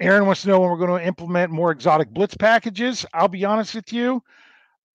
Aaron 0.01 0.27
wants 0.27 0.43
to 0.43 0.49
know 0.49 0.61
when 0.61 0.71
we're 0.71 0.77
going 0.87 1.01
to 1.01 1.07
implement 1.07 1.51
more 1.51 1.71
exotic 1.71 2.11
blitz 2.11 2.37
packages. 2.37 3.05
I'll 3.13 3.29
be 3.29 3.45
honest 3.45 3.75
with 3.75 3.93
you. 3.93 4.23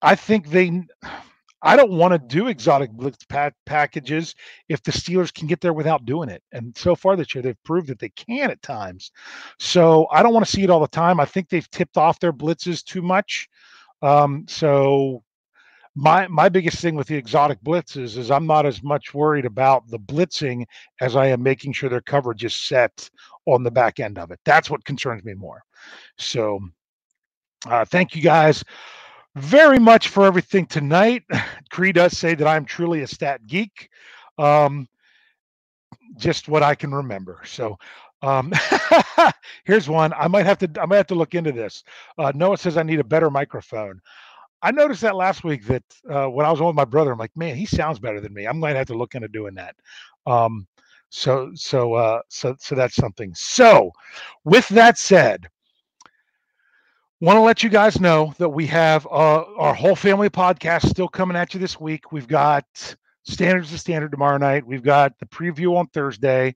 I 0.01 0.16
think 0.16 0.49
they, 0.49 0.84
I 1.66 1.78
don't 1.78 1.93
want 1.93 2.12
to 2.12 2.18
do 2.18 2.47
exotic 2.47 2.91
blitz 2.91 3.24
pa- 3.26 3.51
packages 3.66 4.36
if 4.68 4.84
the 4.84 4.91
Steelers 4.91 5.34
can 5.34 5.47
get 5.47 5.62
there 5.62 5.72
without 5.72 6.06
doing 6.06 6.28
it. 6.30 6.43
And 6.51 6.78
so 6.78 6.93
far 6.93 7.16
this 7.16 7.34
year, 7.34 7.41
they've 7.41 7.64
proved 7.64 7.88
that 7.88 7.99
they 7.99 8.10
can 8.10 8.51
at 8.51 8.62
times. 8.62 9.12
So 9.60 10.08
I 10.12 10.24
don't 10.24 10.34
want 10.34 10.45
to 10.45 10.51
see 10.51 10.64
it 10.64 10.70
all 10.70 10.82
the 10.82 10.88
time. 10.88 11.20
I 11.22 11.26
think 11.26 11.47
they've 11.47 11.70
tipped 11.72 11.97
off 11.97 12.20
their 12.20 12.34
blitzes 12.34 12.84
too 12.84 13.01
much. 13.01 13.47
Um, 14.01 14.45
so 14.49 15.24
my 15.95 16.28
my 16.28 16.49
biggest 16.49 16.80
thing 16.80 16.95
with 16.95 17.08
the 17.08 17.16
exotic 17.16 17.62
blitzes 17.62 18.18
is 18.18 18.32
I'm 18.32 18.47
not 18.47 18.66
as 18.66 18.82
much 18.82 19.14
worried 19.14 19.45
about 19.45 19.88
the 19.89 19.99
blitzing 19.99 20.66
as 21.01 21.16
I 21.16 21.28
am 21.28 21.43
making 21.43 21.74
sure 21.74 21.89
their 21.89 22.01
coverage 22.01 22.43
is 22.43 22.56
set 22.56 23.10
on 23.48 23.64
the 23.64 23.72
back 23.72 24.00
end 24.00 24.20
of 24.20 24.32
it. 24.32 24.39
That's 24.46 24.70
what 24.70 24.86
concerns 24.86 25.24
me 25.24 25.34
more. 25.34 25.64
So, 26.18 26.60
uh, 27.68 27.86
thank 27.86 28.16
you 28.16 28.22
guys 28.22 28.64
very 29.36 29.80
much 29.80 30.10
for 30.10 30.26
everything 30.26 30.66
tonight. 30.66 31.24
Cree 31.72 31.91
does 31.94 32.18
say 32.18 32.36
that 32.36 32.48
I'm 32.48 32.66
truly 32.66 33.02
a 33.02 33.08
stat 33.08 33.46
geek. 33.48 33.89
Um, 34.38 34.88
just 36.18 36.48
what 36.50 36.64
I 36.64 36.76
can 36.76 36.94
remember. 36.94 37.41
So, 37.46 37.78
um, 38.22 38.54
here's 39.66 39.89
one. 39.89 40.14
I 40.14 40.28
might 40.28 40.46
have 40.46 40.60
to. 40.60 40.72
I 40.82 40.86
might 40.86 40.98
have 40.98 41.08
to 41.08 41.16
look 41.16 41.36
into 41.36 41.52
this. 41.52 41.84
Uh, 42.18 42.32
Noah 42.36 42.58
says 42.58 42.78
I 42.78 42.84
need 42.84 43.00
a 43.00 43.04
better 43.06 43.30
microphone. 43.30 44.00
I 44.62 44.72
noticed 44.72 45.02
that 45.02 45.16
last 45.16 45.44
week 45.44 45.66
that 45.68 45.84
uh, 46.10 46.28
when 46.28 46.46
I 46.46 46.52
was 46.52 46.62
on 46.62 46.68
with 46.68 46.76
my 46.76 46.86
brother, 46.86 47.12
I'm 47.12 47.20
like, 47.20 47.36
man, 47.36 47.56
he 47.56 47.66
sounds 47.66 48.00
better 48.00 48.22
than 48.22 48.34
me. 48.34 48.46
I'm 48.46 48.60
going 48.60 48.74
to 48.74 48.78
have 48.78 48.88
to 48.88 48.98
look 48.98 49.16
into 49.16 49.28
doing 49.28 49.56
that. 49.56 49.76
Um, 50.26 50.68
so, 51.16 51.51
so, 51.53 51.93
uh, 51.93 52.22
so, 52.28 52.55
so 52.59 52.74
that's 52.74 52.95
something. 52.95 53.36
So, 53.36 53.91
with 54.45 54.68
that 54.70 54.97
said, 54.97 55.47
want 57.22 57.38
to 57.38 57.41
let 57.41 57.61
you 57.61 57.70
guys 57.70 58.01
know 58.01 58.34
that 58.39 58.49
we 58.49 58.66
have 58.66 59.05
uh, 59.05 59.43
our 59.57 59.76
whole 59.76 59.95
family 59.95 60.32
podcast 60.32 60.89
still 60.89 61.07
coming 61.07 61.38
at 61.38 61.53
you 61.53 61.59
this 61.59 61.80
week. 61.80 62.11
We've 62.11 62.28
got 62.28 62.66
standards 63.22 63.70
to 63.70 63.78
standard 63.78 64.09
tomorrow 64.09 64.38
night. 64.38 64.66
We've 64.66 64.82
got 64.82 65.14
the 65.20 65.28
preview 65.28 65.78
on 65.78 65.86
Thursday. 65.88 66.55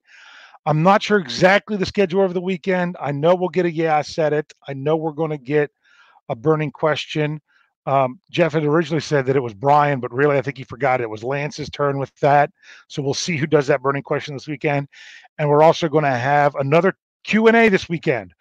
I'm 0.66 0.82
not 0.82 1.04
sure 1.04 1.20
exactly 1.20 1.78
the 1.78 1.86
schedule 1.86 2.22
over 2.22 2.34
the 2.34 2.42
weekend. 2.42 2.98
I 3.00 3.12
know 3.12 3.36
we'll 3.36 3.50
get 3.50 3.68
a 3.68 3.72
yeah, 3.72 3.96
I 3.96 4.02
said 4.02 4.34
it. 4.34 4.52
I 4.68 4.74
know 4.74 4.96
we're 4.96 5.12
going 5.12 5.30
to 5.30 5.38
get 5.38 5.70
a 6.30 6.36
burning 6.36 6.72
question. 6.72 7.42
Um, 7.88 8.20
Jeff 8.30 8.52
had 8.52 8.66
originally 8.66 9.00
said 9.00 9.26
that 9.26 9.38
it 9.38 9.42
was 9.42 9.54
Brian, 9.54 10.02
but 10.02 10.14
really 10.14 10.38
I 10.38 10.42
think 10.42 10.58
he 10.58 10.66
forgot 10.66 11.00
it 11.00 11.10
was 11.10 11.24
Lance's 11.24 11.70
turn 11.70 11.98
with 11.98 12.14
that. 12.20 12.52
So 12.90 13.02
we'll 13.02 13.14
see 13.14 13.38
who 13.38 13.48
does 13.48 13.66
that 13.68 13.82
burning 13.82 14.04
question 14.04 14.36
this 14.36 14.48
weekend, 14.48 14.90
and 15.40 15.48
we're 15.48 15.64
also 15.64 15.88
going 15.88 16.04
to 16.04 16.12
have 16.12 16.54
another 16.56 16.98
Q 17.24 17.48
and 17.48 17.56
A 17.56 17.70
this 17.70 17.88
weekend. 17.88 18.34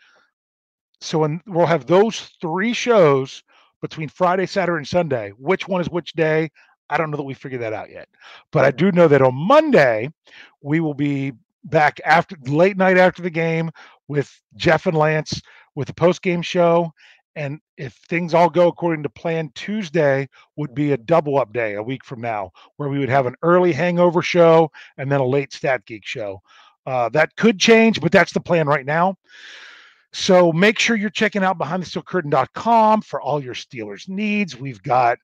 So 1.00 1.20
when, 1.20 1.40
we'll 1.46 1.64
have 1.64 1.86
those 1.86 2.32
three 2.40 2.72
shows 2.72 3.44
between 3.80 4.08
Friday, 4.08 4.46
Saturday, 4.46 4.78
and 4.78 4.88
Sunday. 4.88 5.30
Which 5.38 5.68
one 5.68 5.80
is 5.80 5.88
which 5.88 6.14
day? 6.14 6.50
I 6.90 6.96
don't 6.96 7.12
know 7.12 7.16
that 7.16 7.22
we 7.22 7.34
figured 7.34 7.62
that 7.62 7.72
out 7.72 7.90
yet, 7.90 8.08
but 8.50 8.64
I 8.64 8.72
do 8.72 8.90
know 8.90 9.06
that 9.06 9.22
on 9.22 9.34
Monday 9.34 10.10
we 10.60 10.80
will 10.80 10.94
be 10.94 11.32
back 11.62 12.00
after 12.04 12.36
late 12.46 12.76
night 12.76 12.98
after 12.98 13.22
the 13.22 13.30
game 13.30 13.70
with 14.08 14.32
Jeff 14.56 14.86
and 14.86 14.96
Lance 14.96 15.40
with 15.76 15.86
the 15.86 15.94
post 15.94 16.22
game 16.22 16.42
show. 16.42 16.92
And 17.36 17.60
if 17.76 17.92
things 18.08 18.32
all 18.32 18.48
go 18.48 18.66
according 18.66 19.02
to 19.02 19.10
plan, 19.10 19.50
Tuesday 19.54 20.28
would 20.56 20.74
be 20.74 20.92
a 20.92 20.96
double 20.96 21.38
up 21.38 21.52
day 21.52 21.74
a 21.74 21.82
week 21.82 22.02
from 22.02 22.22
now, 22.22 22.50
where 22.76 22.88
we 22.88 22.98
would 22.98 23.10
have 23.10 23.26
an 23.26 23.36
early 23.42 23.72
hangover 23.72 24.22
show 24.22 24.72
and 24.96 25.12
then 25.12 25.20
a 25.20 25.26
late 25.26 25.52
stat 25.52 25.84
geek 25.84 26.06
show. 26.06 26.40
Uh, 26.86 27.10
that 27.10 27.36
could 27.36 27.60
change, 27.60 28.00
but 28.00 28.10
that's 28.10 28.32
the 28.32 28.40
plan 28.40 28.66
right 28.66 28.86
now. 28.86 29.16
So 30.12 30.50
make 30.50 30.78
sure 30.78 30.96
you're 30.96 31.10
checking 31.10 31.44
out 31.44 31.58
behindthesteelcurtain.com 31.58 33.02
for 33.02 33.20
all 33.20 33.42
your 33.42 33.54
Steelers 33.54 34.08
needs. 34.08 34.56
We've 34.56 34.82
got 34.82 35.18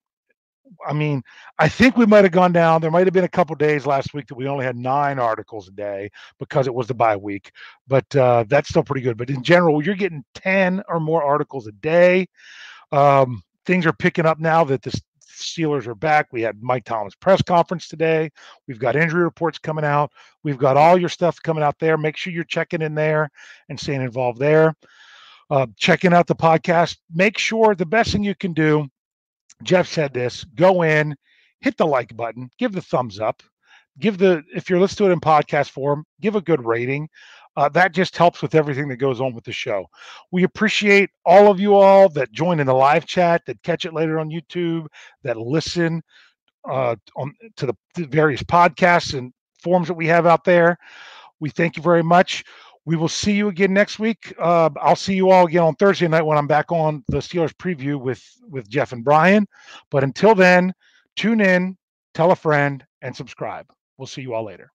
I 0.87 0.93
mean, 0.93 1.23
I 1.59 1.69
think 1.69 1.97
we 1.97 2.07
might 2.07 2.25
have 2.25 2.33
gone 2.33 2.53
down. 2.53 2.81
There 2.81 2.91
might 2.91 3.07
have 3.07 3.15
been 3.15 3.25
a 3.25 3.29
couple 3.29 3.55
days 3.57 3.87
last 3.87 4.15
week 4.15 4.27
that 4.29 4.35
we 4.35 4.49
only 4.49 4.65
had 4.65 4.77
nine 4.77 5.19
articles 5.19 5.69
a 5.69 5.73
day 5.73 6.11
because 6.39 6.67
it 6.67 6.75
was 6.75 6.87
the 6.87 6.95
bye 6.95 7.17
week, 7.17 7.53
but 7.87 8.15
uh, 8.17 8.45
that's 8.49 8.69
still 8.69 8.83
pretty 8.83 9.03
good. 9.03 9.17
But 9.17 9.31
in 9.31 9.43
general, 9.43 9.85
you're 9.85 9.95
getting 9.95 10.25
10 10.35 10.83
or 10.89 11.01
more 11.01 11.23
articles 11.23 11.67
a 11.67 11.73
day. 11.73 12.29
Um, 12.91 13.43
things 13.65 13.87
are 13.87 13.93
picking 13.93 14.27
up 14.27 14.39
now 14.39 14.65
that 14.65 14.83
the 14.83 15.01
Steelers 15.43 15.87
are 15.87 15.95
back. 15.95 16.29
We 16.33 16.43
had 16.43 16.63
Mike 16.63 16.85
Tomlin 16.85 17.11
press 17.21 17.43
conference 17.43 17.89
today. 17.89 18.31
We've 18.69 18.79
got 18.79 18.97
injury 18.97 19.25
reports 19.25 19.59
coming 19.59 19.85
out. 19.85 20.13
We've 20.43 20.59
got 20.59 20.77
all 20.77 20.99
your 20.99 21.09
stuff 21.09 21.43
coming 21.43 21.65
out 21.65 21.79
there. 21.79 21.99
Make 21.99 22.17
sure 22.17 22.33
you're 22.33 22.45
checking 22.45 22.83
in 22.83 22.95
there 22.95 23.31
and 23.69 23.79
staying 23.79 24.03
involved 24.03 24.39
there. 24.39 24.75
Uh, 25.51 25.67
checking 25.77 26.15
out 26.15 26.27
the 26.27 26.37
podcast. 26.37 26.99
Make 27.13 27.39
sure 27.39 27.75
the 27.75 27.87
best 27.87 28.13
thing 28.13 28.25
you 28.25 28.35
can 28.35 28.53
do 28.53 28.89
Jeff 29.63 29.89
said 29.89 30.13
this 30.13 30.45
go 30.45 30.83
in, 30.83 31.15
hit 31.61 31.77
the 31.77 31.87
like 31.87 32.17
button, 32.17 32.51
give 32.59 32.73
the 32.73 32.83
thumbs 32.83 33.21
up, 33.21 33.43
give 33.99 34.19
the, 34.19 34.43
if 34.55 34.69
you're 34.69 34.81
listening 34.81 35.09
to 35.09 35.11
it 35.11 35.15
in 35.15 35.21
podcast 35.21 35.71
form, 35.71 36.05
give 36.21 36.37
a 36.37 36.41
good 36.41 36.65
rating. 36.65 37.09
Uh, 37.55 37.69
that 37.69 37.93
just 37.93 38.17
helps 38.17 38.41
with 38.41 38.55
everything 38.55 38.89
that 38.89 38.97
goes 38.97 39.21
on 39.21 39.35
with 39.35 39.45
the 39.45 39.53
show. 39.53 39.85
We 40.31 40.45
appreciate 40.45 41.11
all 41.27 41.51
of 41.51 41.61
you 41.61 41.75
all 41.75 42.09
that 42.11 42.33
join 42.33 42.61
in 42.61 42.67
the 42.67 42.75
live 42.75 43.05
chat, 43.05 43.43
that 43.47 43.63
catch 43.63 43.85
it 43.85 43.93
later 43.93 44.19
on 44.19 44.31
YouTube, 44.31 44.87
that 45.23 45.37
listen 45.37 46.03
uh, 46.71 46.97
on 47.17 47.35
to 47.57 47.67
the, 47.67 47.75
the 47.95 48.07
various 48.07 48.43
podcasts 48.43 49.17
and 49.17 49.33
forums 49.63 49.89
that 49.89 49.95
we 49.95 50.07
have 50.07 50.27
out 50.27 50.45
there. 50.45 50.79
We 51.41 51.51
thank 51.51 51.77
you 51.77 51.83
very 51.83 52.03
much. 52.03 52.45
We 52.85 52.97
will 52.97 53.09
see 53.09 53.33
you 53.33 53.49
again 53.49 53.73
next 53.73 53.99
week. 54.01 54.35
Uh, 54.39 54.71
I'll 54.81 54.97
see 54.97 55.15
you 55.15 55.31
all 55.31 55.47
again 55.47 55.63
on 55.63 55.77
Thursday 55.77 56.09
night 56.09 56.23
when 56.23 56.37
I'm 56.37 56.49
back 56.49 56.73
on 56.73 57.05
the 57.09 57.19
Steelers 57.19 57.55
preview 57.55 58.01
with 58.01 58.23
with 58.49 58.69
Jeff 58.69 58.93
and 58.93 59.05
Brian. 59.05 59.47
But 59.91 60.03
until 60.03 60.35
then, 60.35 60.73
tune 61.17 61.41
in, 61.41 61.77
tell 62.15 62.33
a 62.33 62.37
friend, 62.37 62.85
and 63.01 63.15
subscribe. 63.15 63.67
We'll 63.99 64.07
see 64.07 64.23
you 64.23 64.35
all 64.35 64.45
later. 64.45 64.72